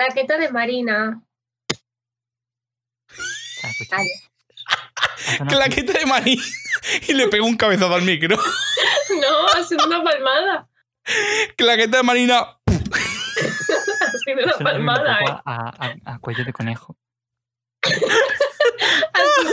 [0.00, 1.20] Claqueta de Marina.
[3.06, 3.98] Se ha escuchado.
[4.00, 4.10] Vale.
[4.96, 6.38] Ha sonado- Claqueta de maní.
[7.06, 8.36] Y le pego un cabezazo al micro.
[9.20, 10.68] No, ha sido una palmada.
[11.56, 12.38] Claqueta de marina.
[12.66, 15.24] Ha sido una palmada, ¿eh?
[15.44, 16.96] a, a- a cuello de conejo.
[19.02, 19.50] Ha sido,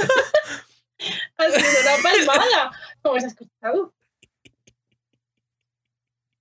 [1.38, 2.71] ha sido una palmada.
[3.02, 3.93] ¿Cómo se ha escuchado?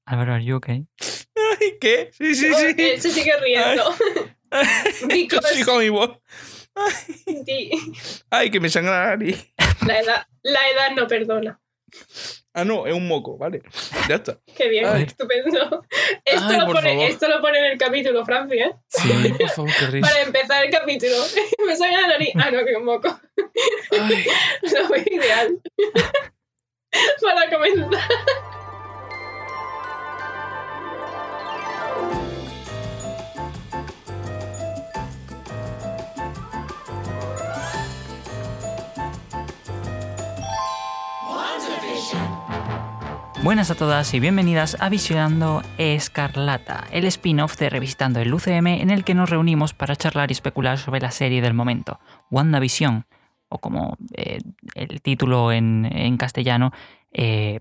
[0.07, 0.86] Álvaro, ¿are you okay?
[1.61, 2.11] Ay, ¿Qué?
[2.12, 2.75] Sí, sí, sí.
[2.79, 3.93] Él se sigue riendo.
[5.53, 6.18] Sigo mi voz.
[7.26, 7.71] Di-
[8.31, 9.53] Ay, que me sangra la nariz.
[9.86, 11.61] La edad, la edad no perdona.
[12.54, 13.62] Ah, no, es un moco, vale.
[14.08, 14.39] Ya está.
[14.57, 15.03] Qué bien, Ay.
[15.04, 15.84] estupendo.
[16.25, 18.73] Esto, Ay, lo pone, esto lo pone en el capítulo, Franci, ¿eh?
[18.89, 20.09] Sí, Ay, por favor, qué risa.
[20.09, 21.17] Para empezar el capítulo.
[21.67, 22.31] Me sale la nariz.
[22.36, 23.20] Ah, no, que un moco.
[23.90, 24.25] Ay.
[24.62, 25.61] Lo veo ideal.
[27.20, 28.00] Para comenzar.
[43.47, 48.91] Buenas a todas y bienvenidas a Visionando Escarlata, el spin-off de Revisitando el UCM en
[48.91, 52.00] el que nos reunimos para charlar y especular sobre la serie del momento,
[52.33, 53.06] WandaVision,
[53.48, 54.41] o como eh,
[54.74, 56.72] el título en, en castellano.
[57.12, 57.61] eh,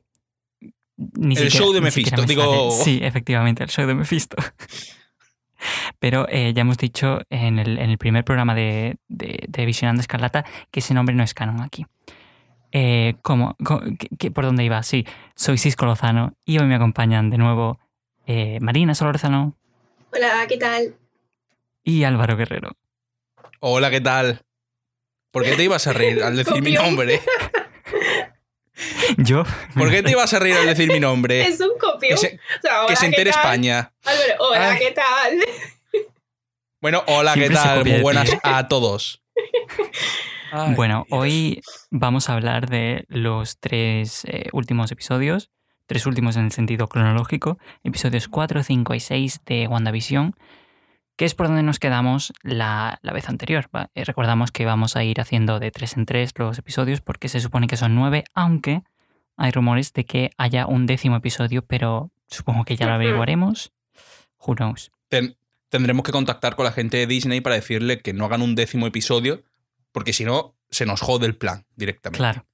[0.98, 2.84] ni El siquiera- show de Mephisto, me digo- sale.
[2.84, 4.38] Sí, efectivamente, el show de Mephisto.
[6.00, 10.02] Pero eh, ya hemos dicho en el, en el primer programa de, de- de Visionando
[10.02, 11.86] Escarlata que ese nombre no es canon aquí.
[12.78, 13.56] Eh, ¿cómo?
[13.64, 14.84] Co- qué- qué- ¿Por dónde iba?
[14.84, 17.80] Sí, soy Cisco Lozano y hoy me acompañan de nuevo
[18.28, 19.56] eh, Marina Solorzano
[20.12, 20.94] Hola, ¿qué tal?
[21.86, 22.72] y Álvaro Guerrero.
[23.62, 24.42] Hola, ¿qué tal?
[25.32, 27.22] ¿Por qué te ibas a reír al decir mi nombre?
[29.18, 31.44] Yo, ¿Por qué te ibas a reír al decir mi nombre?
[31.48, 32.12] Es un copión.
[32.12, 33.40] Que se, O sea, hola, que se ¿qué entere tal?
[33.40, 33.94] España.
[34.04, 34.80] Álvaro, hola, Ay.
[34.80, 35.40] ¿qué tal?
[36.82, 37.86] Bueno, hola, ¿qué Siempre tal?
[37.86, 39.22] Muy buenas a todos.
[40.52, 41.20] Ay, bueno, Dios.
[41.20, 45.50] hoy vamos a hablar de los tres eh, últimos episodios,
[45.86, 50.34] tres últimos en el sentido cronológico, episodios 4, 5 y 6 de WandaVision,
[51.16, 53.70] que es por donde nos quedamos la, la vez anterior.
[53.76, 53.90] ¿va?
[53.96, 57.40] Eh, recordamos que vamos a ir haciendo de tres en tres los episodios porque se
[57.40, 58.82] supone que son nueve, aunque
[59.38, 63.72] hay rumores de que haya un décimo episodio, pero supongo que ya lo averiguaremos.
[64.46, 64.92] Who knows?
[65.10, 65.36] Ten-
[65.70, 68.88] tendremos que contactar con la gente de Disney para decirle que no hagan un décimo
[68.88, 69.44] episodio,
[69.96, 72.18] porque si no, se nos jode el plan directamente.
[72.20, 72.46] Claro.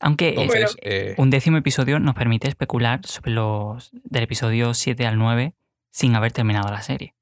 [0.00, 5.06] Aunque eh, Entonces, eh, Un décimo episodio nos permite especular sobre los del episodio 7
[5.06, 5.54] al 9
[5.92, 7.14] sin haber terminado la serie.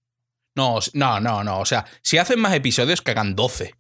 [0.55, 1.59] no, no, no, no.
[1.61, 3.75] O sea, si hacen más episodios, que hagan 12.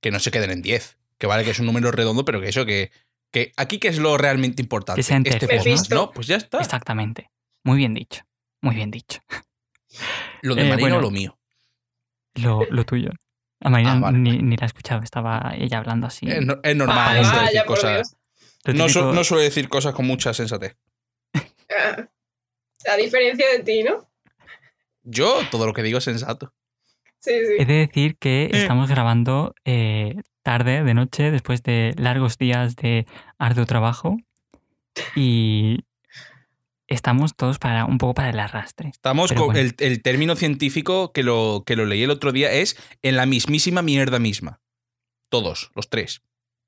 [0.00, 0.96] Que no se queden en 10.
[1.18, 2.92] Que vale que es un número redondo, pero que eso, que,
[3.32, 5.00] que aquí que es lo realmente importante.
[5.00, 5.96] Que sean este podcast, ¿no?
[5.96, 6.10] ¿no?
[6.12, 6.60] Pues ya está.
[6.60, 7.30] Exactamente.
[7.64, 8.22] Muy bien dicho.
[8.62, 9.18] Muy bien dicho.
[10.42, 11.00] Lo de Eh, Marino, bueno.
[11.00, 11.36] lo mío.
[12.34, 13.10] Lo, lo tuyo.
[13.60, 14.42] A Marina Ah, vale, ni, vale.
[14.42, 16.26] ni la escuchaba, estaba ella hablando así.
[16.28, 16.96] Es, no- es normal.
[16.96, 18.16] Vale, no suele decir cosas-
[18.66, 20.76] no, su- típico- no suele decir cosas con mucha sensatez.
[21.34, 22.08] Ah,
[22.92, 24.08] A diferencia de ti, ¿no?
[25.02, 26.52] Yo, todo lo que digo es sensato.
[27.18, 27.54] Sí, sí.
[27.58, 33.06] He de decir que estamos grabando eh, tarde, de noche, después de largos días de
[33.38, 34.18] arduo trabajo.
[35.16, 35.84] Y
[36.88, 38.88] estamos todos para un poco para el arrastre.
[38.90, 39.60] Estamos Pero con bueno.
[39.60, 43.26] el, el término científico que lo, que lo leí el otro día es en la
[43.26, 44.60] mismísima mierda misma.
[45.28, 46.22] Todos, los tres.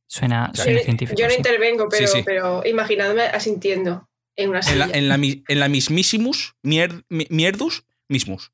[0.08, 1.18] Suena, científico.
[1.18, 1.36] yo no sí.
[1.36, 2.22] intervengo, pero, Sí, sí.
[2.24, 4.98] pero imaginadme asintiendo en una En la, silla.
[4.98, 8.52] en la, mi- en la mismísimus mier- mi- mierdus mismus.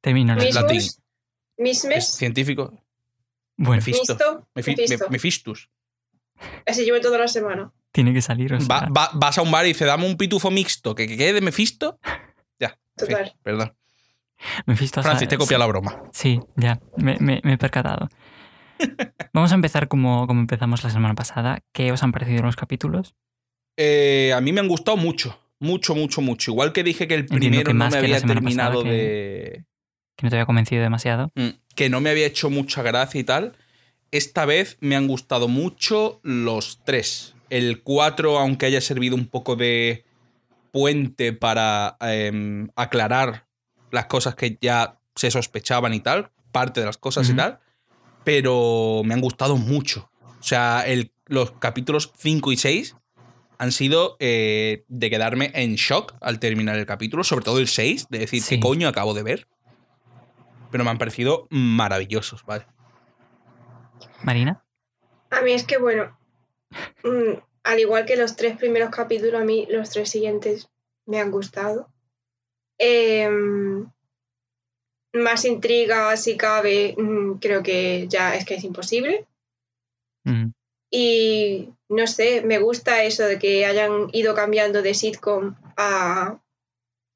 [0.00, 0.34] Termino.
[0.34, 0.76] la- Mismus, latín.
[0.78, 1.00] Es
[1.58, 2.84] mismes, científico.
[3.56, 4.48] Bueno, Mefisto.
[4.54, 5.04] Mefisto.
[5.06, 5.70] me- Mefistus.
[6.66, 7.72] Así llevo toda la semana.
[7.92, 8.52] Tiene que salir.
[8.54, 11.06] o sea, Va- va- vas a un bar y dice, dame un pitufo mixto, que,
[11.06, 11.98] que quede de Mefisto.
[12.58, 12.78] Ya.
[12.96, 13.34] Total.
[13.42, 13.72] perdón.
[14.66, 16.02] Mephisto ha- Francis, te copia la broma.
[16.12, 18.08] Sí, ya, me, me- me he percatado.
[19.32, 21.60] Vamos a empezar como, como empezamos la semana pasada.
[21.72, 23.14] ¿Qué os han parecido los capítulos?
[23.76, 25.38] Eh, a mí me han gustado mucho.
[25.60, 26.50] Mucho, mucho, mucho.
[26.50, 28.80] Igual que dije que el primero que no más me que la había semana terminado
[28.82, 29.64] pasada que- de.
[30.16, 31.30] Que no te había convencido demasiado.
[31.36, 33.54] Mm, que no me había hecho mucha gracia y tal.
[34.10, 37.31] Esta vez me han gustado mucho los tres.
[37.52, 40.04] El 4, aunque haya servido un poco de
[40.72, 43.46] puente para em, aclarar
[43.90, 47.60] las cosas que ya se sospechaban y tal, parte de las cosas y tal,
[48.24, 50.10] pero me han gustado mucho.
[50.40, 52.96] O sea, el- los capítulos 5 y 6
[53.58, 58.06] han sido eh, de quedarme en shock al terminar el capítulo, sobre todo el 6,
[58.08, 58.56] de decir, Sí.
[58.56, 59.46] ¿qué coño acabo de ver?
[60.70, 62.64] Pero me han parecido maravillosos, ¿vale?
[64.22, 64.64] Marina,
[65.30, 66.16] A mí es que, bueno,
[67.04, 70.68] mm, al igual que los tres primeros capítulos, a mí los tres siguientes
[71.06, 71.88] me han gustado.
[72.78, 73.90] Em,
[75.12, 79.26] más intriga, si cabe, mm, creo que ya es que es imposible.
[80.24, 80.50] Mm,
[80.90, 86.38] Y no sé, me gusta eso de que hayan ido cambiando de sitcom a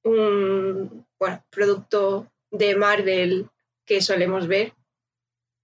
[0.02, 3.48] un bueno, producto de Marvel
[3.84, 4.72] que solemos ver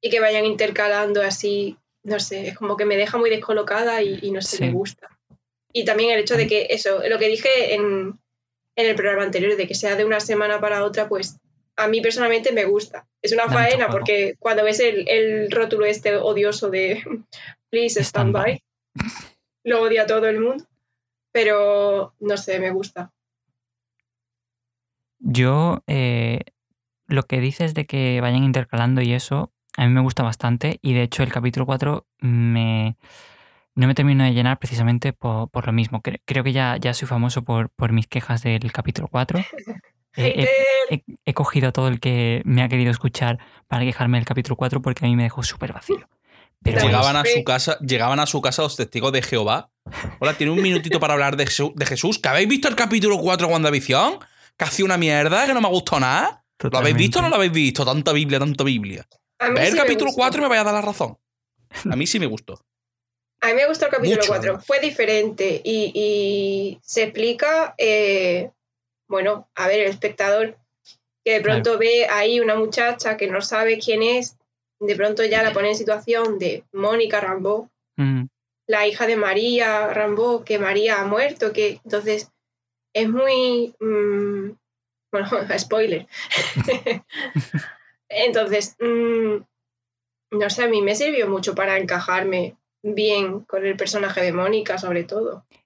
[0.00, 4.18] y que vayan intercalando así, no sé, es como que me deja muy descolocada y,
[4.22, 4.64] y no sé, Sí.
[4.64, 5.08] me gusta.
[5.72, 8.18] Y también el hecho de que eso, lo que dije en,
[8.76, 11.38] en el programa anterior, de que sea de una semana para otra, pues
[11.76, 13.06] a mí personalmente me gusta.
[13.22, 17.02] Es una faena porque cuando ves el, el rótulo este odioso de
[17.70, 18.62] Please stand Stand by,
[19.64, 20.64] lo odia todo el mundo.
[21.32, 23.10] Pero no sé, me gusta.
[25.18, 26.40] Yo, eh,
[27.06, 30.78] lo que dices de que vayan intercalando y eso, a mí me gusta bastante.
[30.82, 32.96] Y de hecho, el capítulo 4 me,
[33.74, 36.02] no me termino de llenar precisamente por, por lo mismo.
[36.02, 39.38] Cre- creo que ya, ya soy famoso por, por mis quejas del capítulo 4.
[39.38, 39.44] Eh,
[40.16, 40.48] he, Hater.
[40.90, 44.56] he- he cogido a todo el que me ha querido escuchar para quejarme del capítulo
[44.56, 46.08] 4 porque a mí me dejó súper vacío.
[46.64, 46.92] Pero Vamos.
[46.92, 49.70] bueno, Llegaban a su casa, llegaban a su casa los testigos de Jehová.
[50.20, 51.72] Hola, tiene un minutito para hablar de Jesús.
[51.74, 52.20] De Jesús.
[52.20, 54.18] ¿Que habéis visto el capítulo 4 de WandaVision?
[54.56, 56.44] Que hace una mierda, que no me ha gustado nada.
[56.70, 57.84] ¿Lo habéis visto o no lo habéis visto?
[57.84, 59.04] Tanta Biblia, tanta Biblia.
[59.42, 60.22] A mí Ve sí el capítulo gustó.
[60.22, 61.18] 4 y me vaya a dar la razón.
[61.90, 62.64] A mí sí me gustó.
[63.40, 64.50] A mí me gustó el capítulo Mucho, 4.
[64.50, 64.66] además.
[64.66, 68.50] Fue diferente y, y se explica, eh,
[69.08, 70.56] bueno, a ver, el espectador
[71.24, 74.36] que de pronto ve ahí una muchacha que no sabe quién es,
[74.80, 78.24] de pronto ya la pone en situación de Mónica Rambeau, Mm,
[78.66, 82.30] la hija de María Rambeau, que María ha muerto, que entonces
[82.94, 83.74] es muy...
[83.80, 84.50] mm,
[85.12, 85.28] bueno,
[85.58, 86.06] spoiler.
[88.14, 89.42] entonces, mm,
[90.38, 94.78] no sé, a mí me sirvió mucho para encajarme bien con el personaje de Mónica,
[94.78, 95.56] sobre todo, y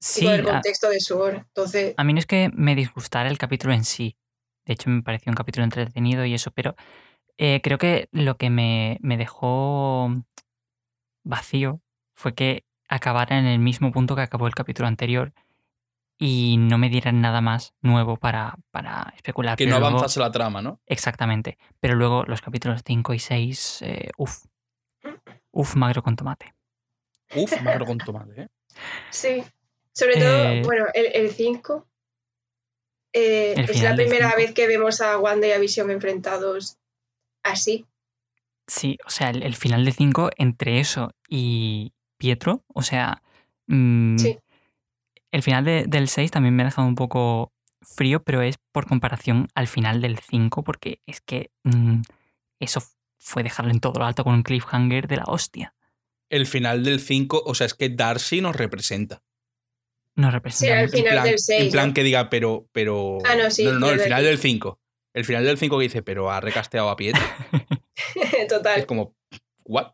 [0.00, 1.38] Sí, con el a- contexto de su obra.
[1.48, 4.16] Entonces, A mí no es que me disgustara el capítulo en sí.
[4.66, 6.74] De hecho, me pareció un capítulo entretenido y eso, pero
[7.38, 10.10] eh, creo que lo que me, me dejó
[11.24, 11.80] vacío
[12.14, 15.32] fue que acabara en el mismo punto que acabó el capítulo anterior
[16.22, 19.56] y no me dieran nada más nuevo para, para especular.
[19.56, 20.80] Que Pero no luego- avanzase la trama, ¿no?
[20.86, 21.56] Exactamente.
[21.80, 24.44] Pero luego los capítulos 5 y 6, eh, uff.
[25.50, 26.54] Uf, magro con tomate.
[27.34, 28.48] Uf, magro con tomate, ¿eh?
[29.10, 29.42] sí,
[29.94, 31.86] sobre todo, Eh, bueno, el 5
[33.12, 34.36] El es la primera cinco.
[34.36, 36.76] vez que vemos a Wanda y a Vision enfrentados
[37.42, 37.86] así.
[38.66, 43.22] Sí, o sea, el, el final de 5 entre eso y Pietro, o sea,
[43.66, 44.38] mm, Sí.
[45.32, 48.86] El final de- del 6 también me ha dejado un poco frío, pero es por
[48.86, 52.02] comparación al final del 5, porque es que mm,
[52.58, 52.82] eso
[53.18, 55.74] fue dejarlo en todo lo alto con un cliffhanger de la hostia.
[56.30, 59.22] El final del 5, o sea, es que Darcy nos representa.
[60.16, 60.96] No Sí, representa al mucho.
[60.96, 61.62] final en plan, del 6.
[61.62, 63.18] en plan que diga, pero, pero.
[63.24, 64.78] Ah, no, sí, No, no, el final del 5.
[65.14, 67.22] El final del 5 que dice, pero ha recasteado a Pietro.
[68.14, 68.86] Es Total.
[68.86, 69.14] como,
[69.64, 69.92] ¿what?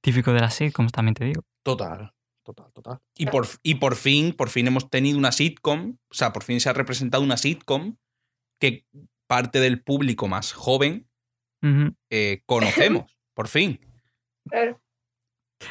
[0.00, 1.42] Típico de las sitcoms, también te digo.
[1.62, 2.12] Total,
[2.54, 3.00] total, total.
[3.16, 6.60] Y por, y por fin, por fin hemos tenido una sitcom, o sea, por fin
[6.60, 7.96] se ha representado una sitcom
[8.58, 8.86] que
[9.26, 11.08] parte del público más joven
[12.10, 13.80] eh, conocemos, por fin.
[14.48, 14.80] Claro.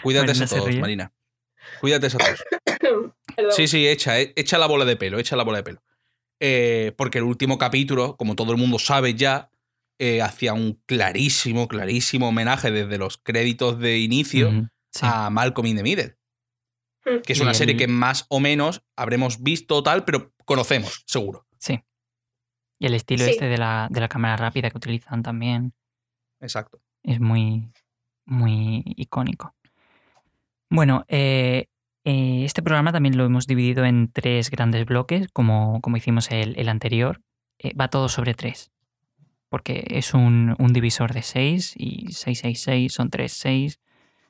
[0.04, 0.80] Cuídate Marina a todos, ríe.
[0.80, 1.14] Marina.
[1.80, 2.44] Cuídate a todos.
[3.36, 3.52] Perdón.
[3.52, 5.84] Sí, sí, echa, eh, echa la bola de pelo, echa la bola de pelo.
[6.40, 9.50] Eh, porque el último capítulo, como todo el mundo sabe ya,
[10.00, 15.02] eh, hacía un clarísimo, clarísimo homenaje desde los créditos de inicio sí.
[15.02, 16.17] a Malcolm in the Middle.
[17.26, 21.46] que es una serie que más o menos habremos visto tal, pero conocemos, seguro.
[21.60, 21.82] Sí.
[22.80, 23.32] Y el estilo Sí.
[23.32, 25.74] este de la, de la cámara rápida que utilizan también
[26.40, 26.80] Exacto.
[27.04, 27.72] es muy,
[28.26, 29.56] muy icónico.
[30.70, 31.68] Bueno, eh,
[32.04, 36.58] eh, este programa también lo hemos dividido en tres grandes bloques, como, como hicimos el,
[36.60, 37.22] el anterior.
[37.60, 38.72] Eh, va todo sobre tres.
[39.50, 43.80] Porque es un, un divisor de seis y 666 son tres, seis.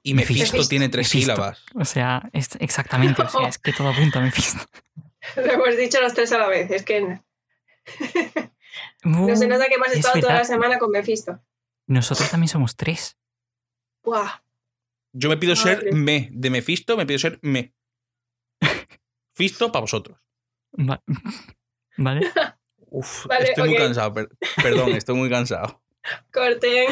[0.09, 0.53] Y Mephisto.
[0.53, 1.33] Mephisto tiene tres Mephisto.
[1.33, 1.63] sílabas.
[1.75, 4.59] O sea, es exactamente, o sea, es que todo apunta a Mephisto.
[5.35, 6.71] Lo hemos dicho los tres a la vez.
[6.71, 7.01] Es que
[9.03, 11.41] no se nota que hemos es estado toda la semana con Mephisto.
[11.87, 13.17] Nosotros también somos tres.
[14.03, 14.41] Buah.
[15.13, 16.29] Yo me pido ser me.
[16.31, 17.73] De Mephisto me pido ser me.
[19.33, 20.19] Fisto para vosotros.
[20.79, 21.01] Va-
[21.97, 22.31] ¿Vale?
[22.89, 24.13] Uf, Vale, estoy muy cansado.
[24.13, 24.29] per-
[24.61, 25.81] perdón, estoy muy cansado.
[26.31, 26.87] Corten.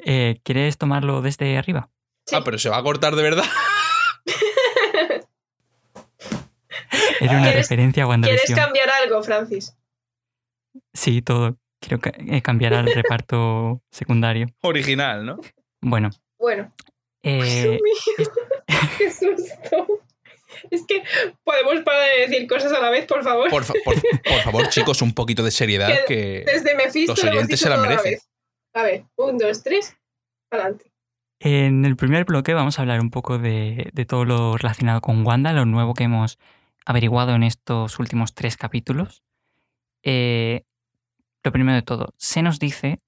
[0.00, 1.90] Eh, ¿Quieres tomarlo desde arriba?
[2.26, 2.36] Sí.
[2.36, 3.44] Ah, pero se va a cortar de verdad.
[7.20, 8.58] Era una ¿Quieres- referencia a ¿Quieres WandaVision.
[8.58, 9.76] cambiar algo, Francis?
[10.94, 11.56] Sí, todo.
[11.80, 14.46] Quiero eh, cambiar al reparto secundario.
[14.62, 15.38] Original, ¿no?
[15.80, 16.72] Bueno, Bueno.
[17.22, 18.26] eh, Dios mío.
[18.98, 19.86] Qué susto.
[20.70, 21.02] Es que
[21.44, 23.48] podemos parar de decir cosas a la vez, por favor.
[23.48, 26.42] Por, fa- por- por favor, chicos, un poquito de seriedad que...
[26.46, 28.18] Desde Mephisto los oyentes se la merecen.
[28.78, 29.96] A ver, un, dos, tres,
[30.52, 30.92] adelante.
[31.40, 35.26] En el primer bloque vamos a hablar un poco de, de todo lo relacionado con
[35.26, 36.38] Wanda, lo nuevo que hemos
[36.86, 39.24] averiguado en estos últimos tres capítulos.
[40.04, 40.62] Eh,
[41.42, 43.00] lo primero de todo, se nos dice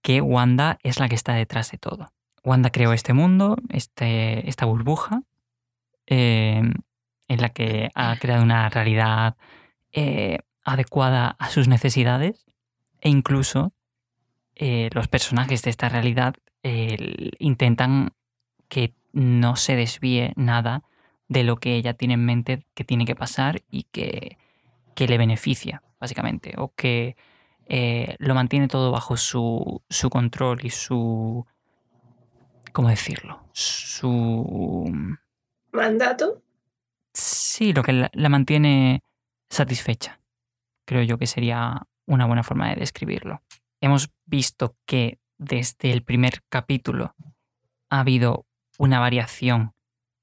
[0.00, 2.12] que Wanda es la que está detrás de todo.
[2.44, 5.24] Wanda creó este mundo, este, esta burbuja,
[6.06, 6.62] eh,
[7.26, 9.36] en la que ha creado una realidad
[9.90, 12.46] eh, adecuada a sus necesidades
[13.00, 13.72] e incluso
[14.58, 16.34] eh, los personajes de esta realidad
[16.64, 18.10] eh, intentan
[18.68, 20.82] que no se desvíe nada
[21.28, 24.36] de lo que ella tiene en mente que tiene que pasar y que,
[24.96, 27.16] que le beneficia, básicamente, o que
[27.66, 31.46] eh, lo mantiene todo bajo su, su control y su...
[32.72, 33.44] ¿Cómo decirlo?
[33.52, 34.90] Su...
[35.72, 36.42] Mandato.
[37.14, 39.02] Sí, lo que la, la mantiene
[39.50, 40.18] satisfecha.
[40.84, 43.40] Creo yo que sería una buena forma de describirlo.
[43.80, 47.14] Hemos visto que desde el primer capítulo
[47.90, 48.46] ha habido
[48.78, 49.72] una variación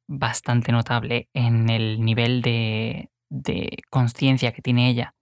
[0.08, 5.16] bastante notable en el nivel de, de conciencia que tiene ella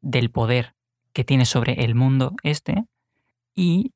[0.00, 0.74] del poder
[1.12, 2.84] que tiene sobre el mundo este.
[3.54, 3.92] Y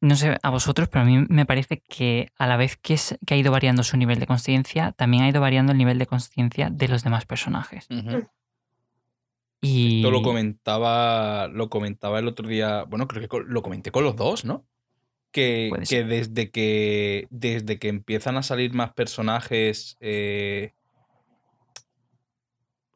[0.00, 3.16] no sé a vosotros, pero a mí me parece que a la vez que, es-
[3.26, 6.06] que ha ido variando su nivel de conciencia, también ha ido variando el nivel de
[6.06, 7.86] conciencia de los demás personajes.
[9.60, 14.04] Y Esto lo comentaba, lo comentaba el otro día, bueno, creo que lo comenté con
[14.04, 14.64] los dos, ¿no?
[15.32, 20.72] Que, que desde que desde que empiezan a salir más personajes eh,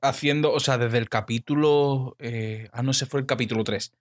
[0.00, 3.92] haciendo, o sea, desde el capítulo, eh, ah, no sé, fue el capítulo 3.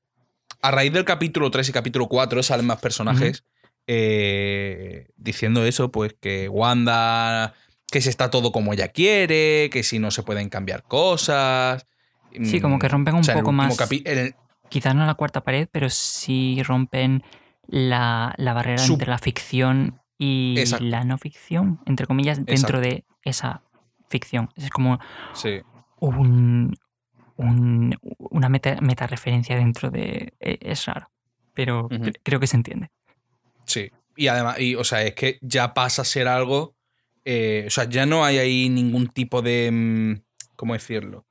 [0.62, 3.44] A raíz del capítulo 3 y capítulo 4 salen más personajes
[3.88, 7.53] eh, diciendo eso, pues que Wanda,
[7.88, 11.88] que si está todo como ella quiere, que si no se pueden cambiar cosas.
[12.44, 14.36] Sí, como que Mm, rompen un o sea, poco más- el-
[14.70, 17.24] quizás no la cuarta pared, pero sí rompen
[17.68, 20.86] la, la barrera Su- entre la ficción y Exacto.
[20.86, 23.62] la no ficción, entre comillas, dentro de esa
[24.10, 24.50] ficción.
[24.56, 25.00] Es como
[25.34, 25.60] sí.
[26.00, 26.76] un,
[27.38, 30.34] un- una meta, referencia dentro de...
[30.40, 31.10] e- Es raro,
[31.54, 32.90] pero cre- creo que se entiende.
[33.66, 33.90] Sí.
[34.16, 36.76] Y además, y, o sea, es que ya pasa a ser algo.
[37.24, 39.70] eh, o sea, ya no hay ahí ningún tipo de.
[39.72, 40.22] mm,
[40.56, 41.26] ¿Cómo decirlo?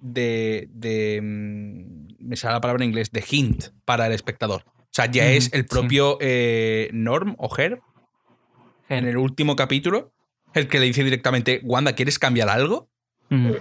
[0.00, 0.68] De.
[0.72, 4.62] de mm, me sale la palabra en inglés, de hint para el espectador.
[4.66, 5.68] O sea, ya es el sí.
[5.68, 7.80] propio eh, Norm o Herb
[8.88, 10.12] en el último capítulo
[10.54, 12.88] el que le dice directamente: Wanda, ¿quieres cambiar algo?
[13.28, 13.52] Mm,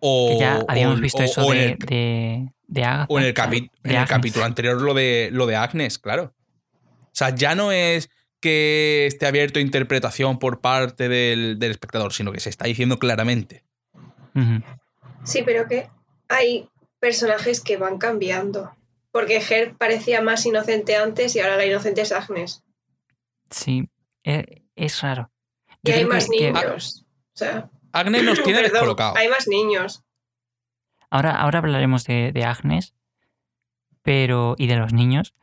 [0.00, 3.18] O, que ya habíamos o- visto o- eso o de, el- de, de Agatha, O
[3.18, 6.34] en el, capi- en el capítulo anterior lo de, lo de Agnes, claro.
[6.74, 8.08] O sea, ya no es
[8.40, 12.98] que esté abierto a interpretación por parte del, del espectador, sino que se está diciendo
[12.98, 13.64] claramente.
[15.24, 15.88] Sí, pero que
[16.28, 18.74] hay personajes que van cambiando.
[19.10, 22.62] Porque Her parecía más inocente antes y ahora la inocente es Agnes.
[23.50, 23.84] Sí,
[24.24, 25.30] e- es raro.
[25.82, 27.04] Y Yo hay que- más que- niños.
[27.34, 30.02] O sea, Agnes nos tiene perdón, hay más niños.
[31.10, 32.94] Ahora, ahora hablaremos de, de Agnes
[34.02, 35.34] pero, y de los niños,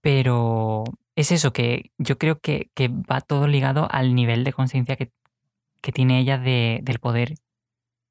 [0.00, 0.84] pero
[1.16, 5.12] es eso, que yo creo que, que va todo ligado al nivel de conciencia que,
[5.80, 7.34] que tiene ella de- del poder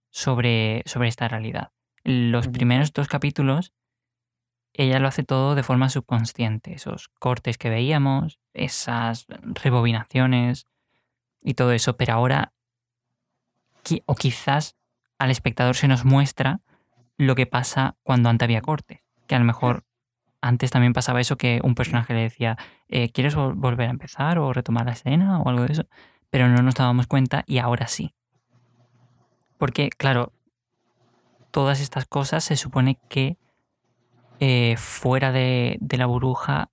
[0.10, 1.72] sobre, sobre esta realidad.
[2.04, 3.74] Los primeros dos capítulos,
[4.74, 10.68] ella lo hace todo de forma subconsciente, esos cortes que veíamos, esas rebobinaciones
[11.42, 12.54] y todo eso, pero ahora,
[14.06, 14.76] o quizás
[15.18, 16.62] al espectador se nos muestra
[17.18, 19.02] lo que pasa cuando antes había cortes.
[19.28, 19.86] Que a lo mejor
[20.42, 24.38] antes también pasaba eso que un personaje le decía, eh, ¿quieres vol- volver a empezar
[24.38, 25.86] o retomar la escena o algo de eso?
[26.30, 28.14] Pero no nos dábamos cuenta y ahora sí.
[29.58, 30.34] Porque, claro,
[31.52, 33.38] todas estas cosas se supone que
[34.40, 36.70] eh, fuera de, de la burbuja,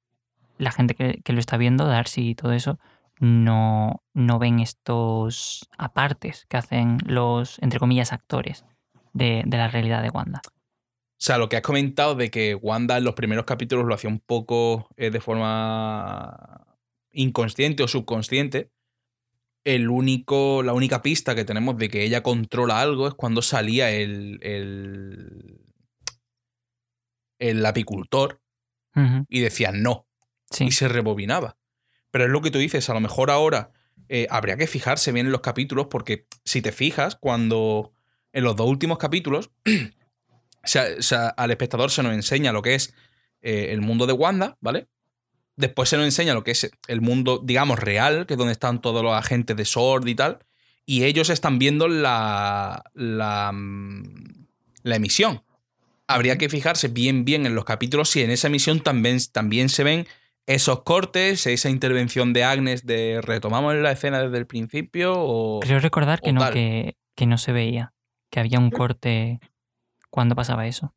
[0.58, 2.78] la gente que, que lo está viendo, Darcy y todo eso,
[3.20, 8.64] no, no ven estos apartes que hacen los, entre comillas, actores
[9.12, 10.42] de, de la realidad de Wanda.
[10.44, 14.10] O sea, lo que has comentado de que Wanda en los primeros capítulos lo hacía
[14.10, 16.66] un poco eh, de forma
[17.12, 18.70] inconsciente o subconsciente.
[19.64, 23.90] El único, la única pista que tenemos de que ella controla algo es cuando salía
[23.90, 25.60] el, el,
[27.38, 28.40] el apicultor
[29.28, 30.06] y decía no
[30.50, 31.56] Sí, y se rebobinaba.
[32.10, 33.72] Pero es lo que tú dices, a lo mejor ahora
[34.08, 37.92] eh, habría que fijarse bien en los capítulos porque si te fijas, cuando
[38.32, 42.62] en los dos últimos capítulos, o sea, o sea, al espectador se nos enseña lo
[42.62, 42.94] que es
[43.42, 44.88] eh, el mundo de Wanda, ¿vale?
[45.56, 48.80] Después se nos enseña lo que es el mundo, digamos, real, que es donde están
[48.80, 50.38] todos los agentes de Sword y tal.
[50.86, 54.46] y ellos están viendo la, la, mm,
[54.82, 55.42] la emisión.
[56.06, 59.84] Habría que fijarse bien, bien en los capítulos si en esa emisión también, también se
[59.84, 60.06] ven
[60.46, 65.60] esos cortes, esa intervención de Agnes de retomamos la escena desde el principio o...
[65.60, 67.94] Creo recordar que no, que, que no se veía,
[68.30, 69.40] que había un corte
[70.10, 70.94] cuando pasaba eso.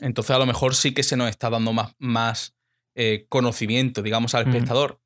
[0.00, 2.54] Entonces a lo mejor sí que se nos está dando más, más
[3.00, 5.00] eh, conocimiento, digamos, al espectador.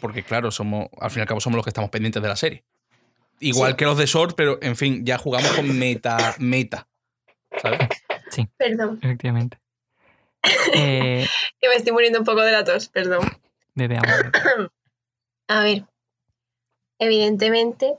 [0.00, 2.36] Porque claro, somos, al fin y al cabo somos los que estamos pendientes de la
[2.36, 2.64] serie.
[3.40, 3.76] Igual Sí.
[3.78, 6.88] que los de Sword, pero en fin, ya jugamos con meta, meta.
[7.60, 7.80] ¿Sabes?
[8.56, 9.58] Perdón, Efectivamente.
[10.74, 11.26] Eh,
[11.58, 13.22] que me estoy muriendo un poco de la tos, perdón.
[13.74, 13.98] bebe.
[15.48, 15.84] A ver,
[16.98, 17.96] evidentemente,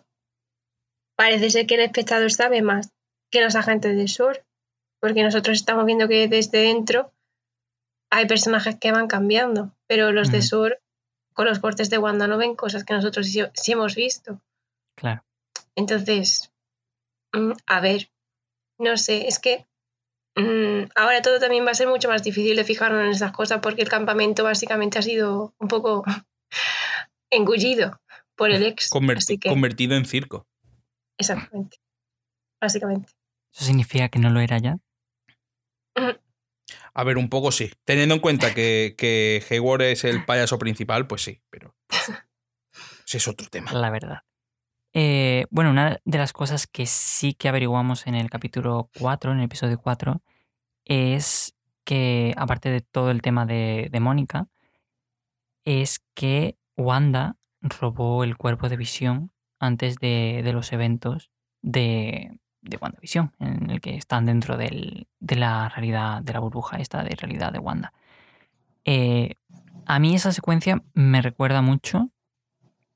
[1.16, 2.92] parece ser que el espectador sabe más
[3.32, 4.46] que los agentes de SOR,
[5.00, 7.12] porque nosotros estamos viendo que desde dentro
[8.16, 10.42] hay personajes que van cambiando, pero los de.
[10.42, 10.82] SOR
[11.34, 14.42] con los cortes de Wanda no ven cosas que nosotros sí, sí hemos visto.
[14.96, 15.24] Claro.
[15.76, 16.52] Entonces,
[17.34, 18.10] mm, a ver,
[18.80, 19.66] no sé, es que
[20.38, 23.60] mm, ahora todo también va a ser mucho más difícil de fijarnos en esas cosas
[23.62, 26.04] porque el campamento básicamente ha sido un poco
[27.30, 28.00] engullido
[28.36, 28.90] por el ex.
[28.90, 30.48] Converti- así que, Convertido en circo.
[31.18, 31.78] exactamente.
[32.62, 33.12] Básicamente.
[33.54, 34.78] ¿Eso significa que no lo era ya?
[36.96, 37.72] A ver, un poco sí.
[37.84, 41.76] Teniendo en cuenta que, que Hayward es el payaso principal, pues sí, pero
[43.06, 43.72] ese es otro tema.
[43.74, 44.22] La verdad.
[44.94, 49.40] Eh, bueno, una de las cosas que sí que averiguamos en el capítulo 4, en
[49.40, 50.24] el episodio 4,
[50.86, 54.48] es que, aparte de todo el tema de, de Mónica,
[55.66, 61.30] es que Wanda robó el cuerpo de visión antes de, de los eventos
[61.62, 66.78] de, de WandaVision, en el que están dentro del- de la realidad, de la burbuja
[66.78, 67.94] esta de realidad de Wanda.
[68.86, 69.36] Eh,
[69.86, 72.10] a mí esa secuencia me recuerda mucho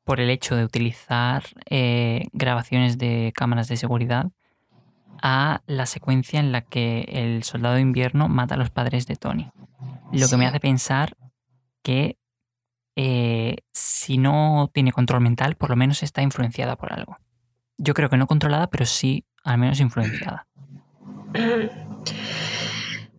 [0.04, 4.32] por el hecho de utilizar eh, grabaciones de cámaras de seguridad
[5.22, 9.16] a la secuencia en la que el soldado de invierno mata a los padres de
[9.16, 9.52] Tony.
[10.12, 11.16] Lo que me hace pensar
[11.84, 12.18] que
[12.96, 17.16] eh, si no tiene control mental, por lo menos está influenciada por algo.
[17.78, 20.48] Yo creo que no controlada, pero sí al menos influenciada.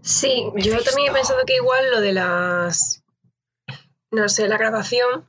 [0.02, 3.04] Sí, Me yo también he pensado que igual lo de las,
[4.10, 5.28] no sé, la grabación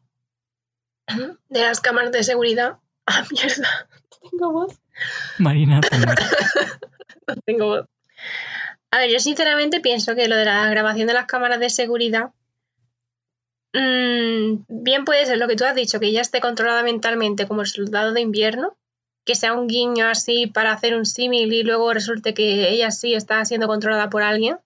[1.50, 2.78] de las cámaras de seguridad.
[3.08, 3.90] Ah, mierda,
[4.22, 4.80] tengo voz.
[5.40, 5.82] Marina.
[7.28, 7.86] No tengo voz.
[8.92, 12.32] A ver, yo sinceramente pienso que lo de la grabación de las cámaras de seguridad,
[13.74, 17.62] mm, bien puede ser lo que tú has dicho, que ella esté controlada mentalmente como
[17.62, 18.78] el soldado de invierno,
[19.26, 23.14] que sea un guiño así para hacer un símil y luego resulte que ella sí
[23.14, 24.58] está siendo controlada por alguien.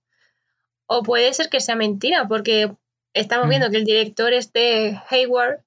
[0.87, 2.71] O puede ser que sea mentira, porque
[3.13, 3.49] estamos Mm.
[3.49, 5.59] viendo que el director este Hayward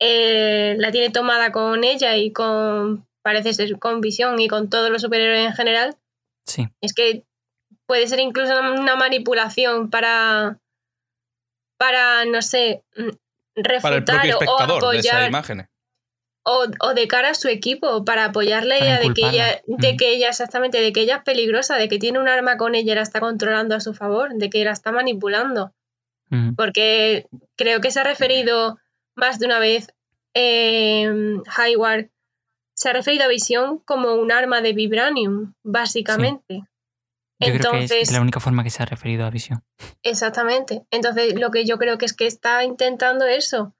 [0.00, 4.90] eh, la tiene tomada con ella y con, parece ser, con visión y con todos
[4.90, 5.96] los superhéroes en general.
[6.46, 7.24] Sí, Es que
[7.86, 10.58] puede ser incluso una manipulación para,
[11.76, 13.16] para no sé, mm, Para
[13.56, 15.68] el refutar propio o espectador de esas apoyar imágenes.
[16.42, 19.62] O, o de cara a su equipo para apoyarle a Para ella de que ella,
[19.66, 22.74] de que ella exactamente, de que ella es peligrosa, de que tiene un arma con
[22.74, 25.72] ella y la está controlando a su favor, de que la está manipulando.
[26.30, 27.26] mm, Porque
[27.56, 28.78] creo que se ha referido
[29.14, 29.92] más de una vez
[30.34, 31.08] eh,
[31.56, 32.10] Hayward
[32.80, 36.64] se ha referido a Visión como un arma de vibranium, básicamente.
[37.38, 39.62] yo creo que Entonces, es la única forma que se ha referido a Visión.
[40.02, 40.86] Exactamente.
[40.90, 43.74] Entonces, lo que yo creo que es que está intentando eso,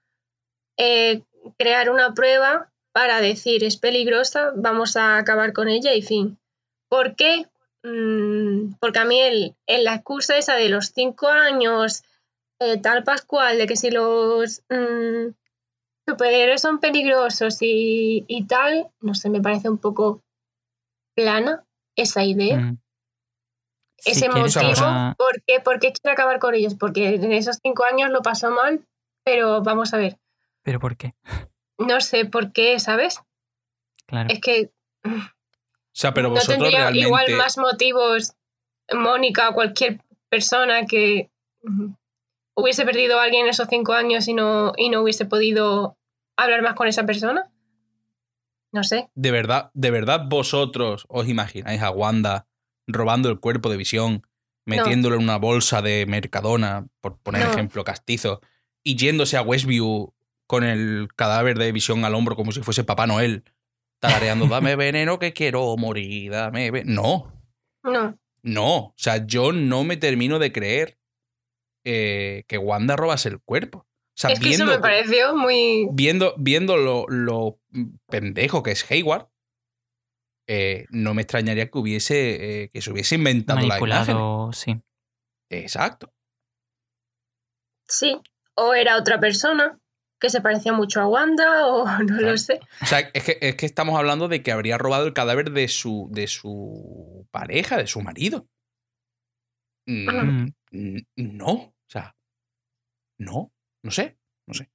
[0.77, 1.23] eh,
[1.57, 6.37] crear una prueba para decir es peligrosa, vamos a acabar con ella y fin.
[6.89, 7.47] ¿Por qué?
[7.83, 12.03] Mm, porque a mí el, el- la excusa esa de los cinco años,
[12.59, 15.29] eh, tal Pascual, de que si los mm,
[16.07, 20.21] superhéroes son peligrosos y, y tal, no sé, me parece un poco
[21.15, 21.63] plana
[21.95, 22.77] esa idea Mm.
[24.03, 24.43] Ese motivo,
[24.85, 26.73] ahora- ¿por qué, por qué quiere acabar con ellos?
[26.75, 28.83] Porque en esos cinco años lo pasó mal,
[29.23, 30.17] pero vamos a ver,
[30.63, 31.13] ¿Pero por qué?
[31.77, 33.19] no sé por qué, ¿sabes?
[34.05, 34.29] Claro.
[34.31, 34.71] Es que
[35.03, 35.09] O
[35.93, 37.05] sea, pero no vosotros tendría realmente.
[37.07, 38.33] igual más motivos
[38.93, 41.29] Mónica o cualquier persona que
[42.55, 45.97] hubiese perdido a alguien en esos cinco años y no, y no hubiese podido
[46.37, 47.51] hablar más con esa persona.
[48.73, 49.09] No sé.
[49.15, 52.47] De verdad, de verdad vosotros os imagináis a Wanda
[52.87, 54.25] robando el cuerpo de visión,
[54.65, 57.51] metiéndolo en una bolsa de Mercadona, por poner No.
[57.51, 58.41] ejemplo castizo,
[58.83, 60.13] y yéndose a Westview
[60.51, 63.45] con el cadáver de visión al hombro como si fuese Papá Noel,
[64.01, 66.83] tarareando, dame veneno que quiero morir, dame ve-".
[66.83, 67.31] No,
[67.83, 68.19] No.
[68.43, 68.75] no.
[68.77, 70.97] O sea, yo no me termino de creer
[71.85, 73.87] eh, que Wanda robase el cuerpo.
[73.87, 75.87] O sea, es que viendo, eso me pareció muy.
[75.93, 77.57] viendo, viendo lo, lo
[78.09, 79.29] pendejo que es Hayward,
[80.49, 83.87] eh, no me extrañaría que hubiese eh, que se hubiese inventado la imagen.
[83.87, 84.81] Manipulado, sí.
[85.49, 86.13] Exacto.
[87.87, 88.19] Sí.
[88.55, 89.80] O era otra persona
[90.21, 92.31] que se parecía mucho a Wanda, o no Claro.
[92.31, 92.61] lo sé.
[92.81, 95.67] O sea, es que, es que estamos hablando de que habría robado el cadáver de
[95.67, 98.47] su, de su pareja, de su marido.
[99.87, 100.23] Mm, Ajá.
[100.23, 101.51] Mm, n- no.
[101.51, 102.15] O sea,
[103.17, 103.51] no.
[103.83, 104.17] No sé.
[104.47, 104.69] No sé.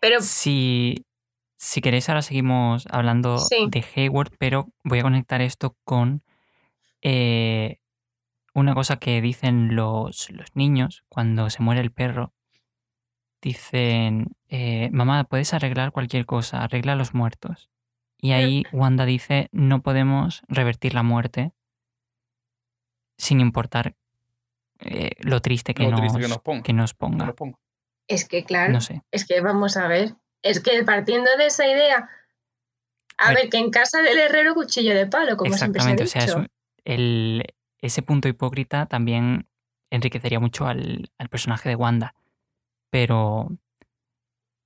[0.00, 1.04] Pero Si,
[1.56, 3.66] si queréis, ahora seguimos hablando Sí.
[3.68, 6.22] de Hayward, pero voy a conectar esto con
[7.02, 7.78] eh,
[8.54, 12.32] una cosa que dicen los, los niños cuando se muere el perro.
[13.46, 17.70] Dicen, eh, mamá, puedes arreglar cualquier cosa, arregla a los muertos.
[18.18, 21.52] Y ahí Wanda dice, no podemos revertir la muerte
[23.16, 23.94] sin importar
[24.80, 26.62] eh, lo triste que, Lo nos, triste que nos ponga.
[26.64, 26.94] que nos
[28.08, 29.02] es que, claro, No sé.
[29.12, 30.16] es que vamos a ver.
[30.42, 32.10] Es que partiendo de esa idea,
[33.16, 33.42] a A ver.
[33.42, 36.18] ver, que en casa del herrero cuchillo de palo, como siempre se ha Exactamente, dicho.
[36.18, 36.48] o sea, es un-
[36.84, 37.44] el,
[37.80, 39.46] ese punto hipócrita también
[39.90, 42.16] enriquecería mucho al, al personaje de Wanda,
[42.96, 43.48] pero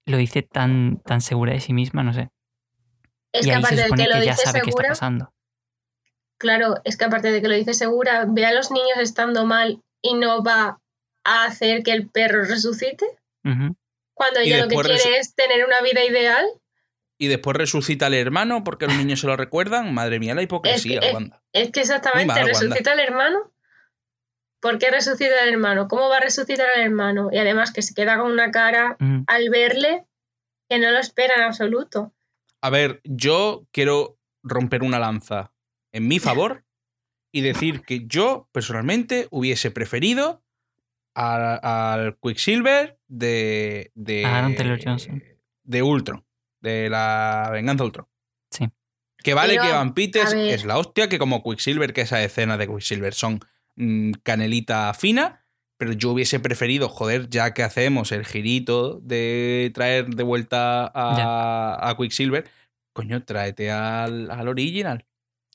[0.06, 2.30] lo dice tan, tan segura de sí misma, no sé.
[3.32, 4.70] Es y que ahí aparte se de supone que lo que ya dice sabe qué
[4.70, 5.32] está segura, pasando.
[6.38, 9.82] claro, es que aparte de que lo dice segura, ve a los niños estando mal
[10.00, 10.78] y no va
[11.24, 13.04] a hacer que el perro resucite,
[14.14, 16.46] cuando ella lo que quiere es tener una vida ideal.
[17.18, 19.92] Y después resucita al hermano porque los niños se lo recuerdan.
[19.92, 21.42] Madre mía, la hipocresía, es- Wanda.
[21.52, 23.50] Es que exactamente mal, resucita al hermano.
[24.60, 25.88] ¿Por qué resucita al hermano?
[25.88, 27.30] ¿Cómo va a resucitar al hermano?
[27.32, 28.96] Y además que se queda con una cara
[29.26, 30.04] al verle
[30.68, 32.12] que no lo espera en absoluto.
[32.60, 35.52] A ver, yo quiero romper una lanza
[35.92, 36.64] en mi favor
[37.32, 40.42] y decir que yo personalmente hubiese preferido
[41.14, 44.24] al Quicksilver de, de.
[44.24, 45.22] A Aaron Taylor Johnson.
[45.64, 46.24] De Ultron.
[46.60, 48.06] De la Venganza Ultron.
[48.50, 48.68] Sí.
[49.18, 52.58] Que vale Pero, que Van Peters es la hostia, que como Quicksilver, que esas escenas
[52.58, 53.40] de Quicksilver son
[53.76, 55.44] mm, canelita fina,
[55.78, 61.88] pero yo hubiese preferido, joder, ya que hacemos el girito de traer de vuelta a,
[61.88, 62.48] a Quicksilver,
[62.92, 65.06] coño, tráete al, al original.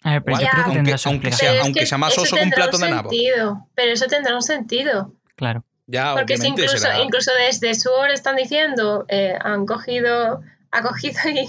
[0.01, 2.17] A ver, pero yo creo que Aunque- tendrá su aunque sea- aunque que sea más
[2.17, 3.09] oso que un plato de nabo.
[3.09, 5.13] sentido, Pero eso tendrá un sentido.
[5.35, 5.63] Claro.
[5.87, 11.19] Ya, Porque si incluso, será- incluso desde Sword están diciendo, eh, han cogido, ha cogido
[11.29, 11.47] y,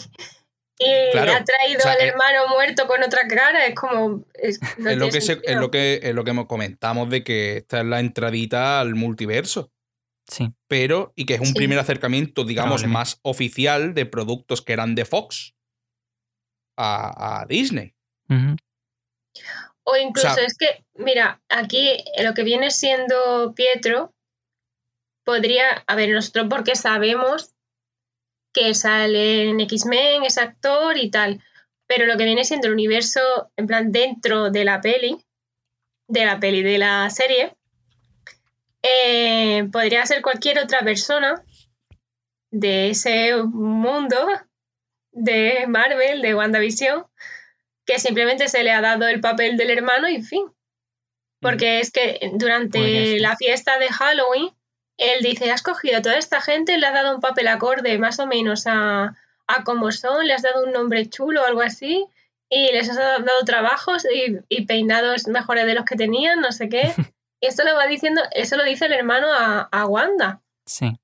[0.78, 4.24] y Claro, ha traído o sea, al eh, hermano muerto con otra cara, es como...
[4.34, 7.24] Es, no es, lo que se- es lo que es lo que hemos- comentamos de
[7.24, 9.72] que esta es la entradita al multiverso.
[10.28, 10.52] Sí.
[10.66, 11.54] pero y que es un Sí.
[11.54, 15.54] primer acercamiento, digamos, más oficial de productos que eran de Fox
[16.76, 17.94] a, a Disney.
[19.84, 24.12] O incluso O sea- es que, mira, aquí lo que viene siendo Pietro
[25.24, 27.54] podría, a ver, nosotros porque sabemos
[28.56, 31.42] que sale en X-Men, es actor y tal,
[31.86, 35.18] pero lo que viene siendo el universo, en plan, dentro de la peli,
[36.08, 37.54] de la peli, de la serie,
[38.82, 41.44] eh, podría ser cualquier otra persona
[42.50, 44.16] de ese mundo
[45.12, 47.04] de Marvel, de WandaVision,
[47.84, 50.46] que simplemente se le ha dado el papel del hermano y fin.
[51.40, 53.20] Porque es que durante ser.
[53.20, 54.55] la fiesta de Halloween,
[54.96, 58.18] él dice, has cogido a toda esta gente, le has dado un papel acorde más
[58.18, 62.06] o menos a, a cómo son, le has dado un nombre chulo o algo así,
[62.48, 66.68] y les has dado trabajos y, y peinados mejores de los que tenían, no sé
[66.68, 66.94] qué.
[67.40, 70.40] Y esto lo va diciendo, eso lo dice el hermano a, a Wanda.
[70.64, 70.98] Sí.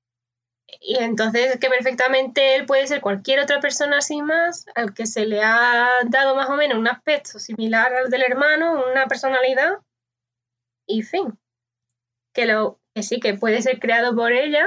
[0.79, 5.25] Y entonces que perfectamente él puede ser cualquier otra persona sin más, al que se
[5.25, 9.79] le ha dado más o menos un aspecto similar al del hermano, una personalidad,
[10.87, 11.37] y fin.
[12.33, 14.65] Que lo que sí, que puede ser creado por ella,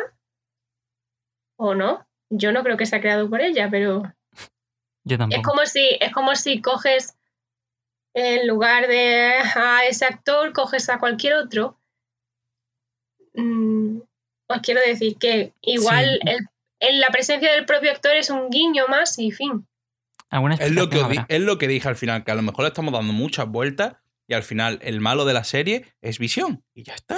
[1.59, 2.07] o no.
[2.29, 4.03] Yo no creo que sea creado por ella, pero
[5.05, 5.43] Yo es tampoco.
[5.43, 7.17] como si, es como si coges
[8.15, 11.79] en lugar de a ese actor, coges a cualquier otro.
[13.35, 13.99] Mm,
[14.49, 16.29] os quiero decir que igual Sí.
[16.31, 16.47] el-
[16.81, 19.67] en la presencia del propio actor es un guiño más y fin.
[20.59, 22.69] Es lo, que di- es lo que dije al final, que a lo mejor le
[22.69, 26.65] estamos dando muchas vueltas y al final el malo de la serie es Visión.
[26.75, 27.17] Y ya está.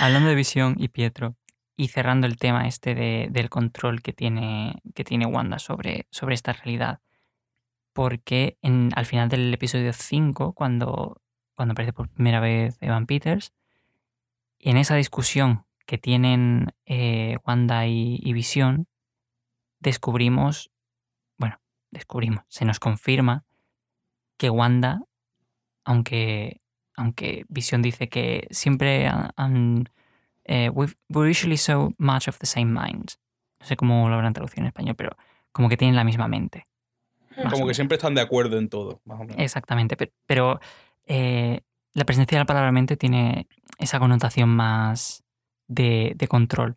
[0.00, 1.36] Hablando de Visión y Pietro,
[1.76, 6.34] y cerrando el tema este de- del control que tiene, que tiene Wanda sobre, sobre
[6.34, 7.00] esta realidad,
[7.92, 11.20] porque en, al final del episodio 5, cuando,
[11.54, 13.52] cuando aparece por primera vez Evan Peters,
[14.58, 18.86] en esa discusión que tienen eh, Wanda y, y Visión,
[19.80, 20.70] descubrimos,
[21.38, 23.44] bueno, descubrimos, se nos confirma
[24.36, 25.00] que Wanda,
[25.84, 26.60] aunque,
[26.96, 29.88] aunque Visión dice que siempre han, han
[30.44, 33.10] eh, we've- we're usually so much of the same mind.
[33.60, 35.10] No sé cómo lo habrán traducido en español, pero
[35.52, 36.64] como que tienen la misma mente.
[37.36, 39.38] o Como que siempre están de acuerdo en todo, más o menos.
[39.40, 40.60] Exactamente, pe- pero
[41.06, 41.60] eh,
[41.94, 43.46] la presencia de la palabra mente tiene
[43.78, 45.22] esa connotación más
[45.68, 46.76] de, de control.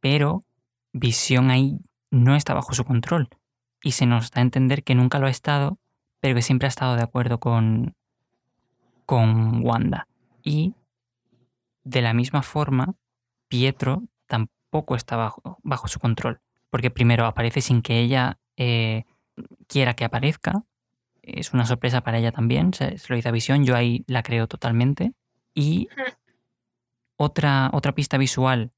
[0.00, 0.42] Pero
[0.92, 1.78] visión ahí
[2.10, 3.28] no está bajo su control.
[3.82, 5.78] Y se nos da a entender que nunca lo ha estado,
[6.20, 7.94] pero que siempre ha estado de acuerdo con,
[9.06, 10.08] con Wanda.
[10.42, 10.74] Y
[11.84, 12.94] de la misma forma,
[13.48, 16.40] Pietro tampoco está bajo, bajo su control.
[16.70, 19.04] Porque primero aparece sin que ella eh,
[19.68, 20.64] quiera que aparezca.
[21.22, 22.74] Es una sorpresa para ella también.
[22.74, 23.64] Se, se lo dice a Visión.
[23.64, 25.12] Yo ahí la creo totalmente.
[25.54, 25.88] Y
[27.16, 28.72] otra, otra pista visual,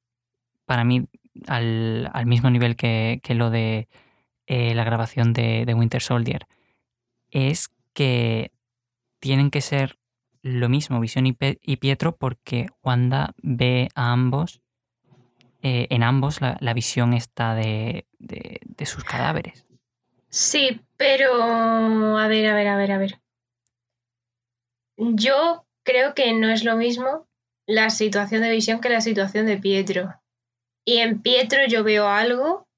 [0.66, 1.08] para mí,
[1.48, 3.88] al, al mismo nivel que, que lo de
[4.46, 6.46] eh, la grabación de, de Winter Soldier,
[7.30, 8.52] es que
[9.20, 9.98] tienen que ser
[10.46, 11.32] lo mismo Visión y,
[11.76, 14.60] Pietro porque Wanda ve a ambos,
[15.62, 19.66] eh, en ambos la, la visión está de, de- de sus cadáveres.
[20.28, 23.20] Sí, pero a ver, a ver, a ver, a ver.
[24.96, 27.26] Yo creo que no es lo mismo
[27.66, 30.14] la situación de visión que la situación de Pietro.
[30.84, 32.68] Y en Pietro yo veo algo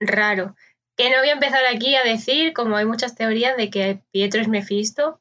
[0.00, 0.56] raro.
[0.96, 4.40] Que no voy a empezar aquí a decir, como hay muchas teorías de que Pietro
[4.40, 5.19] es Mefisto.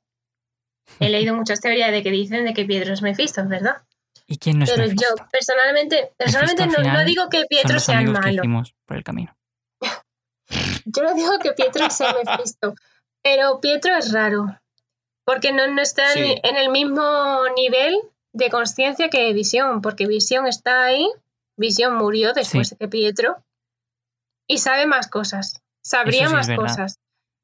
[0.99, 3.77] He leído muchas teorías de que dicen de que Pietro es Mefisto, ¿verdad?
[4.27, 5.05] ¿Y quién no es Pero Mephisto?
[5.17, 8.11] yo personalmente, personalmente Mephisto al no, no digo que Son Pietro los sea el que
[8.11, 8.63] malo.
[8.85, 9.35] por el camino.
[10.85, 12.73] Yo no digo que Pietro sea Mephisto,
[13.23, 14.45] pero Pietro es raro,
[15.25, 16.41] porque no, no está en- Sí.
[16.43, 17.97] en el mismo nivel
[18.33, 21.07] de conciencia que Visión, porque Visión está ahí,
[21.57, 22.75] Visión murió después Sí.
[22.75, 23.43] de que Pietro,
[24.47, 26.99] y sabe más cosas, sabría sí más cosas.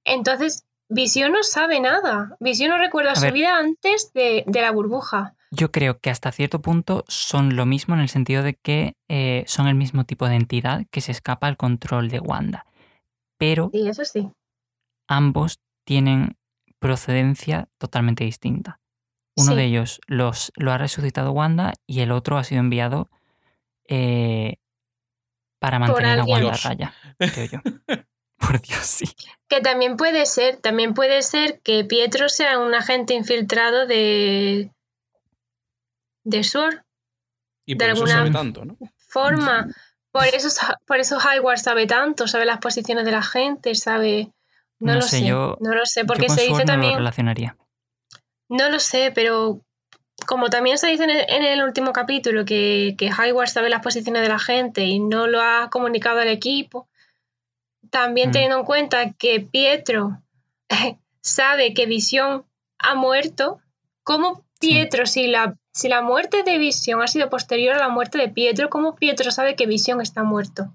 [0.05, 3.34] Entonces, Visión no sabe nada, Visión no recuerda A su ver.
[3.34, 5.36] vida antes de, de la burbuja.
[5.52, 9.43] Yo creo que hasta cierto punto son lo mismo en el sentido de que eh,
[9.48, 12.65] son el mismo tipo de entidad que se escapa al control de Wanda.
[13.38, 14.30] Pero Sí, eso sí.
[15.08, 16.38] ambos tienen
[16.80, 18.80] procedencia totalmente distinta.
[19.38, 19.56] Uno Sí.
[19.56, 23.10] de ellos los, lo ha resucitado Wanda y el otro ha sido enviado
[23.88, 24.58] eh,
[25.60, 26.24] para mantener a.
[26.26, 27.60] Wanda a raya, creo yo.
[28.38, 29.06] Por Dios, sí.
[29.47, 34.71] Que también puede ser, también puede ser que Pietro sea un agente infiltrado de
[36.23, 36.81] de SWORD.
[37.67, 38.77] Y de por eso alguna- sabe tanto, ¿no?
[39.08, 39.67] forma.
[40.12, 40.49] Por eso,
[40.88, 44.29] por eso Hayward sabe tanto, sabe las posiciones de la gente, sabe.
[44.79, 46.65] No, No lo sé, sé, yo- no lo sé, Yo porque con se dice lo
[46.65, 46.95] también.
[46.97, 47.55] relacionaría.
[48.49, 49.62] No lo sé, pero
[50.25, 53.81] como también se dice en el, en el último capítulo que, que Hayward sabe las
[53.81, 56.88] posiciones de la gente y no lo ha comunicado al equipo,
[57.95, 58.31] también Mm.
[58.34, 60.21] teniendo en cuenta que Pietro
[61.21, 62.45] sabe que Visión
[62.77, 63.62] ha muerto,
[64.03, 64.67] ¿cómo Sí.
[64.71, 68.29] Pietro, si la, si la muerte de Visión ha sido posterior a la muerte de
[68.29, 70.73] Pietro, ¿cómo Pietro sabe que Visión está muerto?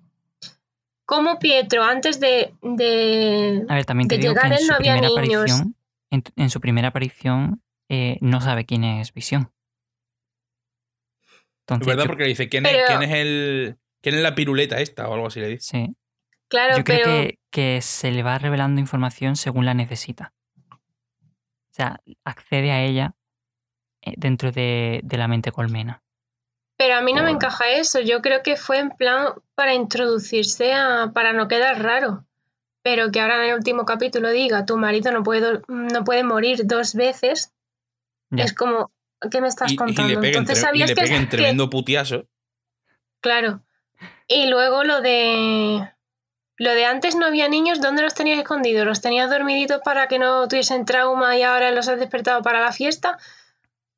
[1.07, 4.65] ¿Cómo Pietro, antes de, de, A ver, también te de digo que llegar en él
[4.65, 5.43] su no había primera niños?
[5.43, 5.75] aparición,
[6.11, 9.51] en, en su primera aparición, eh, no sabe quién es Visión.
[11.69, 13.77] Es verdad yo- porque le dice, ¿quién es, quién es el.
[14.03, 15.09] ¿Quién es la piruleta esta?
[15.09, 15.63] O algo así le dice.
[15.87, 15.97] sí.
[16.51, 20.35] Claro, Yo creo pero que, que se le va revelando información según la necesita.
[20.71, 23.15] O sea, accede a ella
[24.03, 26.03] eh, dentro de, de la mente colmena.
[26.77, 28.01] Pero a mí no me encaja eso.
[28.01, 31.13] Yo creo que fue en plan para introducirse a.
[31.15, 32.27] para no quedar raro.
[32.83, 36.63] Pero que ahora en el último capítulo diga tu marido no puede, no puede morir
[36.65, 37.53] dos veces.
[38.31, 38.45] Ya.
[38.45, 38.91] Es como,
[39.31, 40.09] ¿qué me estás Y, y contando?
[40.15, 42.27] le peguen, Entonces tre- y sabías le que, peguen que- tremendo putiazo.
[43.21, 43.63] Claro.
[44.27, 45.93] Y luego lo de.
[46.61, 48.85] Lo de antes no había niños, ¿dónde los tenías escondidos?
[48.87, 52.71] ¿Los tenías dormiditos para que no tuviesen trauma y ahora los has despertado para la
[52.71, 53.17] fiesta?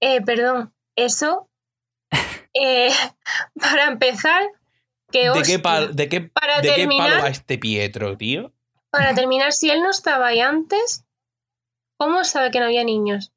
[0.01, 1.51] Eh, perdón, eso.
[2.55, 2.93] eh,
[3.61, 4.45] para empezar,
[5.11, 8.53] que ¿De qué, pal- de qué, Para de qué terminar- palo va este Pietro, tío?
[8.91, 11.05] Para terminar, si él no estaba ahí antes,
[11.97, 13.33] ¿cómo sabe que no había niños?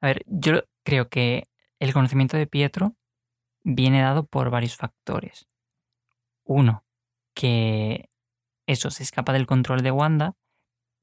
[0.00, 1.48] A ver, yo creo que
[1.80, 2.94] el conocimiento de Pietro
[3.64, 5.48] viene dado por varios factores.
[6.44, 6.84] Uno,
[7.36, 8.08] que
[8.66, 10.34] eso se escapa del control de Wanda,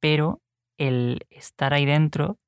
[0.02, 0.42] pero
[0.78, 2.40] el estar ahí dentro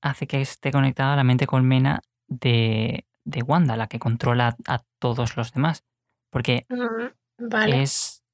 [0.00, 4.80] hace que esté conectada a la mente colmena de, de Wanda, la que controla a
[4.98, 5.84] todos los demás.
[6.30, 7.82] Porque Mm, Vale.
[7.82, 8.24] es,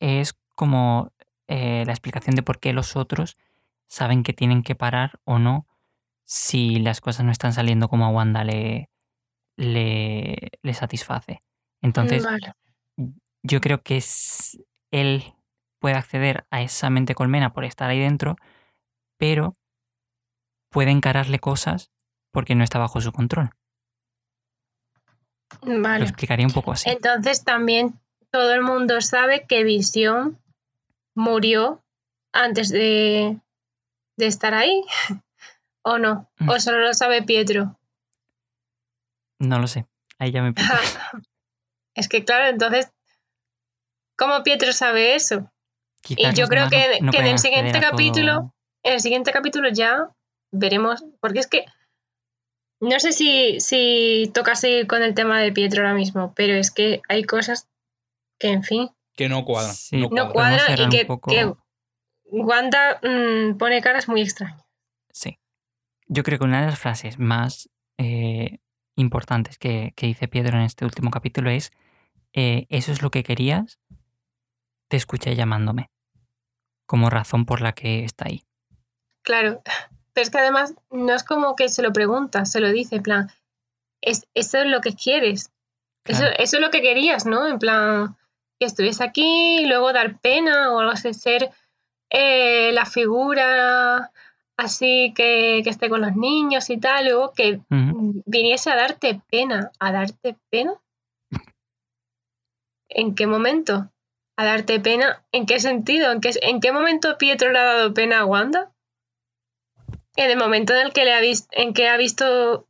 [0.00, 1.12] es como
[1.48, 3.36] eh, la explicación de por qué los otros
[3.88, 5.66] saben que tienen que parar o no
[6.24, 8.90] si las cosas no están saliendo como a Wanda le,
[9.56, 11.42] le, le satisface.
[11.82, 12.54] Entonces, Vale.
[13.42, 14.58] Yo creo que es-
[14.90, 15.34] él
[15.80, 18.36] puede acceder a esa mente colmena por estar ahí dentro,
[19.18, 19.54] pero
[20.70, 21.90] puede encararle cosas
[22.32, 23.50] porque no está bajo su control.
[25.62, 26.04] Lo Vale.
[26.04, 26.88] explicaría un poco así.
[26.90, 28.00] Entonces también
[28.30, 30.38] todo el mundo sabe que Visión
[31.14, 31.84] murió
[32.32, 33.38] antes de,
[34.16, 34.82] de estar ahí.
[35.84, 36.30] ¿O no?
[36.40, 36.60] ¿O Mm.
[36.60, 37.76] solo lo sabe Pietro?
[39.40, 39.86] No lo sé.
[40.18, 40.52] Ahí ya me
[41.96, 42.92] es que claro, entonces,
[44.16, 45.50] ¿cómo Pietro sabe eso?
[46.02, 49.68] Quizás yo creo que- no- que en el siguiente todo- capítulo- En el siguiente capítulo
[49.72, 50.08] ya
[50.50, 51.64] veremos, porque es que
[52.80, 56.72] no sé si, si toca seguir con el tema de Pietro ahora mismo, pero es
[56.72, 57.68] que hay cosas
[58.40, 59.72] que, en fin, Que no cuadran.
[59.74, 59.98] Sí.
[59.98, 60.32] no cuadran.
[60.32, 61.52] Cuadran y que, poco- que
[62.24, 64.64] Wanda mm, pone caras muy extrañas.
[65.12, 65.38] Sí.
[66.08, 68.58] Yo creo que una de las frases más eh,
[68.96, 71.70] importantes que, que dice Pietro en este último capítulo es
[72.32, 73.78] eh, eso es lo que querías,
[74.92, 75.90] te escuché llamándome,
[76.84, 78.42] como razón por la que está ahí.
[79.24, 79.62] Claro,
[80.12, 83.02] pero es que además no es como que se lo pregunta, se lo dice, en
[83.02, 83.30] plan,
[84.02, 85.50] es, eso es lo que quieres,
[86.04, 86.34] eso, Claro.
[86.38, 87.48] eso es lo que querías, ¿no?
[87.48, 88.18] En plan,
[88.60, 91.48] que estuviese aquí y luego dar pena o algo así, ser
[92.10, 94.12] eh, la figura
[94.58, 97.62] así que, que esté con los niños y tal, luego que
[98.26, 100.74] viniese a darte pena, a darte pena.
[102.90, 103.88] ¿En qué momento?
[104.36, 105.24] ¿A darte pena?
[105.32, 106.10] ¿En qué sentido?
[106.10, 108.72] ¿En qué, en qué momento Pietro le ha dado pena a Wanda?
[110.16, 112.68] En el momento en el que le ha visto, en que ha visto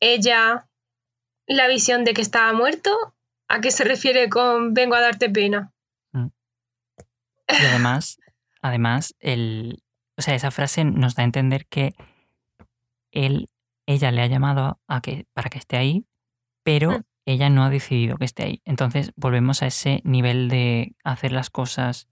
[0.00, 0.68] ella
[1.46, 3.14] la visión de que estaba muerto,
[3.48, 5.72] ¿a qué se refiere con vengo a darte pena?
[6.12, 8.18] Y además,
[8.62, 9.82] además, el,
[10.16, 11.92] o sea, esa frase nos da a entender que
[13.12, 13.48] él,
[13.86, 16.04] ella le ha llamado a que, para que esté ahí,
[16.62, 17.02] pero Mm.
[17.32, 18.62] Ella no ha decidido que esté ahí.
[18.64, 22.08] Entonces volvemos a ese nivel de hacer las cosas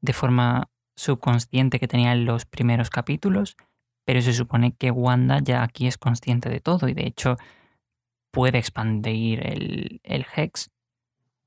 [0.00, 3.56] de forma subconsciente que tenía en los primeros capítulos,
[4.04, 7.36] pero se supone que Wanda ya aquí es consciente de todo y de hecho
[8.30, 10.70] puede expandir el, el Hex.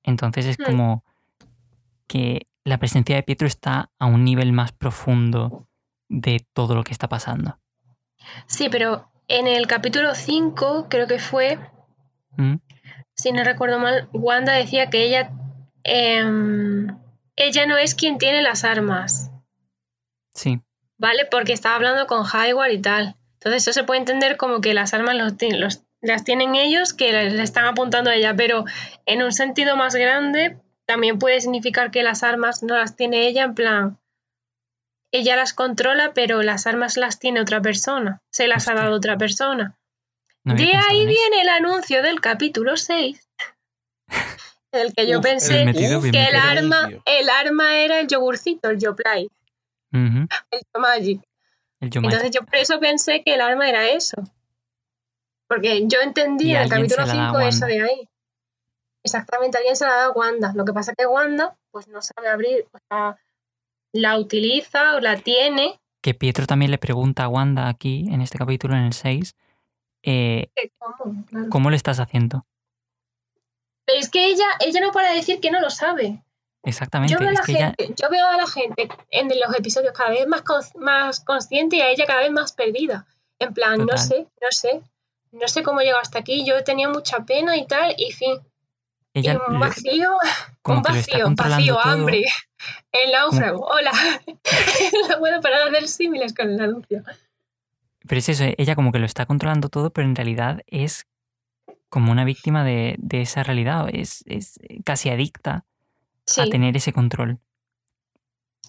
[0.03, 0.63] Entonces es Mm.
[0.63, 1.03] como
[2.08, 5.67] que la presencia de Pietro está a un nivel más profundo
[6.10, 7.60] de todo lo que está pasando.
[8.45, 11.60] Sí, pero en el capítulo 5, creo que fue,
[12.38, 12.56] ¿Mm?
[13.17, 15.32] Si no recuerdo mal, Wanda decía que ella,
[15.84, 16.88] em,
[17.36, 19.32] ella no es quien tiene las armas,
[20.34, 20.62] Sí,
[20.99, 21.25] ¿vale?
[21.30, 23.15] Porque estaba hablando con Hayward y tal.
[23.34, 26.93] Entonces eso se puede entender como que las armas los ti- los- las tienen ellos,
[26.93, 28.65] que le están apuntando a ella, pero
[29.08, 33.43] en un sentido más grande también puede significar que las armas no las tiene ella,
[33.45, 33.97] en plan,
[35.12, 39.17] ella las controla, pero las armas las tiene otra persona, se las ha dado otra
[39.17, 39.75] persona.
[40.47, 43.29] No De ahí viene el anuncio del capítulo 6,
[44.71, 48.69] en el que yo Uf, pensé metido, que el arma, el arma era el yogurcito,
[48.69, 49.29] el Yoplay,
[49.91, 51.21] el Yomagic.
[51.79, 52.15] El Yomaji.
[52.15, 54.17] Entonces yo por eso pensé que el arma era eso.
[55.47, 58.10] Porque yo entendí Y en el capítulo la da a 5 eso de ahí.
[59.03, 60.53] Exactamente, alguien se la da a Wanda.
[60.55, 63.17] Lo que pasa es que Wanda pues no sabe abrir, o sea,
[63.93, 65.79] la utiliza o la tiene.
[66.01, 69.36] Que Pietro también le pregunta a Wanda aquí, en este capítulo, en el 6,
[70.09, 71.25] eh, ¿Cómo?
[71.25, 71.49] Claro.
[71.49, 72.45] ¿cómo le estás haciendo?
[73.85, 76.23] Pero es que ella, ella no para de decir que no lo sabe.
[76.63, 77.73] Exactamente, Yo veo, a la ella...
[77.77, 80.43] gente, yo veo a la gente en los episodios cada vez más,
[80.75, 83.05] más consciente y a ella cada vez más perdida.
[83.39, 84.81] En plan, no sé, no sé.
[85.31, 86.45] No sé cómo llegó hasta aquí.
[86.45, 88.39] Yo tenía mucha pena y tal, y fin.
[89.13, 90.11] ella y un lo- vacío,
[90.65, 91.83] un lo vacío, controlando vacío, todo.
[91.93, 92.23] hambre.
[92.91, 93.91] El náufrago, hola.
[95.09, 97.03] no puedo parar de hacer símiles con el anuncio.
[98.07, 101.07] Pero es eso, ella como que lo está controlando todo, pero en realidad es
[101.89, 105.65] como una víctima de, de esa realidad, es, es casi adicta
[106.25, 107.39] Sí, a tener ese control.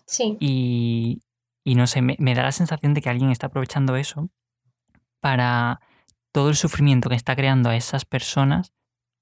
[0.06, 1.22] sí, Y,
[1.64, 4.30] y no sé, me, me da la sensación de que alguien está aprovechando eso
[5.20, 5.80] para
[6.32, 8.72] todo el sufrimiento que está creando a esas personas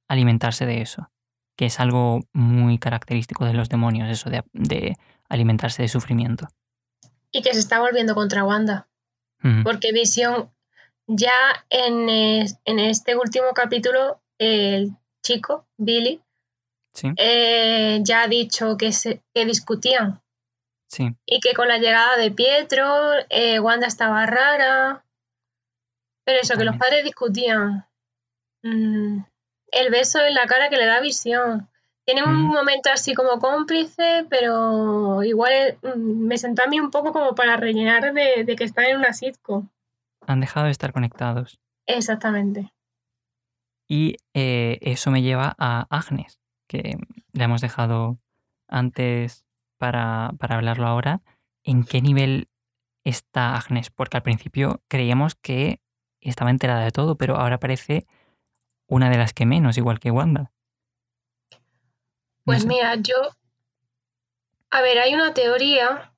[0.09, 1.11] alimentarse de eso,
[1.57, 4.97] que es algo muy característico de los demonios, eso de, de
[5.29, 6.49] alimentarse de sufrimiento.
[7.33, 8.89] y que se está volviendo contra Wanda.
[9.65, 10.51] Porque Visión,
[11.07, 14.91] ya en, es- en este último capítulo, el
[15.23, 16.21] chico, Billy,
[16.93, 20.23] Sí, eh, ya ha dicho que, se, que discutían
[20.89, 21.15] sí.
[21.27, 25.05] y que con la llegada de Pietro, eh, Wanda estaba rara.
[26.25, 27.87] Pero eso, que los padres discutían.
[28.63, 29.21] Mm,
[29.73, 31.69] el beso en la cara que le da visión.
[32.07, 32.53] Tiene un Mm.
[32.53, 37.57] momento así como cómplice, pero igual mm, me sentó a mí un poco como para
[37.57, 39.69] rellenar de, de que están en una sitcom.
[40.27, 41.59] Han dejado de estar conectados.
[41.87, 42.73] Exactamente.
[43.89, 46.97] Y eh, eso me lleva a Agnes, que
[47.33, 48.19] la hemos dejado
[48.69, 49.45] antes
[49.79, 51.23] para, para hablarlo ahora.
[51.65, 52.49] ¿En qué nivel
[53.05, 53.91] está Agnes?
[53.91, 55.81] Porque al principio creíamos que
[56.21, 58.05] estaba enterada de todo, pero ahora parece
[58.89, 60.53] una de las que menos, igual que Wanda.
[62.47, 62.69] No Pues sé.
[62.69, 63.15] mira, yo.
[64.71, 66.13] A ver, hay una teoría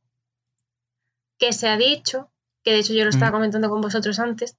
[1.39, 2.31] que se ha dicho,
[2.64, 3.35] que de hecho yo lo estaba Mm.
[3.35, 4.57] comentando con vosotros antes,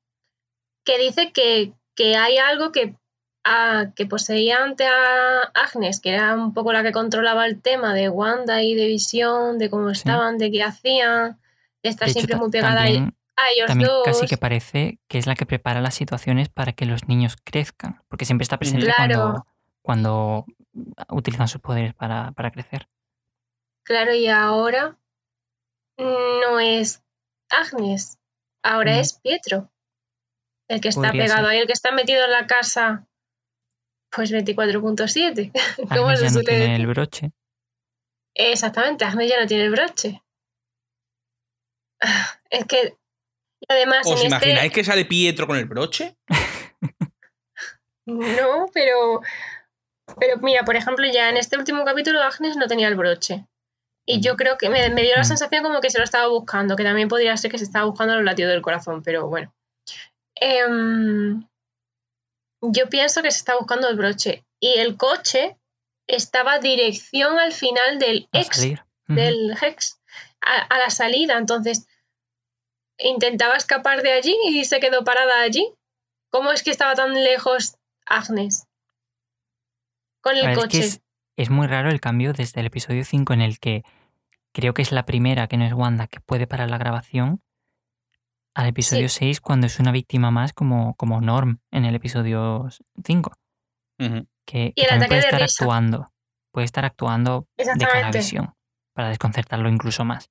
[0.86, 2.95] que dice que, que hay algo que,
[3.43, 7.93] a- que poseía ante a Agnes, que era un poco la que controlaba el tema
[7.93, 9.99] de Wanda y de Visión, de cómo Sí.
[9.99, 11.39] estaban, de qué hacían,
[11.84, 14.05] de estar De siempre muy pegada también, a ellos también dos.
[14.05, 18.01] casi que parece que es la que prepara las situaciones para que los niños crezcan,
[18.07, 18.97] porque siempre está presente Claro.
[19.15, 19.45] cuando,
[19.82, 20.45] cuando
[21.09, 22.88] utilizan sus poderes para, para crecer.
[23.84, 24.97] Claro, y ahora
[25.97, 27.03] no es
[27.49, 28.17] Agnes,
[28.63, 28.99] ahora Mm.
[28.99, 29.72] es Pietro.
[30.70, 31.49] El que está Podría pegado ser.
[31.49, 33.07] ahí, el que está metido en la casa,
[34.11, 35.51] pues 24.7.
[35.89, 36.76] ¿Cómo Agnes se ya no suele tiene decir?
[36.82, 37.32] el broche.
[38.36, 40.22] Exactamente, Agnes ya no tiene el broche.
[42.51, 42.97] Es que,
[43.67, 44.76] además, ¿Os en imagináis este...
[44.76, 46.15] que sale Pietro con el broche?
[48.05, 49.22] No, pero...
[50.20, 53.45] Pero mira, por ejemplo, ya en este último capítulo Agnes no tenía el broche.
[54.05, 55.26] Y yo creo que me, me dio la Mm.
[55.26, 58.16] sensación como que se lo estaba buscando, que también podría ser que se estaba buscando
[58.16, 59.53] los latidos del corazón, pero bueno.
[60.36, 61.45] Em,
[62.62, 64.45] yo pienso que se está buscando el broche.
[64.60, 65.57] Y el coche
[66.07, 68.62] estaba dirección al final del ex,
[69.07, 69.99] del Hex,
[70.41, 71.38] a, a la salida.
[71.38, 71.88] Entonces,
[72.97, 75.72] intentaba escapar de allí y se quedó parada allí.
[76.32, 78.66] ¿Cómo es que estaba tan lejos Agnes?
[80.22, 80.80] Con el ver, es que coche.
[80.80, 81.01] es,
[81.38, 83.84] es muy raro el cambio desde el episodio 5 en el que
[84.53, 87.41] creo que es la primera que no es Wanda que puede parar la grabación
[88.55, 92.67] al episodio 6 cuando es una víctima más como, como Norm en el episodio
[93.05, 93.32] 5
[93.99, 94.28] Ujú.
[94.45, 95.63] que, Y que el también puede de estar risa.
[95.63, 96.11] actuando
[96.51, 98.17] puede estar actuando de cara a Exactamente.
[98.17, 98.53] visión
[98.93, 100.30] para desconcertarlo incluso más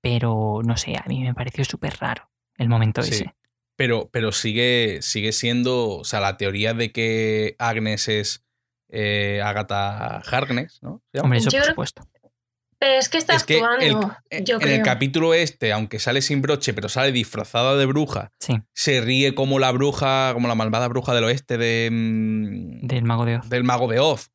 [0.00, 3.10] pero no sé a mí me pareció súper raro el momento Sí.
[3.14, 3.34] ese
[3.76, 8.44] Pero, pero sigue, sigue siendo, o sea, la teoría de que Agnes es
[8.90, 11.02] eh, Agatha Harkness, ¿no?
[11.22, 12.02] Hombre eso por supuesto
[12.78, 14.76] Pero es que está Es que actuando, yo en creo.
[14.76, 19.34] el capítulo este, aunque sale sin broche, pero sale disfrazada de bruja, sí se ríe
[19.34, 23.48] como la bruja, como la malvada bruja del oeste de, mm, del mago de Oz
[23.48, 24.30] del mago de Oz.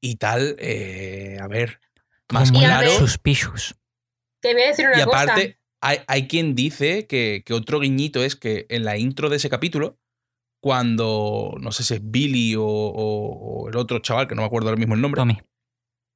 [0.00, 1.80] Y tal, eh, a ver,
[2.30, 2.90] más claro.
[2.90, 3.74] suspicious
[4.40, 5.22] Te voy a decir una Y cosa.
[5.22, 9.36] aparte, hay, hay quien dice que, que otro guiñito es que en la intro de
[9.36, 9.98] ese capítulo,
[10.64, 14.46] cuando, no sé si es Billy o, o- o el otro chaval, que no me
[14.46, 15.36] acuerdo ahora mismo el nombre, Tommy.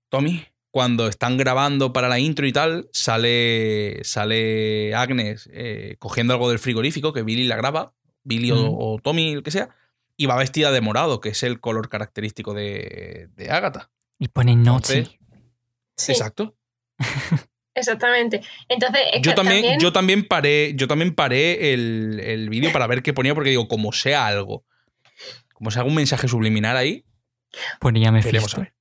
[0.08, 6.48] Tommy, cuando están grabando para la intro y tal, sale, sale Agnes eh, cogiendo algo
[6.48, 7.92] del frigorífico que Billy la graba,
[8.24, 9.68] Billy o- Tommy, el que sea,
[10.16, 13.90] y va vestida de morado, que es el color característico de, de Agatha.
[14.18, 15.10] y pone Entonces,
[15.94, 16.56] Sí, Exacto.
[17.78, 18.42] exactamente.
[18.68, 22.86] Entonces, es Yo que también, yo también paré, yo también paré el, el vídeo para
[22.86, 24.64] ver qué ponía, porque digo, como sea algo,
[25.54, 27.04] como sea algún mensaje subliminal ahí,
[27.80, 28.74] ponía me veremos a ver.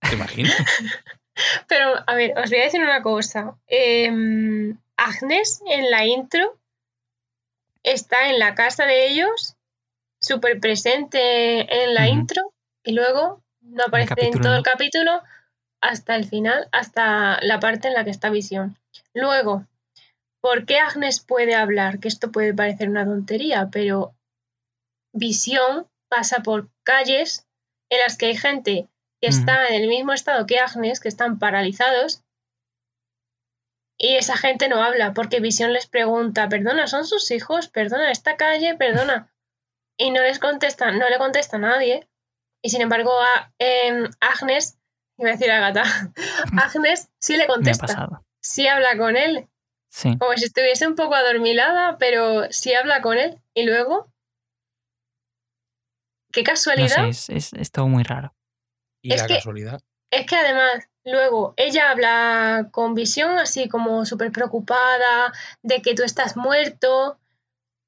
[0.00, 0.54] ¿Te imaginas?
[1.68, 3.56] Pero, a ver, os voy a decir una cosa.
[3.66, 6.58] Em, Agnes en la intro
[7.82, 9.56] está en la casa de ellos,
[10.20, 14.56] súper presente en la intro, y luego no aparece en todo no.
[14.56, 15.22] el capítulo
[15.84, 18.78] hasta el final, hasta la parte en la que está Visión.
[19.12, 19.66] Luego,
[20.40, 22.00] ¿por qué Agnes puede hablar?
[22.00, 24.14] Que esto puede parecer una tontería, pero
[25.12, 27.46] Visión pasa por calles
[27.90, 28.88] en las que hay gente
[29.20, 32.22] que está en el mismo estado que Agnes, que están paralizados,
[33.98, 37.68] y esa gente no habla, porque Visión les pregunta, perdona, ¿son sus hijos?
[37.68, 39.32] Perdona, esta calle, perdona.
[39.96, 42.08] Y no les contesta, no le contesta a nadie.
[42.62, 44.78] Y sin embargo, a, em, Agnes,
[45.18, 45.84] iba a decir Agatha,
[46.62, 49.48] Agnes sí le me ha contesta, pasado sí habla con él,
[49.88, 53.38] sí como si estuviese un poco adormilada, pero sí habla con él.
[53.54, 54.12] Y luego,
[56.32, 56.88] qué no casualidad.
[56.96, 58.34] sé es, es, es todo muy raro
[59.02, 59.80] Y Es la que- casualidad.
[60.10, 66.04] Es que además, luego, ella habla con visión así como súper preocupada de que tú
[66.04, 67.18] estás muerto.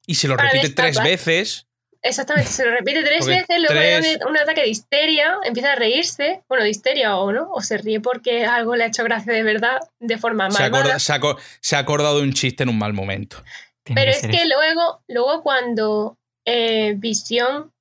[0.07, 1.66] Y se lo repite tres veces.
[2.07, 5.37] Exactamente, se lo repite tres Porque veces, luego le da tres- un, ataque de histeria,
[5.45, 8.87] empieza a reírse, bueno, de histeria o no, o se ríe porque algo le ha
[8.89, 10.85] hecho gracia de verdad, de forma Se ha, malvada.
[10.85, 13.43] acorda- se ha aco- se ha acordado de un chiste en un mal momento.
[13.85, 17.73] Tiene Pero que es que luego, luego cuando eh, Visión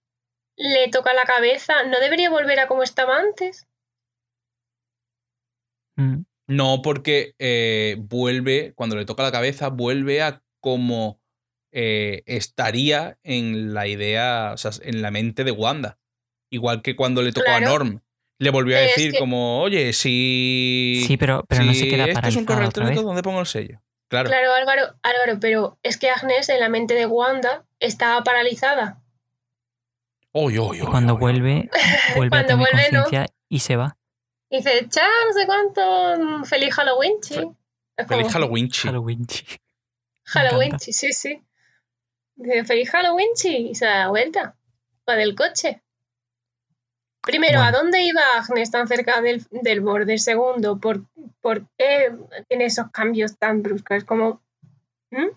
[0.58, 3.68] le toca la cabeza, ¿no debería volver a como estaba antes?
[5.98, 11.20] Mm, No, porque eh, vuelve, cuando le toca la cabeza, vuelve a como
[11.78, 15.98] eh, estaría en la idea, o sea, en la mente de Wanda.
[16.50, 17.66] Igual que cuando le tocó Claro.
[17.66, 18.02] a Norm.
[18.40, 21.04] Le volvió a Pero es decir que- como, oye, si...
[21.08, 23.82] sí pero pero no se queda esto es un correo electrónico, ¿dónde pongo el sello?
[24.10, 24.30] Claro.
[24.30, 29.02] Claro, Álvaro, Álvaro, pero es que Agnes en la mente de Wanda estaba paralizada.
[30.34, 31.70] Uy, uy, Y uy, cuando vuelve,
[32.16, 33.02] vuelve a tener vuelve, no.
[33.04, 33.98] conciencia y se va.
[34.50, 35.82] Y dice, chao, no sé cuánto,
[36.20, 37.36] mm, feliz Halloween, chi.
[38.08, 38.88] Feliz Halloween, chi.
[38.88, 39.26] Halloween.
[39.26, 39.44] chi.
[40.26, 41.42] Halloween, sí, sí.
[42.36, 43.70] Dice, feliz Halloween, chi.
[43.70, 44.56] Y se da la vuelta.
[45.10, 45.82] Va del coche.
[47.22, 50.20] Primero, ¿a dónde iba Agnes tan cerca del, del borde?
[50.20, 51.06] Segundo, ¿por,
[51.42, 52.16] ¿por qué
[52.48, 54.04] tiene esos cambios tan bruscos?
[54.04, 54.42] Como,
[55.10, 55.30] ¿Mm?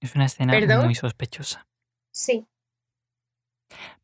[0.00, 0.84] Es una escena ¿Perdón?
[0.86, 1.66] muy sospechosa.
[2.10, 2.44] sí,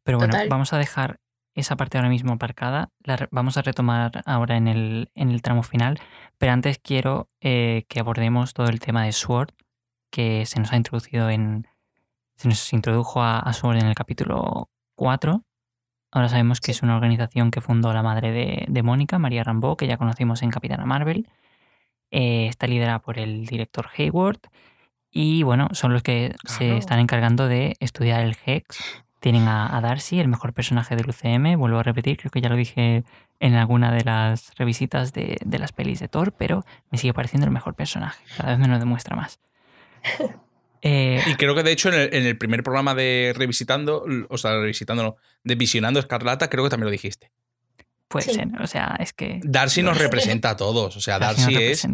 [0.04, 0.48] Pero bueno, Total.
[0.48, 1.18] vamos a dejar
[1.54, 2.88] esa parte ahora mismo aparcada.
[3.04, 5.98] La vamos a retomar ahora en el, en el tramo final.
[6.38, 9.50] Pero antes quiero eh, que abordemos todo el tema de Sword,
[10.12, 11.66] que se nos ha introducido en.
[12.36, 15.42] Se nos introdujo a, a Sword en el capítulo 4.
[16.12, 19.76] Ahora sabemos que es una organización que fundó la madre de, de Mónica, María Rambeau,
[19.76, 21.28] que ya conocimos en Capitana Marvel.
[22.10, 24.40] Eh, está liderada por el director Hayward.
[25.10, 28.78] Y bueno, son los que se están encargando de estudiar el Hex.
[29.20, 31.56] Tienen a, a Darcy, el mejor personaje del UCM.
[31.58, 33.04] Vuelvo a repetir, creo que ya lo dije
[33.40, 37.46] en alguna de las revisitas de, de las pelis de Thor, pero me sigue pareciendo
[37.46, 38.22] el mejor personaje.
[38.36, 39.40] Cada vez me lo demuestra más.
[40.84, 44.36] Eh, Y creo que de hecho en el, en el primer programa de Revisitando, o
[44.38, 47.30] sea, Revisitando, de Visionando Escarlata, creo que también lo dijiste.
[48.08, 48.34] puede Sí.
[48.34, 49.40] ser, o sea, es que.
[49.44, 50.96] Darcy nos representa a todos.
[50.96, 51.84] O sea, Darcy es,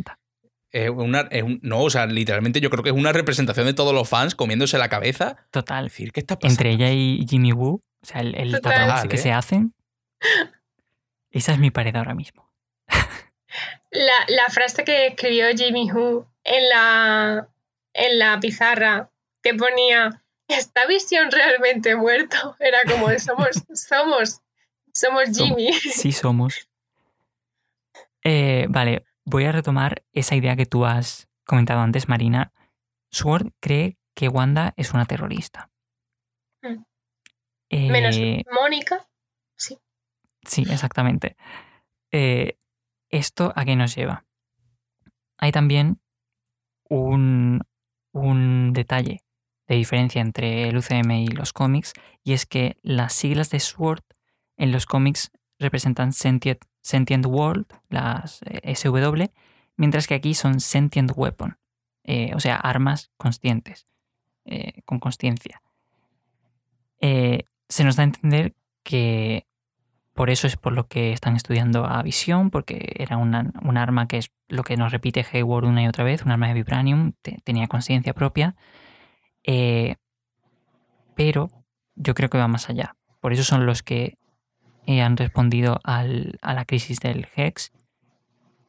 [0.72, 1.28] es una.
[1.30, 4.08] es un- no, o sea, literalmente yo creo que es una representación de todos los
[4.08, 5.36] fans comiéndose la cabeza.
[5.50, 5.84] Total.
[5.84, 6.52] Decir, ¿qué está pasando?
[6.54, 9.06] Entre ella y Jimmy Woo, o sea, el, el Total.
[9.08, 9.18] que ¿eh?
[9.18, 9.74] se hacen.
[11.30, 12.50] Esa es mi pared ahora mismo.
[13.90, 17.48] La, la frase que escribió Jimmy Who en la,
[17.92, 19.10] en la pizarra
[19.42, 22.56] que ponía ¿Está Visión realmente muerto?
[22.58, 24.40] Era como somos, somos,
[24.92, 25.72] somos Jimmy.
[25.72, 26.68] Sí somos.
[28.24, 32.52] Eh, vale, voy a retomar esa idea que tú has comentado antes, Marina.
[33.10, 35.70] Sword cree que Wanda es una terrorista.
[36.62, 36.82] Mm.
[37.70, 38.18] Eh, Menos
[38.50, 39.06] Mónica.
[39.56, 39.78] Sí.
[40.42, 41.36] Sí, exactamente.
[42.10, 42.56] Eh,
[43.10, 44.24] ¿Esto a qué nos lleva?
[45.36, 46.00] Hay también
[46.88, 47.60] un,
[48.18, 49.22] un detalle
[49.66, 51.92] de diferencia entre el UCM y los cómics,
[52.24, 54.02] y es que las siglas de SWORD
[54.56, 59.24] en los cómics representan Sentient, Sentient World, las eh, SW,
[59.76, 61.58] mientras que aquí son Sentient Weapon,
[62.04, 63.86] eh, o sea, armas conscientes,
[64.44, 65.62] eh, con consciencia.
[67.00, 69.46] Eh, se nos da a entender que
[70.18, 74.08] por eso es por lo que están estudiando a Visión, porque era una- un arma
[74.08, 77.12] que es lo que nos repite Hayward una y otra vez, un arma de Vibranium,
[77.22, 78.56] te- tenía conciencia propia.
[79.44, 79.94] Eh,
[81.14, 81.50] pero
[81.94, 82.96] yo creo que va más allá.
[83.20, 84.18] Por eso son los que
[84.86, 87.70] eh, han respondido a la crisis del Hex.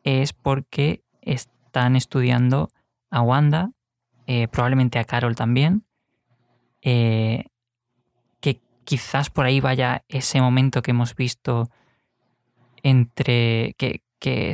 [0.04, 2.70] Es porque están estudiando
[3.10, 3.72] a Wanda,
[4.28, 5.84] eh, probablemente a Carol también.
[6.84, 7.46] eh,
[8.90, 11.70] quizás por ahí vaya ese momento que hemos visto
[12.82, 13.76] entre.
[13.78, 14.02] que,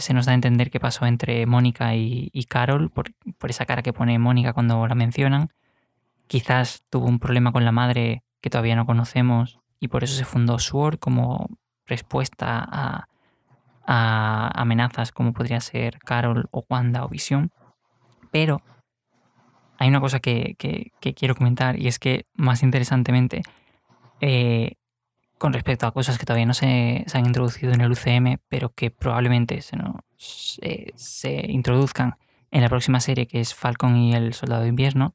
[0.02, 3.82] se nos da a entender que pasó entre Mónica y, Carol, por, por esa cara
[3.82, 5.48] que pone Mónica cuando la mencionan.
[6.28, 10.26] Quizás tuvo un problema con la madre que todavía no conocemos y por eso se
[10.26, 11.48] fundó SWORD como
[11.86, 13.08] respuesta a,
[14.62, 17.52] amenazas como podría ser Carol o Wanda o Visión.
[18.32, 18.62] Pero
[19.80, 23.42] hay una cosa que- que quiero comentar y es que, más interesantemente,
[24.28, 24.78] eh,
[25.38, 28.89] con respecto a cosas que todavía no se, han introducido en el UCM, pero que
[28.89, 32.15] probablemente se, introduzcan
[32.49, 35.13] en la próxima serie, que es Falcon y el Soldado de Invierno,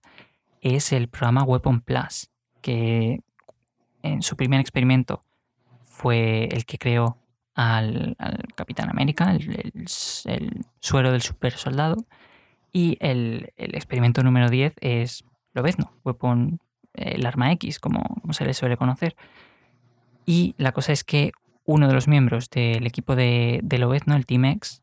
[0.61, 2.31] es el programa Weapon Plus,
[2.63, 3.19] que
[4.03, 5.23] en su primer experimento
[5.83, 7.19] fue el que creó
[7.57, 8.17] al,
[8.55, 9.73] Capitán América, el,
[10.27, 11.97] el- suero del super soldado,
[12.73, 16.61] y el, experimento número 10 es Lobezno, Weapon,
[17.01, 19.17] el arma X, como, como se le suele conocer.
[20.27, 21.33] Y la cosa es que
[21.65, 24.83] uno de los miembros del equipo de, de Lobezno, el Team X,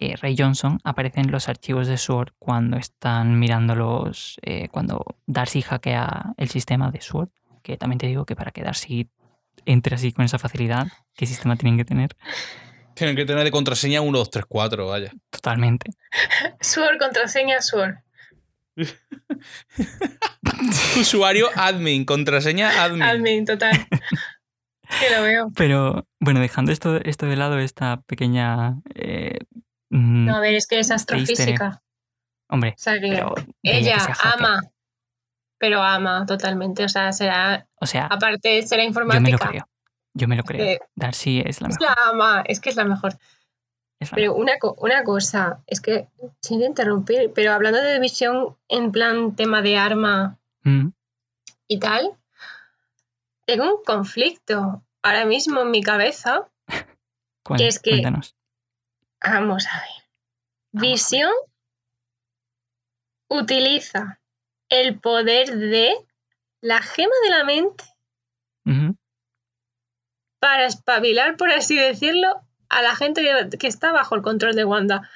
[0.00, 4.38] eh, Ray Johnson, aparece en los archivos de SWORD cuando están mirando los.
[4.42, 7.28] eh, cuando Darcy hackea el sistema de SWORD.
[7.62, 9.08] Que también te digo que para que Darcy
[9.66, 12.16] entre así con esa facilidad, ¿qué sistema tienen que tener?
[12.94, 15.12] Tienen que tener de contraseña 1, 2, 3, 4, vaya.
[15.30, 15.90] Totalmente.
[16.60, 17.94] Sword, contraseña, Sword.
[20.98, 23.02] Usuario admin, contraseña admin.
[23.02, 23.72] Admin, total.
[25.00, 25.50] Que lo veo.
[25.56, 28.76] Pero bueno, dejando esto, esto de lado, esta pequeña.
[28.94, 29.38] eh,
[29.90, 31.82] mm, No, a ver, es que es astrofísica.
[32.48, 33.34] hombre, O sea que pero.
[33.36, 34.62] de ella que ama,
[35.58, 36.84] pero ama totalmente.
[36.84, 39.48] O sea, será, O sea, aparte, será yo me lo informática.
[39.48, 39.68] creo.
[40.14, 40.64] Yo me lo creo.
[40.66, 41.96] Eh, Darcy es la Es mejor.
[41.96, 43.16] la ama, es que es la mejor.
[44.14, 46.08] Pero una, una cosa, es que,
[46.40, 50.90] sin interrumpir, pero hablando de visión en plan tema de arma Mm,
[51.68, 52.16] y tal,
[53.46, 56.48] tengo un conflicto ahora mismo en mi cabeza.
[57.56, 58.36] Que es que- Cuéntanos.
[59.24, 60.80] Vamos a ver.
[60.82, 61.30] Visión
[63.28, 64.20] utiliza
[64.68, 65.94] el poder de
[66.60, 67.84] la gema de la mente
[70.38, 72.40] para espabilar, por así decirlo,
[72.72, 73.22] a la gente
[73.58, 75.08] que, está bajo el control de Wanda.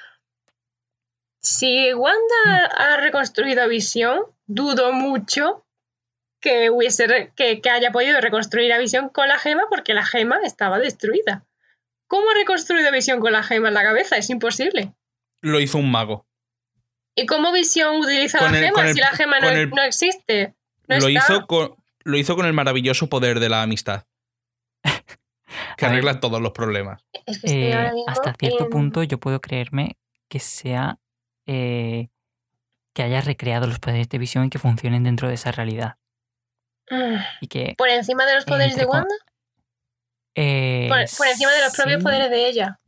[1.41, 5.65] Si Wanda ha reconstruido a Visión, dudo mucho
[6.41, 10.39] que, hubiese que, que haya podido reconstruir a Visión con la gema porque la gema
[10.43, 11.45] estaba destruida.
[12.07, 14.17] ¿Cómo ha reconstruido Visión con la gema en la cabeza?
[14.17, 14.93] Es imposible.
[15.41, 16.25] Lo hizo un mago.
[17.15, 19.69] ¿Y cómo Visión utiliza Con la el- gema el- si la gema no, con el-
[19.71, 20.55] no existe?
[20.87, 21.33] No lo, está.
[21.33, 24.05] hizo con, lo hizo con el maravilloso poder de la amistad.
[25.77, 27.03] Que arregla todos los problemas.
[27.25, 29.97] Es que Eh, hasta cierto en- punto yo puedo creerme
[30.29, 30.99] que sea
[31.45, 32.07] eh,
[32.93, 35.97] que haya recreado los poderes de visión y que funcionen dentro de esa realidad.
[36.89, 37.15] Mm.
[37.41, 39.13] Y que Por encima de los poderes de Wanda,
[40.35, 42.79] eh, por, por encima de los propios poderes de ella.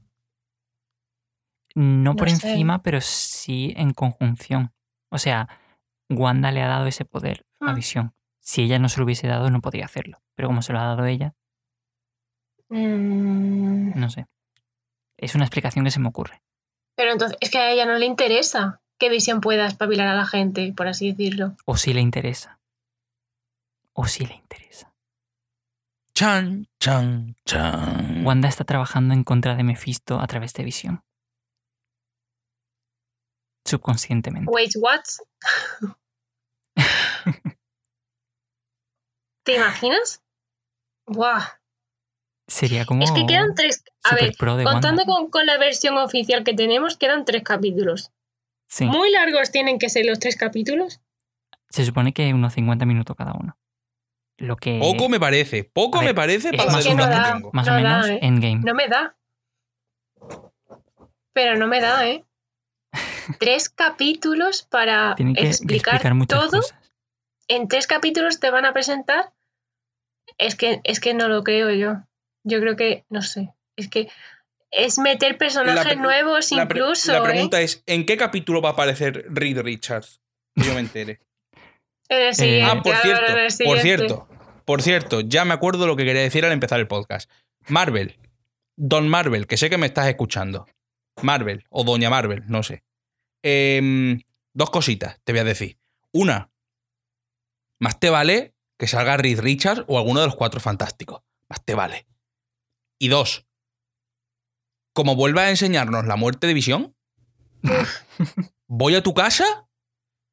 [1.76, 2.50] No por sé.
[2.50, 4.74] encima, pero sí en conjunción.
[5.12, 5.48] O sea,
[6.10, 7.74] Wanda le ha dado ese poder a Ah.
[7.74, 8.14] Visión.
[8.42, 10.22] Si ella no se lo hubiese dado, no podría hacerlo.
[10.36, 11.36] Pero como se lo ha dado ella,
[12.70, 14.00] Mm.
[14.00, 14.28] no sé.
[15.18, 16.42] Es una explicación que se me ocurre.
[16.96, 20.26] Pero entonces es que a ella no le interesa que Visión pueda espabilar a la
[20.26, 21.56] gente, por así decirlo.
[21.66, 22.60] O si le interesa.
[23.94, 24.94] O si le interesa.
[26.14, 28.26] Chan, chan, chan.
[28.26, 31.04] Wanda está trabajando en contra de Mephisto a través de Visión.
[33.66, 34.52] Subconscientemente.
[34.52, 35.04] Wait, what?
[39.44, 40.22] ¿Te imaginas?
[41.06, 41.59] Buah.
[42.50, 43.84] Sería como Es que quedan tres.
[44.04, 48.12] A ver, pro de contando con, con la versión oficial que tenemos, quedan tres capítulos.
[48.68, 51.00] Sí, Muy largos tienen que ser los tres capítulos.
[51.70, 53.58] se supone que unos 50 minutos cada uno.
[54.38, 55.64] Lo que Poco me parece.
[55.64, 57.52] Poco ver, me parece para más que tengo.
[57.54, 58.20] más no o da, menos ¿eh?
[58.22, 58.62] endgame.
[58.64, 59.16] No me da.
[61.34, 62.26] Pero no me da, ¿eh?
[63.40, 66.50] Tres capítulos para Tienen que explicar, todo.
[66.50, 66.76] cosas.
[67.48, 69.34] En tres capítulos te van a presentar.
[70.38, 72.04] Es que, es que no lo creo yo.
[72.50, 73.54] Yo creo que, no sé.
[73.76, 74.10] Es que
[74.72, 77.12] es meter personajes nuevos La, incluso.
[77.12, 77.24] la ¿eh?
[77.24, 80.22] pregunta es: ¿en qué capítulo va a aparecer Reed Richards?
[80.56, 81.20] Que yo me entere.
[82.12, 84.28] En el siguiente, Ah, por cierto, en el por cierto,
[84.66, 87.30] por cierto, ya me acuerdo lo que quería decir al empezar el podcast.
[87.68, 88.18] Marvel,
[88.76, 90.66] Don Marvel, que sé que me estás escuchando.
[91.22, 92.84] Marvel, o Doña Marvel, no sé.
[93.44, 94.22] Em,
[94.54, 95.78] dos cositas te voy a decir.
[96.12, 96.50] Una,
[97.78, 101.22] más te vale que salga Reed Richards o alguno de los cuatro fantásticos.
[101.48, 102.08] Más te vale.
[103.00, 103.48] Y dos,
[104.94, 106.96] como vuelva a enseñarnos la muerte de visión,
[108.68, 109.68] voy a tu casa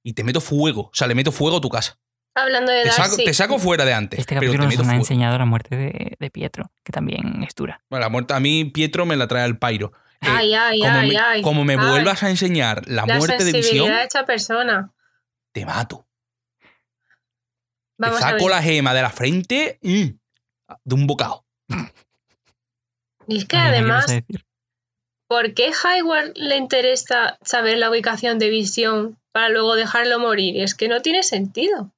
[0.02, 0.82] y te meto fuego.
[0.82, 1.98] O sea, le meto fuego a tu casa.
[2.34, 3.24] Hablando de Te saco, Darcy.
[3.24, 4.18] te saco fuera de antes.
[4.20, 4.98] Este pero capítulo te nos meto ha fuego.
[5.00, 7.82] enseñado la muerte de, de Pietro, que también es dura.
[7.88, 9.92] Bueno, la muerte, a mí Pietro me la trae al pairo.
[10.20, 11.42] Eh, Ay, ay, como, ay, me, ay.
[11.42, 14.92] como me Ay, vuelvas a enseñar la, la muerte de visión, de esta persona.
[15.52, 16.06] te mato.
[17.98, 18.54] Vamos te a saco ver.
[18.56, 20.04] la gema de la frente mm,
[20.84, 21.46] de un bocado.
[23.29, 24.24] Y es que Marina, ¿qué vas además?
[25.29, 30.62] ¿por qué Hayward le interesa saber la ubicación de visión para luego dejarlo morir?
[30.62, 31.93] Es que no tiene sentido.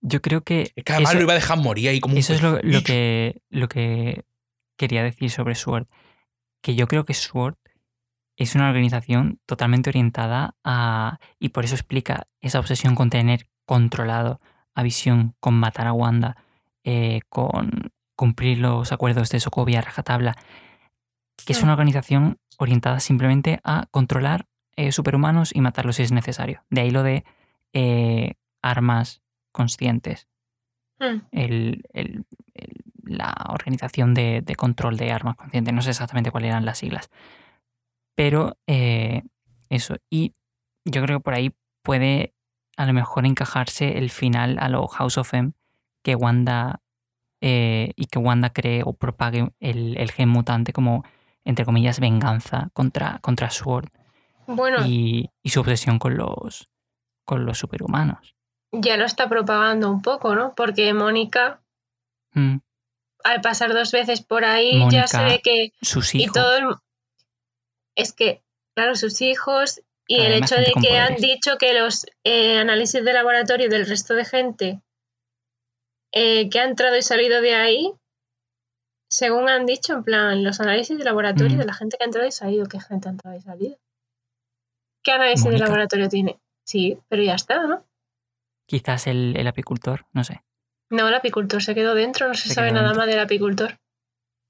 [0.00, 2.18] Yo creo que, Es que además eso, lo iba a dejar morir ahí como un
[2.18, 4.24] eso es lo, que, lo que
[4.76, 5.86] quería decir sobre SWORD.
[6.62, 7.56] Que yo creo que SWORD
[8.36, 11.18] es una organización totalmente orientada a...
[11.38, 14.40] Y por eso explica esa obsesión con tener controlado
[14.74, 16.36] a Visión, con matar a Wanda,
[16.84, 20.36] eh, con cumplir los acuerdos de Sokovia a rajatabla.
[21.44, 24.46] Que es una organización orientada simplemente a controlar
[24.76, 26.64] eh, superhumanos y matarlos si es necesario.
[26.70, 27.24] De ahí lo de
[27.72, 30.26] eh, armas conscientes
[30.98, 31.20] Hmm.
[31.30, 35.74] el- el- el- la organización de, de control de armas conscientes.
[35.74, 37.10] No sé exactamente cuáles eran las siglas.
[38.14, 39.22] Pero eh,
[39.68, 39.96] eso.
[40.10, 40.34] Y
[40.86, 42.34] yo creo que por ahí puede
[42.78, 45.52] a lo mejor encajarse el final a lo House of M
[46.02, 46.80] que Wanda
[47.40, 51.04] eh, y que Wanda cree o propague el, el gen mutante como
[51.44, 53.88] entre comillas venganza contra, contra Sword
[54.46, 56.68] Bueno, y, y su obsesión con los
[57.24, 58.34] con los superhumanos.
[58.72, 60.54] ya lo está propagando un poco, ¿no?
[60.54, 61.60] Porque Mónica,
[62.32, 62.58] Mm,
[63.24, 65.72] al pasar dos veces por ahí, ya se ve que.
[65.82, 66.34] Sus Y hijos.
[66.34, 66.74] todo el-
[67.96, 68.42] Es que,
[68.74, 73.02] claro, sus hijos y Claro, el hecho de que han dicho que los eh, análisis
[73.04, 74.80] de laboratorio del resto de gente
[76.18, 77.92] eh, que ha entrado y salido de ahí,
[79.10, 81.58] según han dicho, en plan, los análisis de laboratorio Mm.
[81.60, 83.78] de la gente que ha entrado y salido, ¿qué gente ha entrado y salido?
[85.04, 86.40] ¿Qué análisis de laboratorio tiene?
[86.64, 87.84] Sí, pero ya está, ¿no?
[88.66, 90.42] Quizás el, el apicultor, no sé.
[90.90, 93.00] No, el apicultor se quedó dentro, no se, Se sabe nada dentro.
[93.02, 93.78] más del apicultor.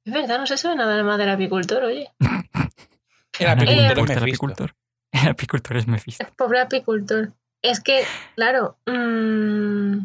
[0.05, 2.11] Es verdad, no se sabe nada más del apicultor, oye.
[3.39, 4.75] El apicultor es el apicultor.
[5.13, 6.25] El apicultor es Mephisto.
[6.27, 7.33] El pobre apicultor.
[7.63, 8.05] Es que,
[8.35, 9.99] claro, mm,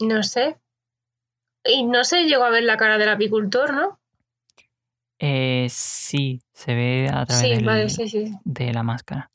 [0.00, 0.58] no sé.
[1.64, 4.00] Y no se llegó a ver la cara del apicultor, ¿no?
[5.18, 8.32] Eh, sí, se ve a través Sí, del- vale, sí, sí.
[8.44, 9.30] de la máscara.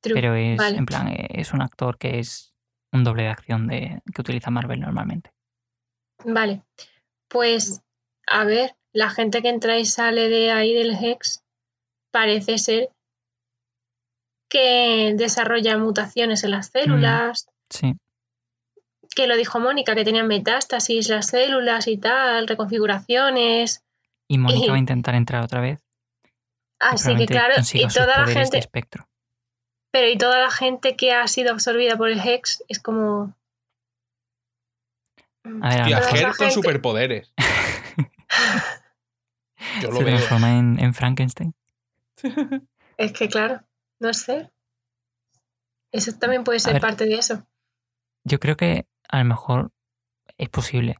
[0.00, 0.14] True.
[0.14, 0.78] Pero es, vale.
[0.78, 2.54] en plan, es un actor que es
[2.92, 5.30] un doble de acción de, que utiliza Marvel normalmente.
[6.24, 6.62] Vale.
[7.28, 7.82] Pues,
[8.26, 11.44] a ver, la gente que entra y sale de ahí del Hex
[12.10, 12.88] parece ser
[14.48, 17.94] que desarrolla mutaciones en las células, Sí,
[19.14, 23.82] que lo dijo Mónica, que tenían metástasis las células y tal, reconfiguraciones.
[24.28, 25.80] y Mónica Y- va a intentar entrar otra vez.
[26.78, 29.06] Así que claro, y toda la gente, espectro.
[29.92, 33.34] pero y toda la gente que ha sido absorbida por el Hex es como...
[35.62, 37.32] A ver, Hostia, con gente- superpoderes.
[39.82, 40.16] Yo lo se veo.
[40.16, 41.54] transforma en, en Frankenstein.
[42.96, 43.62] Es que claro,
[43.98, 44.50] no sé.
[45.90, 46.82] Eso también puede ser ver.
[46.82, 47.46] parte de eso.
[48.24, 49.72] Yo creo que a lo mejor
[50.38, 50.96] es posible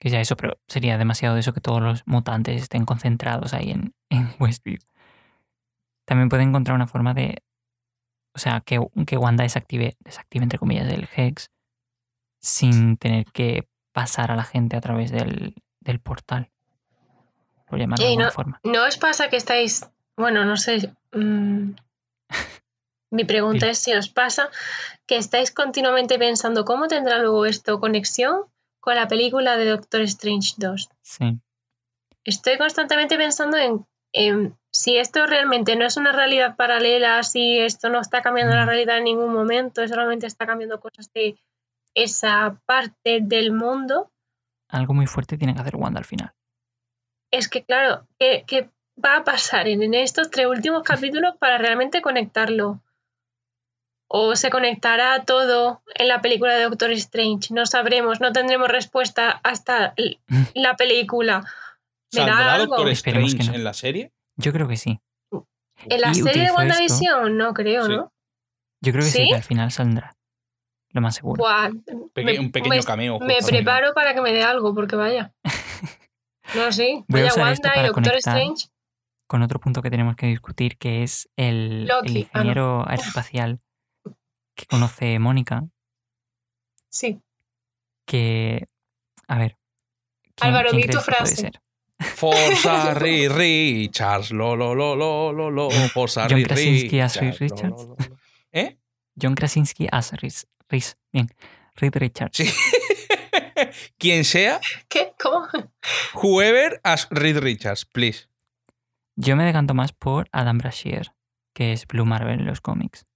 [0.00, 3.70] que sea eso, pero sería demasiado de eso que todos los mutantes estén concentrados ahí
[3.70, 4.78] en, en Westview.
[6.06, 7.42] También puede encontrar una forma de.
[8.34, 11.50] O sea, que, que Wanda desactive, desactive, entre comillas, el Hex
[12.40, 16.50] sin tener que pasar a la gente a través del, del portal.
[17.68, 18.60] Por llamarlo de alguna no- forma.
[18.64, 21.72] ¿No os pasa que estáis, bueno, no sé, mm,
[23.10, 24.50] mi pregunta es si os pasa
[25.06, 28.44] que estáis continuamente pensando cómo tendrá luego esto conexión
[28.78, 30.88] con la película de Doctor Strange 2?
[31.02, 31.40] Sí.
[32.24, 37.88] Estoy constantemente pensando en, en si esto realmente no es una realidad paralela, si esto
[37.88, 38.68] no está cambiando la Mm.
[38.68, 41.38] realidad en ningún momento, solamente está cambiando cosas de
[41.94, 44.10] esa parte del mundo.
[44.68, 46.32] Algo muy fuerte tiene que hacer Wanda al final.
[47.32, 48.70] Es que, claro, ¿qué, qué
[49.04, 52.80] va a pasar en, en estos tres últimos capítulos para realmente conectarlo?
[54.12, 57.54] ¿O se conectará todo en la película de Doctor Strange?
[57.54, 59.94] No sabremos, no tendremos respuesta hasta
[60.54, 61.44] la película.
[62.12, 62.74] ¿Me da ¿Saldrá algo?
[62.74, 63.54] Doctor Strange no.
[63.54, 64.12] en la serie?
[64.36, 64.98] Yo creo que sí.
[65.84, 67.92] En la serie de esto- WandaVision no creo, Sí.
[67.92, 68.12] ¿no?
[68.82, 69.28] Yo creo que sí, ¿Sí?
[69.28, 70.16] que al final saldrá.
[70.92, 71.38] Lo más seguro.
[71.38, 71.70] Buah,
[72.12, 73.18] Peque- me- un pequeño me- cameo.
[73.20, 75.32] Me preparo para que me dé algo, porque vaya.
[76.56, 77.04] No, sí.
[77.06, 77.40] Voy a Vaya esto
[77.70, 78.66] Wanda y Doctor Strange.
[79.28, 81.88] con otro punto que tenemos que discutir, que es el.
[81.92, 82.10] Ah, no.
[82.18, 83.60] ingeniero aeroespacial
[84.60, 85.64] que conoce Mónica,
[86.88, 87.20] Sí.
[88.04, 88.66] que,
[89.28, 89.56] a ver,
[90.34, 91.50] ¿quién, Álvaro, quién di tu frase.
[91.98, 97.40] Forza Ri Richards, lo lo lo lo lo lo, Forza John Ri Krasinski as Richards.
[97.40, 97.82] Reed Richards.
[97.82, 98.16] lo, lo, lo.
[98.52, 98.78] ¿Eh?
[99.20, 100.46] John Krasinski as Reese,
[101.12, 101.28] bien,
[101.76, 102.36] Reed Richards.
[102.36, 102.50] Sí.
[103.98, 105.12] Quien sea, ¿Qué?
[105.22, 105.46] ¿Cómo?
[106.14, 108.26] whoever as Reed Richards, please.
[109.16, 111.14] Yo me decanto más por Adam Brashear,
[111.54, 113.06] que es Blue Marvel en los cómics.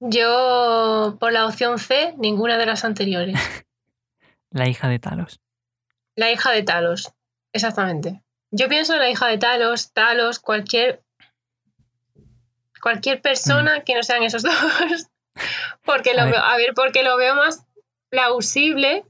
[0.00, 3.38] Yo, por la opción C, ninguna de las anteriores.
[4.50, 5.40] La hija de Talos.
[6.16, 7.12] La hija de Talos.
[7.52, 8.22] Exactamente.
[8.50, 11.04] Yo pienso en la hija de Talos, Talos, cualquier.
[12.82, 14.52] Cualquier persona que no sean esos dos.
[15.84, 16.32] Porque A lo ver.
[16.32, 17.64] veo, a ver, porque lo veo más
[18.10, 19.04] plausible.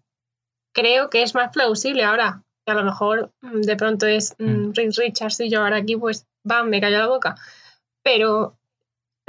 [0.75, 2.43] Creo que es más plausible ahora.
[2.67, 4.73] Que a lo mejor mm, de pronto es mm, Mm.
[4.75, 7.37] Reed Richards y yo ahora aquí, pues, bam, me cayó la boca.
[8.03, 8.59] Pero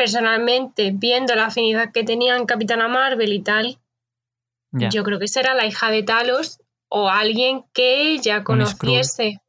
[0.01, 3.77] personalmente, viendo la afinidad que tenían Capitana Marvel y tal,
[4.71, 4.89] Ya.
[4.89, 9.39] yo creo que será la hija de Talos o alguien que ella Un conociese.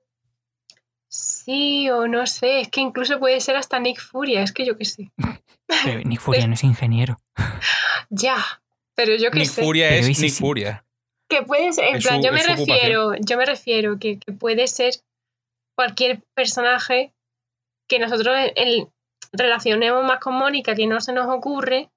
[1.08, 4.76] Sí, o no sé, es que incluso puede ser hasta Nick Furia, es que yo
[4.76, 5.10] qué sé.
[5.84, 7.16] Pero Nick Furia no es ingeniero.
[8.14, 8.36] Ya,
[8.94, 9.62] pero yo qué Nick sé.
[9.64, 10.38] Furia es ¿y si Nick sí?
[10.42, 10.84] Furia.
[11.30, 12.68] Que puede ser, en Es plan, su- yo me ocupación.
[12.68, 14.92] refiero, yo me refiero que, que puede ser
[15.74, 17.14] cualquier personaje
[17.88, 18.88] que nosotros en- en-
[19.32, 21.90] relacionemos más con Mónica que no se nos ocurre.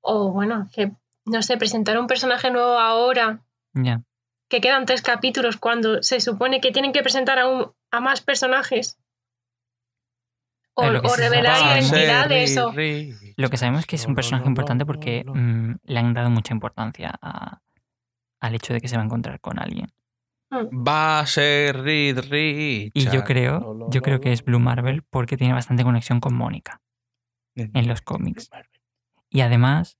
[0.00, 0.92] O bueno, que
[1.24, 3.40] no sé, presentar un personaje nuevo ahora
[3.72, 4.02] Ya.
[4.48, 8.20] que quedan tres capítulos cuando se supone que tienen que presentar a, un- a más
[8.20, 8.98] personajes.
[10.76, 12.58] O, revelar identidades.
[12.58, 12.72] o-
[13.36, 16.52] Lo que sabemos es que es un personaje importante porque mm, le han dado mucha
[16.52, 17.60] importancia a-
[18.40, 19.86] al hecho de que se va a encontrar con alguien.
[20.70, 22.92] Va a ser Reed Richards.
[22.94, 26.80] Y yo creo, yo creo que es Blue Marvel porque tiene bastante conexión con Mónica
[27.54, 28.50] en los cómics.
[29.30, 29.98] Y además,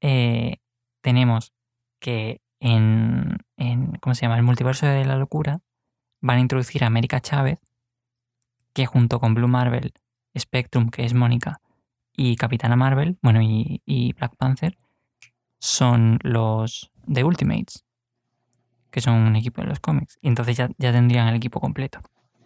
[0.00, 0.58] eh,
[1.00, 1.52] tenemos
[2.00, 4.36] que en, en, ¿cómo se llama?
[4.36, 5.60] El multiverso de la locura
[6.20, 7.58] van a introducir a América Chávez,
[8.72, 9.92] que junto con Blue Marvel,
[10.36, 11.60] Spectrum, que es Mónica,
[12.16, 14.76] y Capitana Marvel, bueno, y, y Black Panther,
[15.58, 17.84] son los de Ultimates,
[18.94, 20.18] que son un equipo de los cómics.
[20.22, 22.00] Y entonces ya, ya tendrían el equipo completo.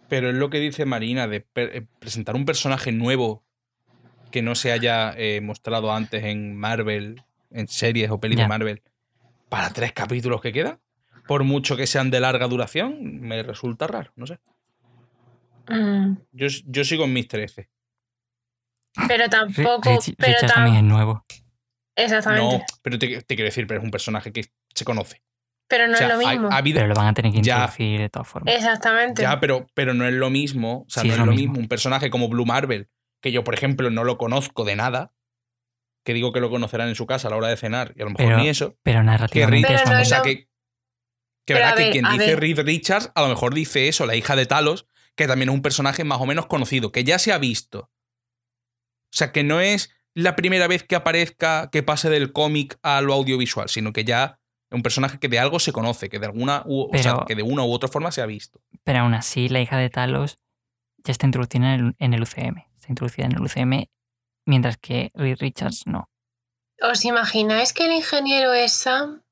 [0.07, 3.43] Pero es lo que dice Marina de eh, presentar un personaje nuevo
[4.31, 7.21] que no se haya eh, mostrado antes en Marvel,
[7.51, 8.45] en series o pelis Ya.
[8.45, 8.81] de Marvel,
[9.47, 10.79] para tres capítulos que quedan.
[11.27, 14.39] Por mucho que sean de larga duración, me resulta raro, no sé.
[15.67, 17.69] Mm, Yo, yo sigo en mis 13.
[19.07, 19.89] Pero tampoco.
[19.89, 21.23] Rich- pero tam- también es nuevo.
[21.95, 22.57] Exactamente.
[22.57, 25.21] No, pero te, te quiero decir, pero es un personaje que se conoce.
[25.69, 26.49] Pero no o sea, es lo mismo.
[26.51, 27.55] ha habido- Pero lo van a tener que Ya.
[27.59, 28.55] introducir de todas formas.
[28.55, 29.21] Exactamente.
[29.21, 30.79] Ya, pero, pero no es lo mismo.
[30.81, 31.51] O sea, Sí, no es es lo lo mismo.
[31.53, 31.61] mismo.
[31.63, 32.89] Un personaje como Blue Marvel,
[33.21, 35.13] que yo, por ejemplo, no lo conozco de nada,
[36.03, 38.05] que digo que lo conocerán en su casa a la hora de cenar, y a
[38.05, 38.75] lo mejor Pero- ni eso.
[38.83, 40.23] Pero Que narrativamente Reed- Pero no o sea, no.
[40.23, 40.49] que,
[41.45, 42.39] que verdad que quien dice ver.
[42.39, 45.61] Reed Richards, a lo mejor dice eso, la hija de Talos, que también es un
[45.61, 47.91] personaje más o menos conocido, que ya se ha visto.
[49.11, 53.01] O sea, que no es la primera vez que aparezca, que pase del cómic a
[53.01, 54.38] lo audiovisual, sino que ya
[54.71, 57.43] un personaje que de algo se conoce, que de alguna u- o sea, que de
[57.43, 58.61] una u otra forma se ha visto.
[58.83, 60.37] Pero aún así, la hija de Talos
[60.97, 62.57] ya está introducida en el, en el UCM.
[62.75, 63.85] Está introducida en el UCM,
[64.45, 66.09] mientras que Reed Richards no.
[66.81, 69.23] ¿Os imagináis que el ingeniero es Sam?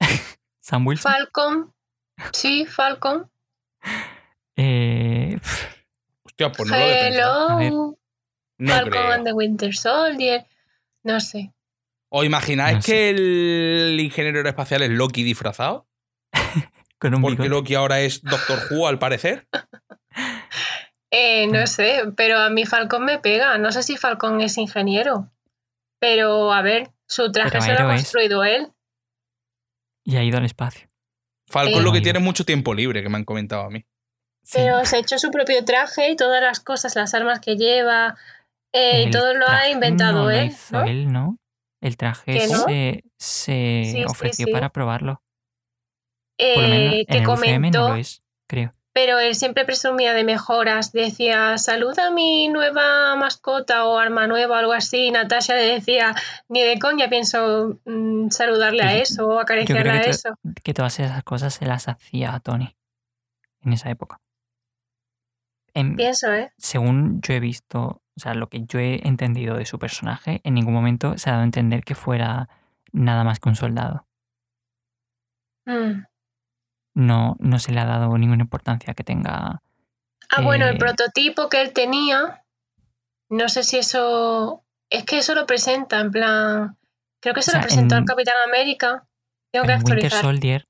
[0.60, 1.12] Sam Wilson.
[1.12, 1.74] Falcon.
[2.32, 3.30] Sí, Falcon.
[4.56, 5.38] eh,
[6.24, 7.08] Hostia, pues no lo he.
[7.08, 7.98] Hello.
[8.58, 9.12] No Falcon creo.
[9.12, 10.46] and the Winter Soldier.
[11.02, 11.52] No sé.
[12.14, 12.92] ¿Os imagináis No sé.
[12.92, 15.86] que el ingeniero aeroespacial es Loki disfrazado?
[16.98, 17.48] con un Porque bigote.
[17.48, 19.46] Loki ahora es Doctor Who, al parecer.
[21.14, 21.52] Eh, Mm.
[21.52, 23.58] no sé, pero a mí Falcon me pega.
[23.58, 25.30] No sé si Falcon es ingeniero.
[26.00, 28.00] Pero a ver, su traje se lo ha es.
[28.02, 28.72] construido él.
[30.04, 30.88] Y ha ido al espacio.
[31.48, 33.84] Falcon Eh, lo que tiene es mucho tiempo libre, que me han comentado a mí.
[34.42, 34.52] Sí.
[34.58, 38.16] Pero se ha hecho su propio traje y todas las cosas, las armas que lleva,
[38.72, 40.46] eh, y todo lo ha inventado no lo él.
[40.46, 40.84] hizo ¿no?
[40.86, 41.36] él, ¿no?
[41.82, 44.52] El traje se, se Sí, sí, ofreció sí.
[44.52, 45.22] para probarlo.
[46.38, 48.72] Por lo menos Eh, en que el UCM comentó, no lo es, creo.
[48.94, 50.92] pero él siempre presumía de mejoras.
[50.92, 55.06] Decía, saluda a mi nueva mascota o arma nueva o algo así.
[55.06, 56.14] Y Natasha le decía,
[56.48, 60.34] ni de coña pienso mm, saludarle a eso o acariciarle a que, eso.
[60.64, 62.76] que todas esas cosas se las hacía a Tony
[63.60, 64.20] en esa época.
[65.74, 66.52] En- Pienso, ¿eh?
[66.58, 70.54] según yo he visto, o sea, lo que yo he entendido de su personaje, en
[70.54, 72.48] ningún momento se ha dado a entender que fuera
[72.92, 74.06] nada más que un soldado.
[75.66, 76.04] Mm.
[76.94, 79.62] No, no se le ha dado ninguna importancia que tenga.
[80.30, 82.44] Ah, bueno, el Eh, prototipo que él tenía,
[83.30, 84.64] no sé si eso.
[84.90, 86.76] Es que eso lo presenta, en plan.
[87.22, 89.06] Creo que se O sea, lo presentó en- al Capitán América.
[89.52, 90.20] Tengo que en Winter actualizar.
[90.22, 90.68] Soldier,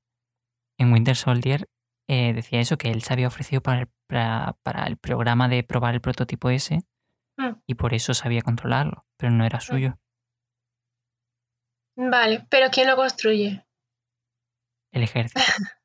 [0.77, 1.67] en Winter Soldier
[2.07, 5.63] eh, decía eso, que él se había ofrecido para el, para, para el programa de
[5.63, 6.83] probar el prototipo ese
[7.37, 7.53] Mm.
[7.65, 9.97] y por eso sabía controlarlo, pero no era suyo.
[11.95, 13.65] Vale, pero ¿quién lo construye?
[14.91, 15.41] El ejército.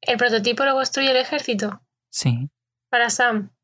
[0.00, 1.80] ¿El prototipo lo construye el ejército?
[2.10, 2.50] Sí,
[2.88, 3.54] Para Sam.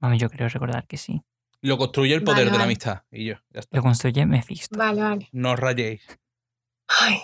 [0.00, 1.22] Mami, yo creo recordar que sí.
[1.62, 3.02] Lo construye el poder Vale, de la amistad.
[3.10, 3.76] Y yo, ya está.
[3.76, 4.76] Lo construye Mephisto.
[4.76, 5.28] Vale, vale.
[5.32, 6.06] No os rayéis.
[6.88, 7.20] Ay.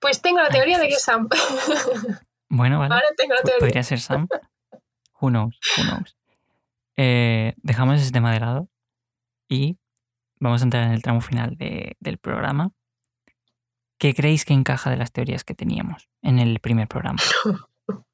[0.00, 1.28] Pues tengo la teoría de que es Sam.
[2.50, 2.94] Bueno, vale.
[2.94, 3.58] Ahora tengo la teoría.
[3.58, 4.26] Podría ser Sam.
[5.20, 6.16] Who knows, who knows.
[7.00, 8.68] Eh, dejamos ese tema de lado
[9.48, 9.78] y
[10.40, 12.72] vamos a entrar en el tramo final de- del programa.
[13.98, 17.20] ¿Qué creéis que encaja de las teorías que teníamos en el primer programa?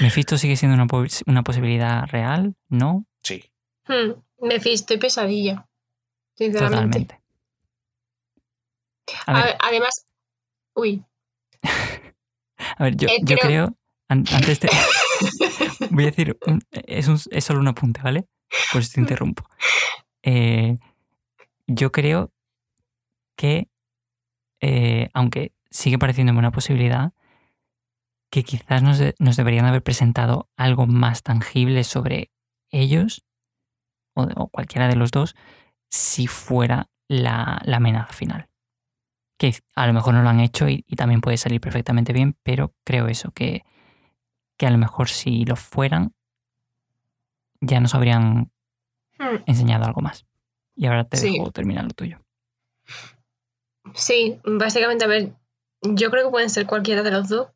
[0.00, 2.54] ¿Mephisto sigue siendo una, pos- una posibilidad real?
[2.68, 3.04] ¿No?
[3.22, 3.50] Sí.
[3.88, 5.66] Hmm, Mephisto y pesadilla.
[6.36, 7.00] Sinceramente.
[7.00, 7.22] Totalmente.
[9.26, 10.06] A A ver, ver, además.
[10.74, 11.04] Uy.
[12.78, 13.64] a ver, yo, eh, yo creo- creo,
[14.08, 14.68] an- antes de...
[15.90, 16.38] Voy a decir,
[16.72, 18.26] es, solo un apunte, ¿vale?
[18.72, 19.44] Por eso te interrumpo.
[20.22, 20.78] Eh,
[21.66, 22.32] yo creo
[23.36, 23.68] que,
[24.60, 27.12] eh, aunque sigue pareciéndome una posibilidad,
[28.30, 32.30] que quizás nos, de- nos deberían haber presentado algo más tangible sobre
[32.70, 33.24] ellos,
[34.14, 35.34] o, cualquiera de los dos,
[35.90, 38.48] si fuera la, la amenaza final.
[39.38, 42.36] Que a lo mejor no lo han hecho y, y también puede salir perfectamente bien,
[42.42, 43.64] pero creo eso, que,
[44.62, 46.14] que a lo mejor si lo fueran,
[47.60, 48.52] ya nos habrían
[49.18, 50.24] Hmm, enseñado algo más.
[50.76, 51.32] Y ahora te Sí.
[51.32, 52.20] dejo terminar lo tuyo.
[53.94, 55.32] Sí, básicamente, a ver.
[55.82, 57.50] Yo creo que pueden ser cualquiera de los dos.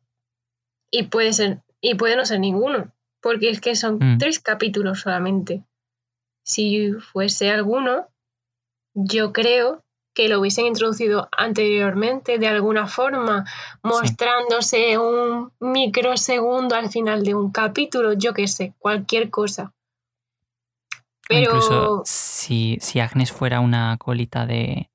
[0.91, 1.63] Y puede ser.
[1.79, 2.91] Y puede no ser ninguno.
[3.21, 4.17] Porque es que son Mm.
[4.17, 5.63] tres capítulos solamente.
[6.43, 8.09] Si fuese alguno,
[8.93, 9.85] yo creo
[10.17, 13.45] que lo hubiesen introducido anteriormente de alguna forma,
[13.83, 19.75] mostrándose un microsegundo al final de un capítulo, yo qué sé, cualquier cosa.
[21.29, 24.89] Incluso Pero si si, si Agnes fuera una colita de,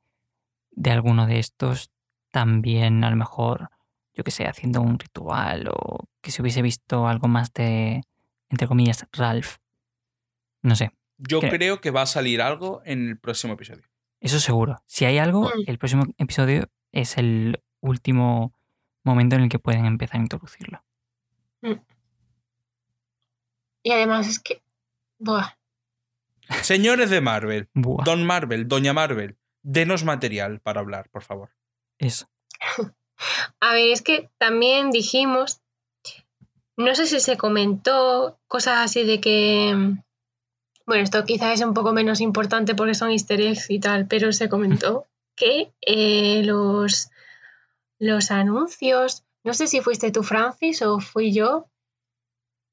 [0.73, 1.93] de alguno de estos,
[2.33, 3.69] también a lo mejor,
[4.15, 8.03] yo que sé, haciendo un ritual o que se hubiese visto algo más de,
[8.51, 9.59] entre comillas, Ralph.
[10.63, 10.91] No sé.
[11.17, 13.92] Yo creo que va a salir algo en el próximo episodio.
[14.23, 14.83] Eso seguro.
[14.87, 15.65] Si hay algo, Mm.
[15.67, 18.53] el próximo episodio es el último
[19.05, 20.83] momento en el que pueden empezar a introducirlo.
[23.83, 24.63] Y además es que.
[25.19, 25.57] Buah.
[26.63, 31.51] Señores de Marvel, Buah, Don Marvel, Doña Marvel, denos material para hablar, por favor.
[31.99, 32.27] eso.
[33.61, 35.61] A ver, es que también dijimos.
[36.77, 39.95] No sé si se comentó cosas así de que.
[40.87, 44.33] Bueno, esto quizás es un poco menos importante porque son easter eggs y tal, pero
[44.33, 45.07] se comentó
[45.37, 47.11] que eh, los,
[47.99, 49.25] los anuncios.
[49.45, 51.69] No sé si fuiste tú, Francis, o fui yo,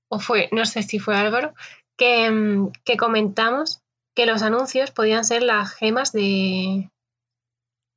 [0.10, 1.54] o fue, no sé si fue Álvaro,
[1.98, 3.82] que, mm, que comentamos
[4.16, 6.90] que los anuncios podían ser las gemas de,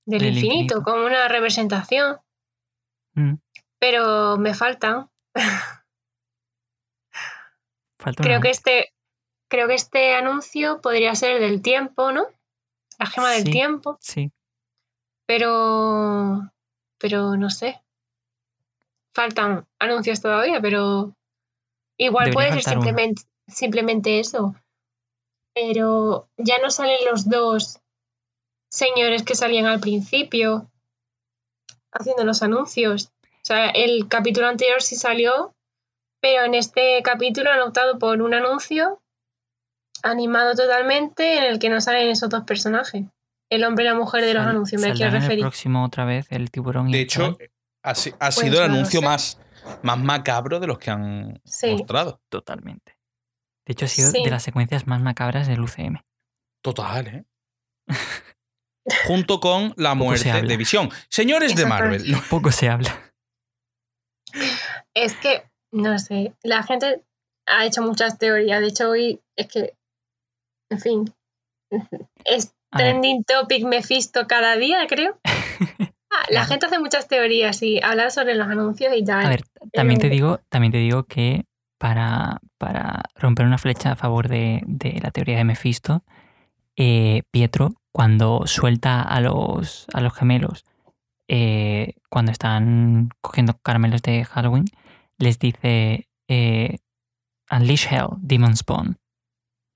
[0.06, 0.82] del Del infinito, infinito.
[0.82, 2.18] como una representación,
[3.14, 3.34] Mm,
[3.78, 5.10] pero me faltan.
[7.98, 8.92] falta Creo que este,
[9.52, 12.26] creo que este anuncio podría ser del tiempo, ¿no?
[12.98, 14.32] La gema del tiempo, Sí,
[15.26, 16.50] pero,
[16.98, 17.82] pero no sé.
[19.12, 21.14] Faltan anuncios todavía, pero
[21.98, 23.14] igual Debería puede ser uno.
[23.46, 24.54] simplemente eso.
[25.52, 27.78] Pero ya no salen los dos
[28.70, 30.70] señores que salían al principio
[31.92, 33.12] haciendo los anuncios.
[33.22, 35.54] O sea, el capítulo anterior sí salió,
[36.22, 39.01] pero en este capítulo han optado por un anuncio
[40.02, 43.04] animado totalmente en el que no salen esos dos personajes.
[43.50, 45.40] El hombre y la mujer de los Sal- anuncios, me quiero en el referir.
[45.44, 47.36] próximo otra vez el tiburón y De el hecho,
[47.84, 49.06] ha, ha Pues sido el no anuncio sé.
[49.06, 49.38] más,
[49.82, 51.72] más macabro de los que han Sí.
[51.72, 52.20] mostrado.
[52.30, 52.96] totalmente.
[53.66, 54.24] De hecho, ha sido Sí.
[54.24, 56.00] de las secuencias más macabras del UCM.
[56.62, 57.24] Total, ¿eh?
[59.06, 60.90] Junto con la muerte de Visión.
[61.08, 61.66] Señores de.
[61.66, 62.98] Marvel, no- Poco se habla.
[64.94, 67.04] Es que, no sé, la gente
[67.46, 68.60] ha hecho muchas teorías.
[68.60, 69.74] De hecho, hoy es que,
[70.72, 71.14] en fin,
[72.24, 75.18] es trending topic Mephisto cada día, creo.
[76.14, 79.24] Ah, La gente hace muchas teorías y habla sobre los anuncios y tal.
[79.24, 81.46] a ver, también te pero- digo, también te digo que
[81.78, 86.04] para, para romper una flecha a favor de, de la teoría de Mephisto,
[86.76, 90.64] eh, Pietro, cuando suelta a los, a los gemelos,
[91.28, 94.66] eh, cuando están cogiendo caramelos de Halloween,
[95.16, 96.76] les dice eh,
[97.50, 98.98] Unleash Hell, Demon Spawn.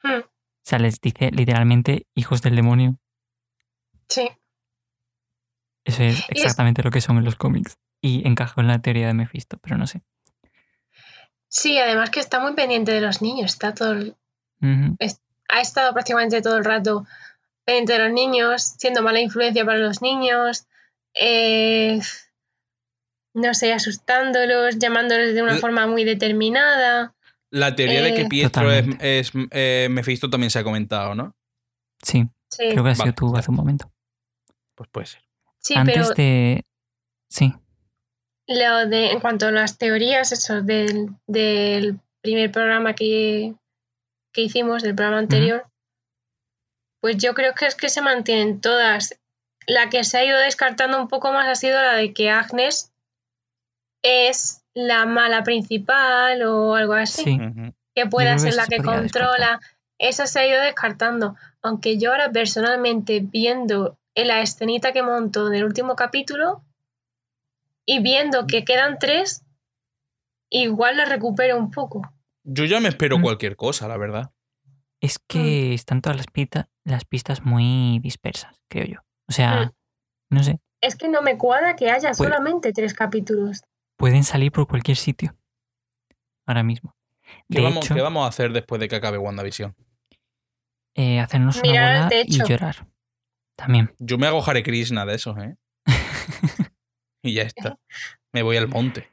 [0.02, 0.20] Hmm,
[0.66, 2.98] O sea, les dice literalmente hijos del demonio.
[4.08, 4.28] sí.
[5.84, 7.78] Eso es exactamente lo que son en los cómics.
[8.00, 10.02] Y encaja con la teoría de Mephisto, pero no sé.
[11.48, 13.52] Sí, además que está muy pendiente de los niños.
[13.52, 14.16] Está todo el-
[15.48, 17.06] ha estado prácticamente todo el rato
[17.64, 20.66] pendiente de los niños, siendo mala influencia para los niños,
[21.14, 22.00] eh,
[23.34, 27.14] no sé, asustándolos, llamándolos de una forma muy determinada.
[27.50, 31.34] La teoría de que Eh, Pietro es, es, eh, Mephisto también se ha comentado, ¿no?
[32.02, 33.90] Sí, Sí, creo que has Vale, sido tú hace un momento.
[34.74, 35.22] Pues puede ser.
[35.58, 36.64] sí Antes pero de.
[37.28, 37.52] Sí,
[38.46, 43.54] lo de, en cuanto a las teorías, eso, del, del primer programa que,
[44.32, 45.66] que hicimos, del programa anterior,
[47.00, 49.18] pues yo creo que es que se mantienen todas.
[49.66, 52.92] La que se ha ido descartando un poco más ha sido la de que Agnes
[54.02, 57.38] es la mala principal o algo así, sí.
[57.94, 59.58] Que pueda ser eso la que controla.
[59.98, 61.34] Esa se ha ido descartando.
[61.62, 66.62] Aunque yo ahora personalmente viendo en la escenita que monto del último capítulo
[67.86, 69.42] y viendo que quedan tres,
[70.50, 72.02] igual la recupero un poco.
[72.44, 73.22] Yo ya me espero Mm.
[73.22, 74.30] cualquier cosa, la verdad.
[75.00, 75.22] Es Mm.
[75.28, 79.00] que están todas las, pita- las pistas muy dispersas, creo yo.
[79.28, 79.72] O sea,
[80.30, 83.62] no sé, Es que no me cuadra que haya Pues- solamente tres capítulos.
[83.96, 85.34] Pueden salir por cualquier sitio.
[86.46, 86.94] Ahora mismo.
[87.50, 89.74] ¿Qué, De vamos, hecho, qué vamos a hacer después de que acabe WandaVision?
[90.94, 92.86] eh, hacernos una Mirar al bola y llorar.
[93.56, 93.94] También.
[93.98, 95.56] Yo me hago Hare Krishna de esos, ¿eh?
[97.22, 97.78] y ya está.
[98.32, 99.08] Me voy al monte.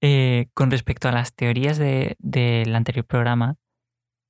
[0.00, 3.56] Eh, con respecto a las teorías de- del anterior programa,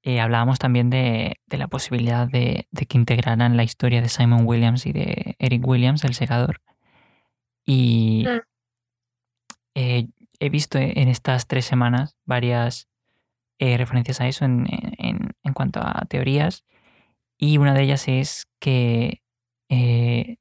[0.05, 4.47] eh, hablábamos también de, de la posibilidad de, de que integraran la historia de Simon
[4.47, 6.61] Williams y de Eric Williams, el segador.
[7.65, 8.41] Y Mm.
[9.75, 10.09] Eh,
[10.41, 12.89] he visto en estas tres semanas varias
[13.59, 14.67] eh, referencias a eso en,
[14.99, 16.65] en- en cuanto a teorías.
[17.39, 19.23] Y una de ellas es que
[19.69, 20.37] eh,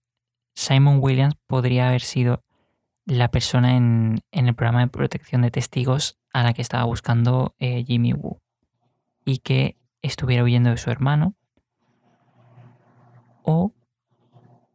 [0.55, 2.43] Simon Williams podría haber sido
[3.05, 7.55] la persona en, en el programa de protección de testigos a la que estaba buscando
[7.59, 8.41] eh, Jimmy Woo
[9.25, 11.35] y que estuviera huyendo de su hermano
[13.43, 13.73] o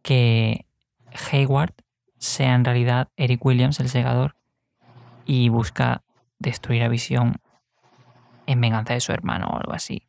[0.02, 0.66] que
[1.32, 1.74] Hayward
[2.18, 4.35] sea en realidad Eric Williams, el segador,
[5.26, 6.02] y busca
[6.38, 7.40] destruir a Visión
[8.46, 10.02] en venganza de su hermano o algo así.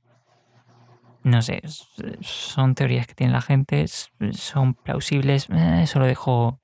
[1.24, 1.62] No sé,
[2.22, 3.86] son teorías que tiene la gente,
[4.32, 6.62] son plausibles, eh, eso lo dejo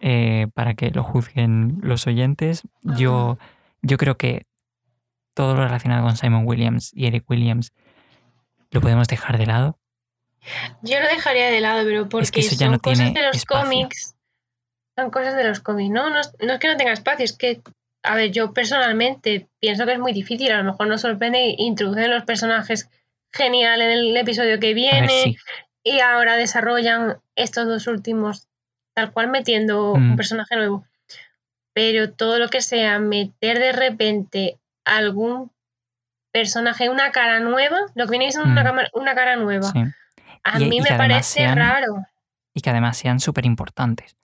[0.00, 2.62] eh, para que lo juzguen los oyentes.
[2.82, 3.38] Yo,
[3.82, 4.46] yo creo que
[5.34, 7.72] todo lo relacionado con Simon Williams y Eric Williams
[8.70, 9.78] lo podemos dejar de lado.
[10.82, 14.14] Yo lo dejaría de lado, pero porque son cosas de los cómics.
[14.96, 15.90] Son cosas de los cómics.
[15.90, 17.60] No, no, es que no tenga espacio, es que,
[18.02, 20.52] a ver, yo personalmente pienso que es muy difícil.
[20.52, 22.90] A lo mejor nos sorprende introducir los personajes
[23.32, 25.36] genial en el episodio que viene
[25.82, 28.48] y ahora desarrollan estos dos últimos
[28.94, 30.16] tal cual metiendo un mm.
[30.16, 30.84] personaje nuevo.
[31.72, 35.52] Pero todo lo que sea meter de repente algún
[36.32, 38.78] personaje, una cara nueva, lo que viene es una, mm.
[38.94, 39.72] una cara nueva.
[40.42, 42.04] A mí me parece raro.
[42.54, 44.16] Y que además sean súper importantes.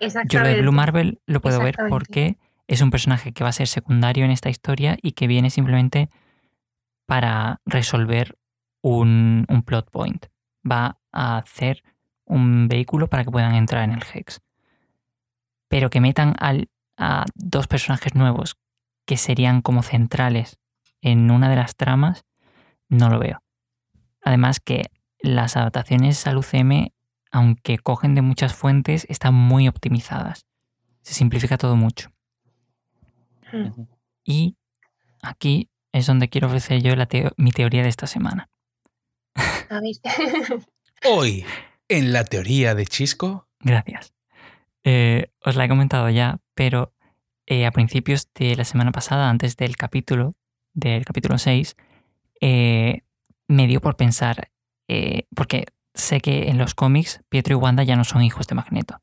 [0.00, 3.44] O sea, yo lo de Blue Marvel lo puedo ver porque es un personaje que
[3.44, 6.08] va a ser secundario en esta historia y que viene simplemente
[7.06, 8.36] para resolver
[8.82, 10.26] un, un plot point.
[10.68, 11.82] Va a hacer
[12.24, 14.40] un vehículo para que puedan entrar en el Hex.
[15.68, 18.56] Pero que metan al, a dos personajes nuevos
[19.06, 20.58] que serían como centrales
[21.00, 22.24] en una de las tramas,
[22.88, 23.42] no lo veo.
[24.22, 24.86] Además que
[25.20, 26.92] las adaptaciones al UCM,
[27.32, 30.46] aunque cogen de muchas fuentes, están muy optimizadas.
[31.00, 32.10] Se simplifica todo mucho.
[33.50, 33.86] Hmm.
[34.22, 34.56] Y
[35.22, 36.94] aquí es donde quiero ofrecer yo
[37.36, 38.50] mi teoría de esta semana.
[41.04, 41.44] Hoy
[41.88, 43.48] en la teoría de Chisco?
[43.60, 44.14] Gracias.
[44.84, 46.94] Eh, os la he comentado ya, pero
[47.46, 50.34] eh, a principios de la semana pasada, antes del capítulo,
[50.74, 51.76] del capítulo 6,
[52.40, 53.02] eh,
[53.48, 54.50] me dio por pensar,
[55.34, 59.00] porque sé que en los cómics Pietro y Wanda ya no son hijos de Magneto.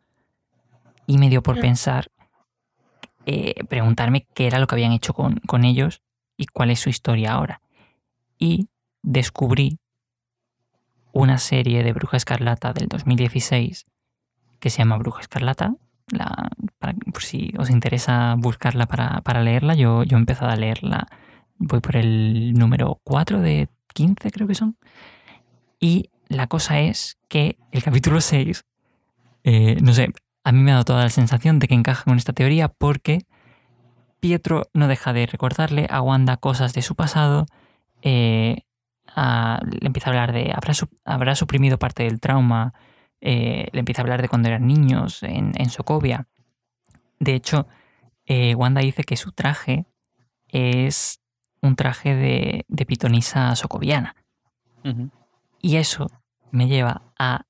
[1.05, 1.61] Y me dio por mm.
[1.61, 2.11] pensar,
[3.67, 6.01] preguntarme qué era lo que habían hecho con, con ellos
[6.37, 7.61] y cuál es su historia ahora.
[8.37, 8.69] Y
[9.01, 9.79] descubrí
[11.11, 13.85] una serie de Bruja Escarlata del 2016
[14.59, 15.75] que se llama Bruja Escarlata.
[16.07, 21.07] La, por si os interesa buscarla para, leerla, yo, yo he empezado a leerla,
[21.57, 24.77] voy por el número 4 de 15 creo que son.
[25.79, 28.63] Y la cosa es que el capítulo 6,
[29.43, 30.13] eh, no sé,
[30.43, 33.25] a mí me ha dado toda la sensación de que encaja con esta teoría porque
[34.19, 37.45] Pietro no deja de recordarle a Wanda cosas de su pasado,
[38.01, 38.63] eh,
[39.15, 40.53] le empieza a hablar de,
[41.05, 42.73] habrá, suprimido parte del trauma,
[43.21, 46.27] eh, le empieza a hablar de cuando eran niños en, en Sokovia.
[47.19, 47.67] De hecho,
[48.25, 49.85] eh, Wanda dice que su traje
[50.47, 51.19] es
[51.61, 54.15] un traje de, de pitonisa socoviana.
[55.61, 56.09] Y eso
[56.51, 57.45] me lleva a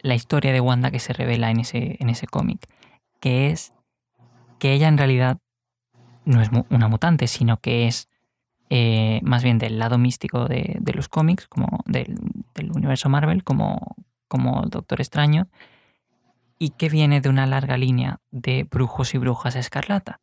[0.00, 2.66] la historia de Wanda que se revela en ese, en ese cómic,
[3.20, 3.72] que es
[4.58, 5.38] que ella en realidad
[6.24, 8.08] no es una mutante, sino que es
[8.70, 12.18] eh, más bien del lado místico de, los cómics, como del,
[12.74, 13.96] universo Marvel, como,
[14.28, 15.48] como Doctor Extraño,
[16.58, 20.20] y que viene de una larga línea de brujos y brujas escarlata,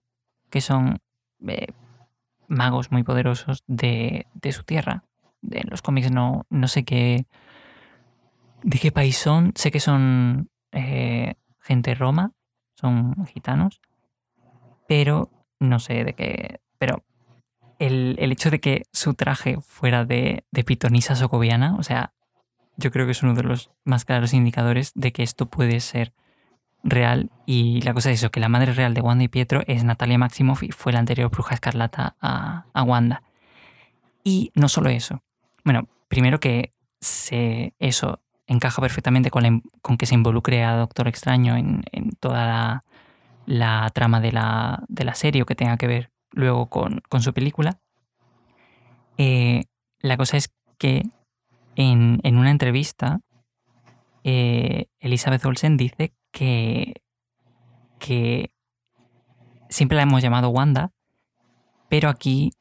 [0.49, 0.99] que son
[1.47, 1.67] eh,
[2.47, 5.03] magos muy poderosos de, su tierra.
[5.49, 7.25] En los cómics no, no sé qué.
[8.65, 9.51] ¿De qué país son?
[9.53, 12.31] Sé que son eh, gente de Roma,
[12.73, 13.79] son gitanos,
[14.87, 15.29] pero
[15.59, 16.61] no sé de qué.
[16.79, 17.03] Pero
[17.77, 22.15] el, hecho de que su traje fuera de, pitonisa socoviana, o sea,
[22.75, 26.13] yo creo que es uno de los más claros indicadores de que esto puede ser
[26.83, 27.29] real.
[27.45, 30.17] Y la cosa es eso, que la madre real de Wanda y Pietro es Natalia
[30.17, 33.21] Maximoff y fue la anterior bruja escarlata a, Wanda.
[34.23, 35.21] Y no solo eso.
[35.63, 41.55] Bueno, primero que se, eso encaja perfectamente con, con, que se involucre a Doctor Extraño
[41.55, 41.83] en,
[42.19, 42.83] toda
[43.45, 47.33] la, trama de la, de la serie o que tenga que ver luego con, su
[47.33, 47.79] película.
[49.17, 49.65] Eh,
[49.99, 51.03] la cosa es que
[51.75, 53.19] en, una entrevista,
[54.23, 57.01] eh, Elizabeth Olsen dice que,
[57.99, 58.51] que
[59.69, 60.91] siempre la hemos llamado Wanda,
[61.89, 62.51] pero aquí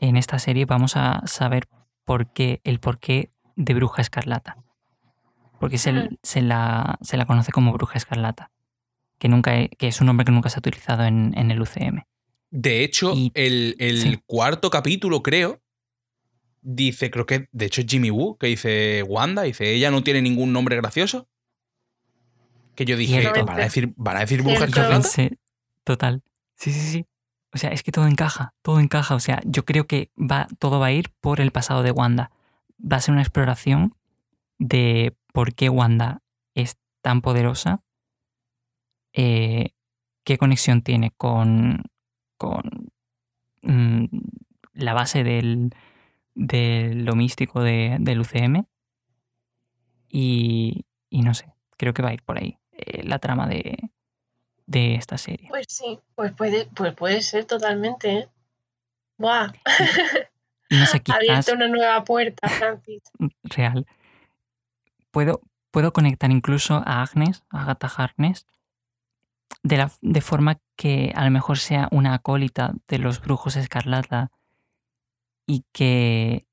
[0.00, 1.68] en esta serie vamos a saber
[2.04, 4.56] por qué, el porqué de Bruja Escarlata.
[5.62, 8.50] Porque se, la, se la conoce como Bruja Escarlata,
[9.20, 12.02] que, nunca, que es un nombre que nunca se ha utilizado en, en el UCM.
[12.50, 15.62] De hecho, el, cuarto capítulo, creo,
[16.62, 20.20] dice, creo que de hecho es Jimmy Woo, que dice Wanda, dice, ella no tiene
[20.20, 21.28] ningún nombre gracioso.
[22.74, 24.42] Que yo dije, ¿van a decir, ¿van a decir
[25.84, 26.24] Total.
[26.56, 27.06] Sí, sí, sí.
[27.54, 29.14] O sea, es que todo encaja, todo encaja.
[29.14, 32.32] O sea, yo creo que va, todo va a ir por el pasado de Wanda.
[32.80, 33.94] Va a ser una exploración
[34.58, 36.22] de por qué Wanda
[36.54, 37.82] es tan poderosa,
[39.12, 39.70] eh,
[40.24, 41.82] qué conexión tiene con,
[42.36, 42.90] con
[43.62, 44.04] mm,
[44.74, 45.74] la base del,
[46.34, 48.66] de lo místico de, del UCM.
[50.08, 53.90] Y, y no sé, creo que va a ir por ahí eh, la trama de,
[54.66, 55.48] de esta serie.
[55.48, 58.12] Pues sí, pues puede, pues puede ser totalmente.
[58.12, 58.28] ¿eh?
[59.16, 59.52] ¡Buah!
[60.68, 63.02] Y no sé, Ha quizás abierto una nueva puerta, Francis.
[63.44, 63.86] real.
[65.12, 65.40] Puedo,
[65.70, 68.48] puedo conectar incluso a Agnes, a Agatha Harkness,
[69.62, 74.32] de, la, de forma que a lo mejor sea una acólita de los brujos escarlata
[75.46, 76.46] y que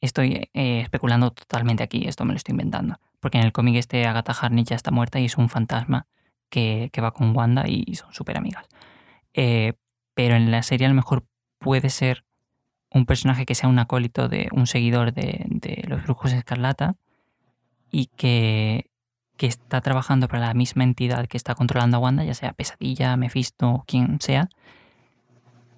[0.00, 4.04] estoy eh, especulando totalmente aquí, esto me lo estoy inventando, porque en el cómic este
[4.06, 6.08] Agatha Harkness ya está muerta y es un fantasma
[6.48, 8.66] que, que va con Wanda y son súper amigas.
[9.34, 9.74] Eh,
[10.14, 11.24] pero en la serie a lo mejor
[11.58, 12.24] puede ser
[12.94, 16.96] un personaje que sea un acólito de un seguidor de, de los brujos escarlata
[17.90, 18.90] y que,
[19.36, 23.16] que está trabajando para la misma entidad que está controlando a Wanda, ya sea Pesadilla,
[23.16, 24.48] Mephisto, quien sea,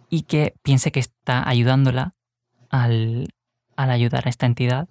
[0.08, 2.14] y que piense que está ayudándola
[2.70, 3.28] al,
[3.76, 4.88] al ayudar a esta entidad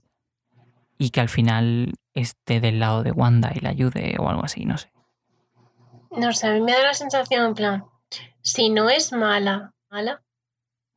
[0.97, 4.65] y que al final esté del lado de Wanda y la ayude o algo así,
[4.65, 4.91] no sé.
[6.11, 7.85] No sé, a mí me da la sensación, en plan,
[8.41, 10.21] si no es mala, mala,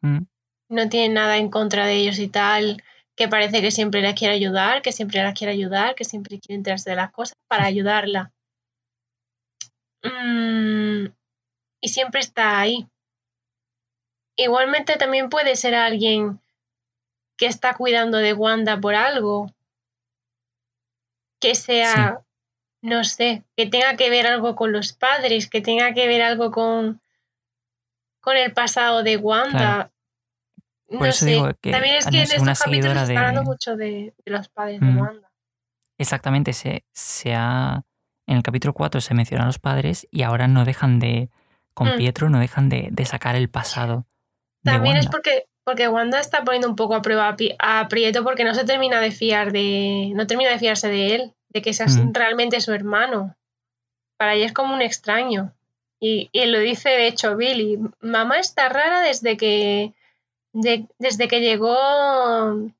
[0.02, 0.26] Mm,
[0.68, 2.82] no tiene nada en contra de ellos y tal,
[3.16, 6.58] que parece que siempre la quiere ayudar, que siempre la quiere ayudar, que siempre quiere
[6.58, 8.32] enterarse de las cosas para ayudarla.
[10.02, 11.06] Mm,
[11.80, 12.86] y siempre está ahí.
[14.36, 16.40] Igualmente también puede ser alguien
[17.38, 19.50] que está cuidando de Wanda por algo,
[21.40, 22.20] que sea,
[22.82, 26.50] no sé, que tenga que ver algo con los padres, que tenga que ver algo
[26.50, 27.00] con,
[28.20, 29.58] con el pasado de Wanda.
[29.58, 29.95] Claro.
[30.88, 31.32] No Por eso sé.
[31.32, 32.64] digo que También es que en una estos capítulos
[32.94, 34.98] seguidora se está hablando de- mucho de, de los padres de Mm.
[34.98, 35.30] Wanda.
[35.98, 37.82] Exactamente, se, se ha,
[38.26, 41.30] en el capítulo 4 se mencionan los padres y ahora no dejan de,
[41.74, 41.96] con Mm.
[41.96, 44.06] Pietro, no dejan de, de sacar el pasado
[44.62, 48.44] de También es porque, porque Wanda está poniendo un poco a prueba a Prieto porque
[48.44, 50.12] no se termina de fiar de.
[50.14, 52.12] no termina de fiarse de él, de que sea Mm.
[52.12, 53.34] realmente su hermano.
[54.18, 55.52] Para ella es como un extraño.
[56.00, 57.78] Y, y lo dice de hecho Billy.
[58.00, 59.92] Mamá está rara desde que.
[60.62, 61.76] De- desde que llegó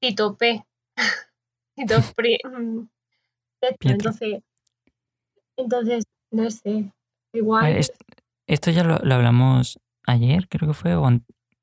[0.01, 0.65] Tito P.
[1.77, 2.39] Tito Pri-.
[3.81, 4.43] Entonces.
[5.57, 6.91] Entonces, no sé.
[7.33, 7.65] Igual.
[7.75, 7.87] ver,
[8.47, 11.09] esto ya lo, lo hablamos ayer, creo que fue, o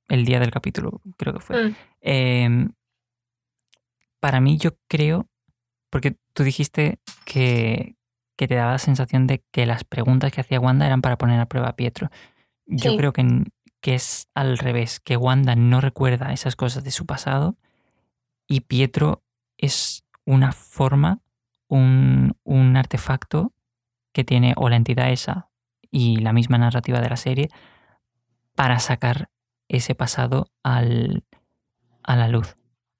[0.10, 1.64] el día del capítulo, creo que fue.
[1.70, 2.70] Mm, Em,
[4.20, 5.28] para mí yo creo,
[5.90, 7.96] porque tú dijiste que,
[8.38, 11.40] que te daba la sensación de que las preguntas que hacía Wanda eran para poner
[11.40, 12.10] a prueba a Pietro.
[12.66, 12.98] Yo Sí.
[12.98, 13.22] creo que,
[13.84, 17.58] que es al revés, que Wanda no recuerda esas cosas de su pasado
[18.48, 19.24] y Pietro
[19.58, 21.20] es una forma,
[21.68, 23.52] un, un artefacto
[24.14, 25.50] que tiene o la entidad esa
[25.92, 27.50] y la misma narrativa de la serie
[28.56, 29.30] para sacar
[29.68, 31.26] ese pasado al,
[32.04, 32.56] a la luz.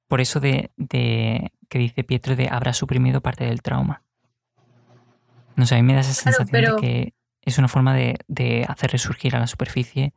[0.10, 4.04] Por eso de, de que dice Pietro de habrá suprimido parte del trauma.
[5.56, 7.94] No sé, a mí me da esa Claro, sensación pero- de que es una forma
[7.94, 10.14] de, de hacer resurgir a la superficie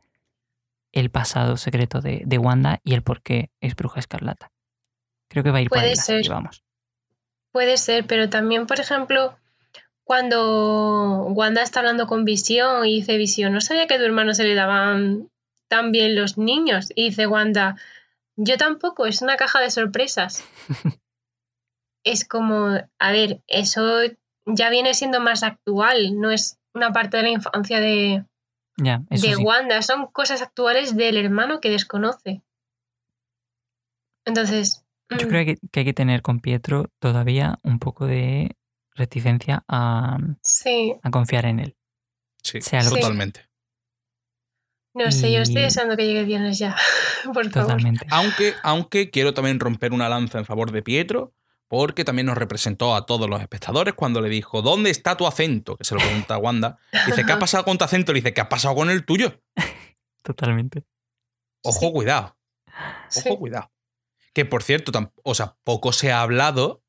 [0.91, 4.51] el pasado secreto de, de Wanda y el por qué es bruja escarlata.
[5.29, 6.33] Creo que va a ir por Puede ahí serie, ser.
[6.33, 6.63] vamos.
[7.51, 9.37] Puede ser, pero también, por ejemplo,
[10.03, 14.33] cuando Wanda está hablando con Visión y dice Visión, no sabía que a tu hermano
[14.33, 15.29] se le daban
[15.67, 16.91] tan bien los niños.
[16.95, 17.75] Y dice Wanda,
[18.35, 20.43] yo tampoco, es una caja de sorpresas.
[22.05, 24.01] es como, a ver, eso
[24.45, 28.23] ya viene siendo más actual, no es una parte de la infancia de,
[28.77, 29.35] De sí.
[29.35, 32.43] Wanda, son cosas actuales del hermano que desconoce.
[34.25, 38.55] Entonces, Yo mm, creo que, que hay que tener con Pietro todavía un poco de
[38.93, 41.75] reticencia a, sí, a confiar en él.
[42.43, 43.47] Sí, Sea que- totalmente.
[44.93, 46.75] no sé, yo estoy deseando que llegue el viernes ya,
[47.33, 47.69] por favor.
[47.71, 48.05] Totalmente.
[48.09, 51.33] Aunque, aunque quiero también romper una lanza en favor de Pietro,
[51.67, 55.75] porque también nos representó a todos los espectadores cuando le dijo, ¿dónde está tu acento?
[55.77, 56.77] Que se lo pregunta a Wanda.
[57.05, 58.13] Dice, ¿qué ha pasado con tu acento?
[58.13, 59.41] Le dice, ¿qué ha pasado con el tuyo?
[60.23, 60.83] Totalmente.
[61.63, 61.91] Ojo, Sí.
[61.91, 62.37] cuidado.
[62.67, 63.37] Ojo, Sí.
[63.37, 63.71] cuidado.
[64.33, 64.91] Que por cierto,
[65.23, 66.83] o sea, poco se ha hablado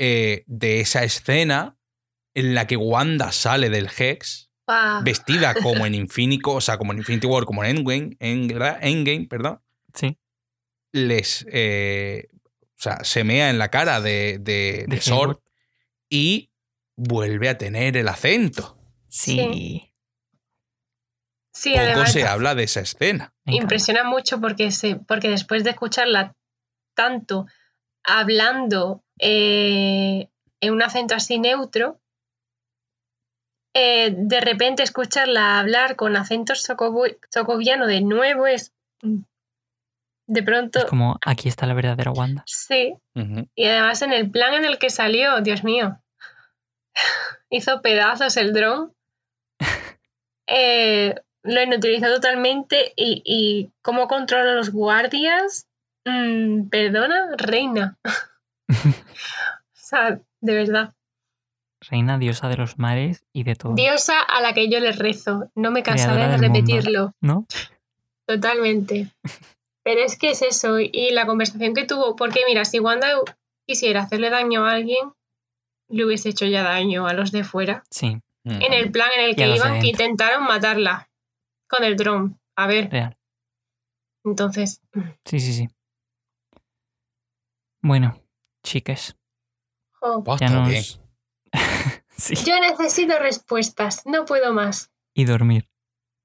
[0.00, 1.76] eh, de esa escena
[2.34, 4.48] en la que Wanda sale del Hex
[5.02, 9.26] vestida como en Infinity, o sea, como en Infinity War, como en Endgame, en- Endgame,
[9.28, 9.60] perdón,
[9.94, 10.16] Sí.
[10.92, 12.28] les, eh,
[12.78, 15.38] o sea, se mea en la cara de, de, de Hayward.
[16.08, 16.50] y
[16.96, 18.78] vuelve a tener el acento.
[19.08, 19.84] Sí.
[21.52, 23.34] Sí, Poco además se habla de esa escena.
[23.46, 26.36] impresiona mucho porque, se, porque después de escucharla
[26.94, 27.46] tanto
[28.04, 30.28] hablando eh,
[30.60, 32.00] en un acento así neutro,
[33.74, 38.72] eh, de repente escucharla hablar con acento socobu- socoviano de nuevo es
[40.28, 42.44] de pronto Es como, aquí está la verdadera Wanda.
[42.46, 42.94] sí
[43.56, 46.00] y además en el plan en el que salió Dios mío
[47.50, 48.92] hizo pedazos el dron
[50.50, 55.68] Eh, lo inutilizó totalmente y, y cómo controla a los guardias
[56.08, 57.98] Mm, perdona reina
[58.68, 58.74] o
[59.72, 60.94] sea de verdad
[61.80, 63.74] Reina diosa de los mares y de todo.
[63.74, 65.48] Diosa a la que yo le rezo.
[65.54, 66.42] No me cansaré de mundo.
[66.48, 67.14] repetirlo.
[67.20, 67.46] ¿No?
[68.26, 69.12] Totalmente.
[69.82, 70.78] Pero es que es eso.
[70.80, 72.16] Y la conversación que tuvo.
[72.16, 73.08] Porque mira, si Wanda
[73.66, 75.12] quisiera hacerle daño a alguien,
[75.88, 77.84] le hubiese hecho ya daño a los de fuera.
[77.90, 81.10] Sí, En el plan en el que iban, que intentaron matarla
[81.68, 82.38] con el dron.
[82.56, 83.16] A ver, real.
[84.24, 84.80] entonces.
[85.24, 85.68] Sí, sí, sí.
[87.80, 88.20] Bueno,
[88.64, 89.16] chicas,
[89.92, 90.24] jo.
[90.24, 91.00] Pues ya nos...
[92.08, 92.34] sí.
[92.44, 94.04] Yo necesito respuestas.
[94.06, 94.90] No puedo más.
[95.14, 95.68] Y dormir.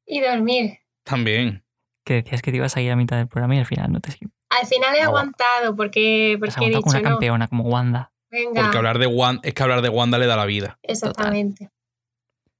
[0.05, 0.79] Y dormir.
[1.03, 1.62] También.
[2.05, 3.99] Que decías que te ibas a ir a mitad del programa y al final no
[4.01, 4.11] te.
[4.49, 5.19] Al final he Agua.
[5.21, 7.15] aguantado porque, Has porque he aguantado con dicho una no.
[7.15, 8.11] campeona como Wanda.
[8.29, 8.61] Venga.
[8.63, 10.79] Porque hablar de Wanda, es que hablar de Wanda le da la vida.
[10.83, 11.69] Exactamente.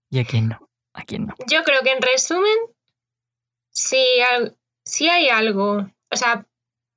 [0.09, 0.69] ¿Y a quién no?
[0.93, 1.35] ¿A quién no?
[1.47, 2.55] Yo creo que en resumen,
[3.71, 4.55] si, al-
[4.85, 6.45] si hay algo, o sea,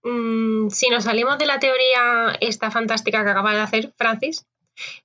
[0.05, 4.47] mm, si nos salimos de la teoría esta fantástica que acaba de hacer Francis,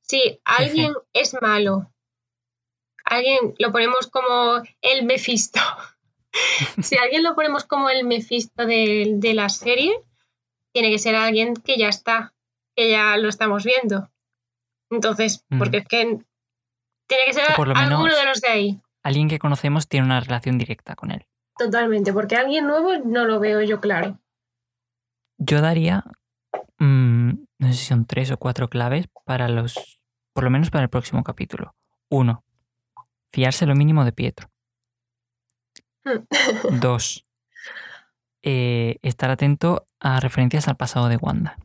[0.02, 1.90] si alguien es malo,
[3.06, 5.62] alguien lo ponemos como el Mephisto,
[6.82, 9.94] si alguien lo ponemos como el Mephisto de, de la serie,
[10.74, 12.34] tiene que ser alguien que ya está,
[12.76, 14.10] que ya lo estamos viendo.
[14.90, 15.58] Entonces, Mm.
[15.60, 16.04] porque es que
[17.08, 18.82] tiene que ser Que por lo alguno menos- de los de ahí.
[19.04, 21.26] Alguien que conocemos tiene una relación directa con él.
[21.58, 24.20] Totalmente, porque alguien nuevo no lo veo yo claro.
[25.38, 26.04] Yo daría,
[26.78, 27.30] mm,
[27.60, 30.02] no sé si son tres o cuatro claves para los,
[30.34, 31.76] por lo menos para el próximo capítulo.
[32.10, 32.44] Uno,
[33.32, 34.51] fiarse lo mínimo de Pietro.
[36.82, 37.26] Dos,
[38.44, 41.58] eh, estar atento a referencias al pasado de Wanda.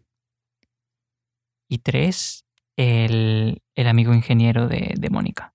[1.69, 2.45] Y tres,
[2.77, 5.55] el, el amigo ingeniero de, de Mónica.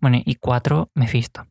[0.00, 1.46] Bueno, y cuatro, Mephisto.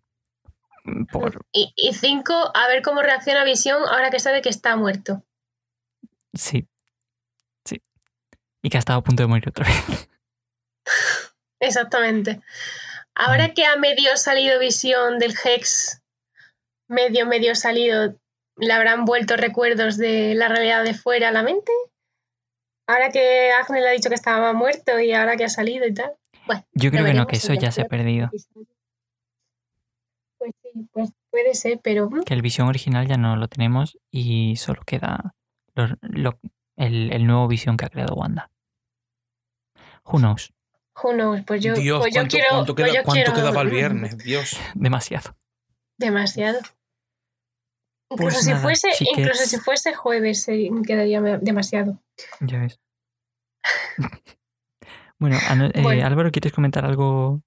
[1.11, 5.23] Por, Y, y cinco, a ver cómo reacciona Visión ahora que sabe que está muerto.
[6.33, 6.65] sí,
[7.65, 7.81] sí.
[8.61, 10.09] Y que ha estado a punto de morir otra vez.
[11.59, 12.41] Exactamente.
[13.15, 16.01] Ahora que ha medio salido Visión del Hex,
[16.87, 18.15] medio, medio salido,
[18.57, 21.71] ¿le habrán vuelto recuerdos de la realidad de fuera a la mente?
[22.87, 25.93] Ahora que Agnes le ha dicho que estaba muerto y ahora que ha salido y
[25.93, 26.13] tal.
[26.45, 28.27] Bueno, Yo creo que no, que eso ya se ha perdido.
[28.27, 28.67] episodios.
[30.37, 33.97] Pues sí, pues puede ser, pero mm, que el visión original ya no lo tenemos
[34.11, 35.33] y solo queda
[35.75, 36.39] lo- lo-
[36.77, 38.49] el, el nuevo visión que ha creado Wanda.
[40.05, 40.53] Who knows?
[41.03, 43.33] who knows, pues yo, Dios, pues yo ¿cuánto, quiero, cuánto pues queda, yo cuánto quiero-
[43.35, 44.17] queda para el viernes?
[44.17, 44.57] Dios.
[44.73, 45.35] Demasiado.
[45.97, 46.59] Demasiado.
[48.09, 52.01] Incluso, Pues si nada, fuese, incluso si fuese jueves eh, quedaría demasiado.
[52.39, 52.79] Ya ves.
[55.19, 56.05] bueno, eh, Bueno.
[56.05, 57.41] Álvaro, ¿quieres comentar algo?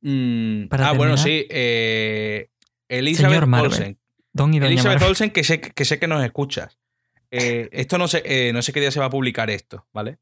[0.00, 1.46] Mm, Para ah, bueno, sí.
[1.48, 2.50] eh,
[2.88, 3.70] Elizabeth Señor Marvel.
[3.72, 3.98] Olsen.
[4.32, 5.08] Don y Doña Elizabeth Marvel.
[5.10, 6.78] Olsen, que sé que, sé que nos escuchas.
[7.30, 10.18] Eh, esto no sé, eh, no sé qué día se va a publicar esto, ¿vale?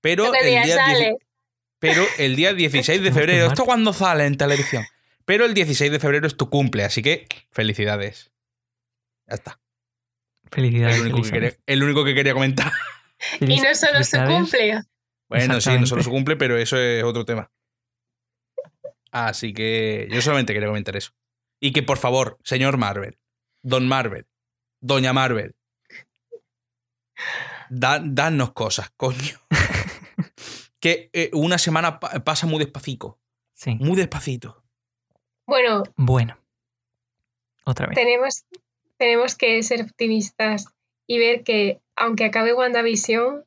[0.00, 0.98] Pero ¿Qué el, día día sale?
[0.98, 1.14] 10
[1.78, 3.46] pero el día 16 de febrero.
[3.46, 4.84] ¿esto cuándo sale en televisión?
[5.26, 8.32] Pero el 16 de febrero es tu cumple, así que felicidades.
[9.28, 9.60] Ya está.
[10.50, 10.96] Felicidades.
[10.96, 12.72] El único, que quería, el único que quería comentar.
[13.40, 14.82] Y no solo su cumple.
[15.28, 17.50] Bueno, sí, no solo su cumple, pero eso es otro tema.
[19.10, 21.12] Así que yo solamente quería comentar eso.
[21.60, 23.18] Y que por favor, señor Marvel,
[23.62, 24.26] Don Marvel,
[24.80, 25.56] Doña Marvel,
[27.70, 29.40] da- danos cosas, coño.
[30.80, 33.18] que eh, una semana pa- pasa muy despacito,
[33.54, 33.76] Sí.
[33.80, 34.62] muy despacito.
[35.46, 36.36] Bueno, Bueno.
[37.64, 37.94] Otra vez.
[37.96, 38.44] tenemos,
[38.98, 40.66] tenemos que ser optimistas
[41.08, 43.44] y ver que aunque acabe WandaVision,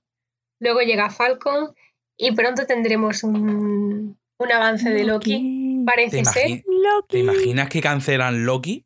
[0.59, 1.73] luego llega Falcon
[2.17, 5.79] y pronto tendremos un, un avance de Loki.
[5.79, 6.47] ¿Te, Parece ser.
[6.47, 8.85] imagi- te imaginas que cancelan Loki?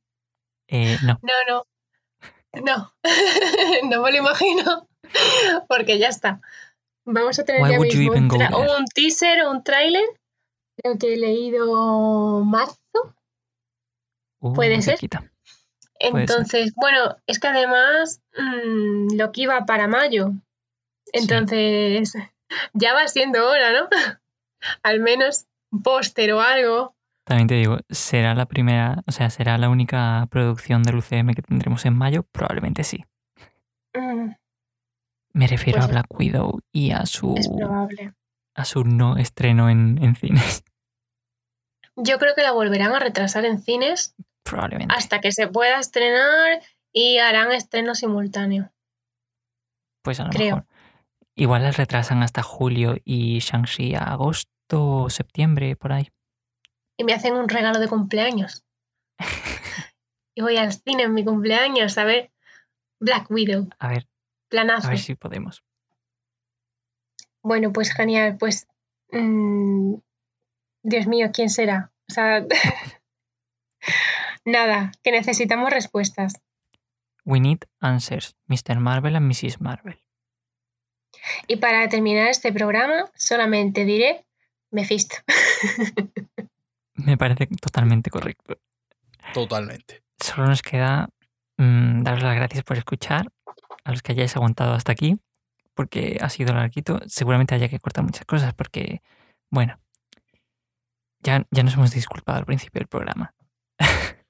[0.67, 1.19] Eh, no.
[1.21, 1.63] No, no.
[2.63, 2.93] No.
[3.89, 4.87] no me lo imagino.
[5.67, 6.41] Porque ya está.
[7.05, 8.17] Vamos a tener ya mismo un,
[8.79, 10.03] un teaser o un tráiler.
[10.77, 12.77] Creo que he leído marzo.
[14.43, 14.95] Uh, Puede ser.
[14.95, 15.19] cerquita.
[15.21, 15.31] ser.
[15.99, 20.31] Entonces, bueno, es que además mm, lo que iba para mayo.
[21.13, 22.13] Entonces,
[22.73, 23.87] ya va siendo hora, ¿no?
[24.83, 26.95] Al menos un póster o algo.
[27.25, 31.41] También te digo, ¿será la primera, o sea, será la única producción del UCM que
[31.41, 32.23] tendremos en mayo?
[32.33, 33.05] Probablemente sí.
[33.93, 34.31] Mm,
[35.33, 38.13] Me refiero Pues a Black Widow y a su, Es probable.
[38.55, 40.63] a su no estreno en, en cines.
[41.95, 44.93] Yo creo que la volverán a retrasar en cines Probablemente.
[44.95, 46.61] hasta que se pueda estrenar
[46.91, 48.71] y harán estreno simultáneo.
[50.03, 50.55] Pues a lo creo.
[50.57, 50.67] mejor.
[51.35, 56.11] Igual las retrasan hasta julio y Shang-Chi a agosto o septiembre, por ahí.
[56.97, 58.63] Y me hacen un regalo de cumpleaños.
[60.35, 62.31] y voy al cine en mi cumpleaños a ver
[62.99, 63.69] Black Widow.
[63.79, 64.07] A ver,
[64.49, 64.87] Planazo.
[64.87, 65.63] a ver si podemos.
[67.41, 68.37] Bueno, pues genial.
[68.37, 68.67] Pues.
[69.11, 69.95] mm,
[70.83, 71.91] Dios mío, ¿quién será?
[72.09, 72.45] O sea.
[74.45, 76.33] Nada, que necesitamos respuestas.
[77.25, 78.79] We need answers, Mr.
[78.79, 79.61] Marvel and Mrs.
[79.61, 79.99] Marvel.
[81.47, 84.25] Y para terminar este programa, solamente diré
[84.71, 85.15] Mephisto.
[86.95, 88.57] Me parece totalmente correcto.
[89.33, 90.03] Totalmente.
[90.19, 91.09] Solo nos queda
[91.57, 93.27] mm, daros las gracias por escuchar,
[93.83, 95.17] a los que hayáis aguantado hasta aquí,
[95.73, 96.99] porque ha sido larguito.
[97.07, 99.01] Seguramente haya que cortar muchas cosas, porque,
[99.49, 99.79] bueno,
[101.19, 103.33] ya, ya nos hemos disculpado al principio del programa.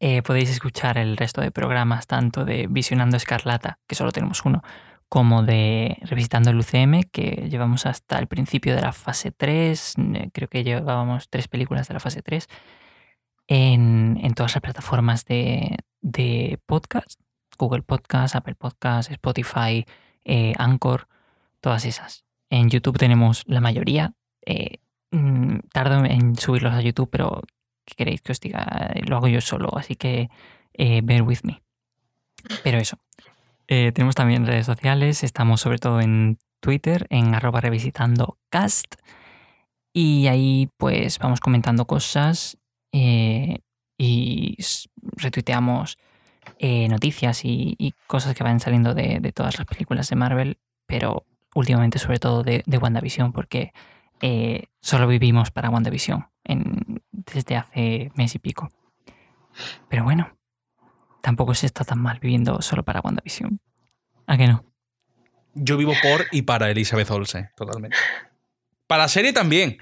[0.00, 4.62] Eh, podéis escuchar el resto de programas, tanto de Visionando Escarlata, que solo tenemos uno,
[5.08, 9.94] como de Revisitando el UCM, que llevamos hasta el principio de la fase 3.
[10.14, 12.46] eh, Creo que llevábamos tres películas de la fase 3
[13.48, 17.18] en, en todas las plataformas de, de podcast,
[17.58, 19.84] Google Podcast, Apple Podcast, Spotify,
[20.24, 21.08] eh, Anchor,
[21.60, 22.24] todas esas.
[22.50, 24.12] En YouTube tenemos la mayoría.
[25.10, 27.42] mm, tardo en subirlos a YouTube, pero
[27.88, 28.92] ¿qué queréis que os diga?
[29.06, 30.28] Lo hago yo solo, así que
[30.74, 31.62] eh, bear with me.
[32.62, 32.98] Pero eso.
[33.66, 38.38] Eh, tenemos también redes sociales, estamos sobre todo en Twitter, en arroba revisitando.
[39.92, 42.58] Y ahí pues vamos comentando cosas
[42.92, 43.58] eh,
[43.98, 44.56] y
[45.16, 45.98] retuiteamos
[46.58, 51.98] eh, noticias y, cosas que van saliendo de, todas las películas de Marvel, pero últimamente
[51.98, 53.72] sobre todo de, de WandaVision, porque
[54.20, 58.70] eh, solo vivimos para WandaVision en, desde hace mes y pico.
[59.88, 60.36] Pero bueno,
[61.22, 63.60] tampoco se está tan mal viviendo solo para WandaVision.
[64.26, 64.64] ¿A que no?
[65.54, 67.96] Yo vivo por y para Elizabeth Olsen, totalmente.
[68.86, 69.78] Para la serie también.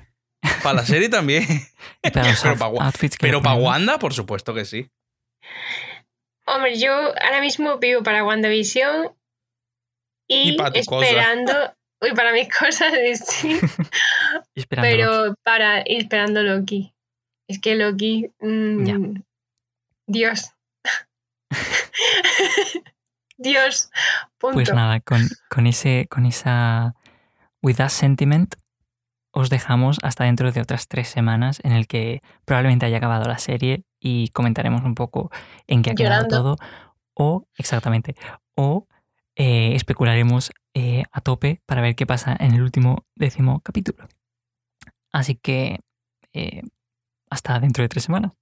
[0.63, 1.45] Para la serie también.
[2.03, 2.61] Y para Pero
[3.21, 3.57] Pero para.
[3.57, 4.91] Wanda, por supuesto que sí.
[6.47, 9.13] Hombre, yo ahora mismo vivo para WandaVision
[10.29, 11.07] y, Y para tu cosa.
[12.01, 12.93] Uy, para mis cosas,
[13.27, 13.59] sí.
[14.69, 16.93] Pero para y esperando Loki.
[17.49, 18.31] Es que Loki.
[18.41, 18.97] mm, Ya.
[20.07, 20.53] Dios.
[23.39, 23.91] Dios.
[24.39, 24.55] Punto.
[24.55, 25.21] Pues nada, con,
[25.51, 26.95] con ese, con esa
[27.63, 28.55] With That Sentiment
[29.33, 33.39] os dejamos hasta dentro de otras tres semanas en el que probablemente haya acabado la
[33.39, 35.31] serie y comentaremos un poco
[35.67, 36.57] en qué ha quedado Llorando.
[36.57, 36.69] todo.
[37.19, 38.15] O, exactamente,
[38.55, 38.87] o
[39.37, 44.07] eh, especularemos eh, a tope para ver qué pasa en el último décimo capítulo.
[45.11, 45.81] Así que
[46.35, 46.61] eh,
[47.31, 48.33] hasta dentro de tres semanas.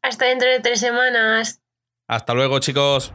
[0.00, 1.60] Hasta dentro de tres semanas.
[2.06, 3.12] Hasta luego, chicos.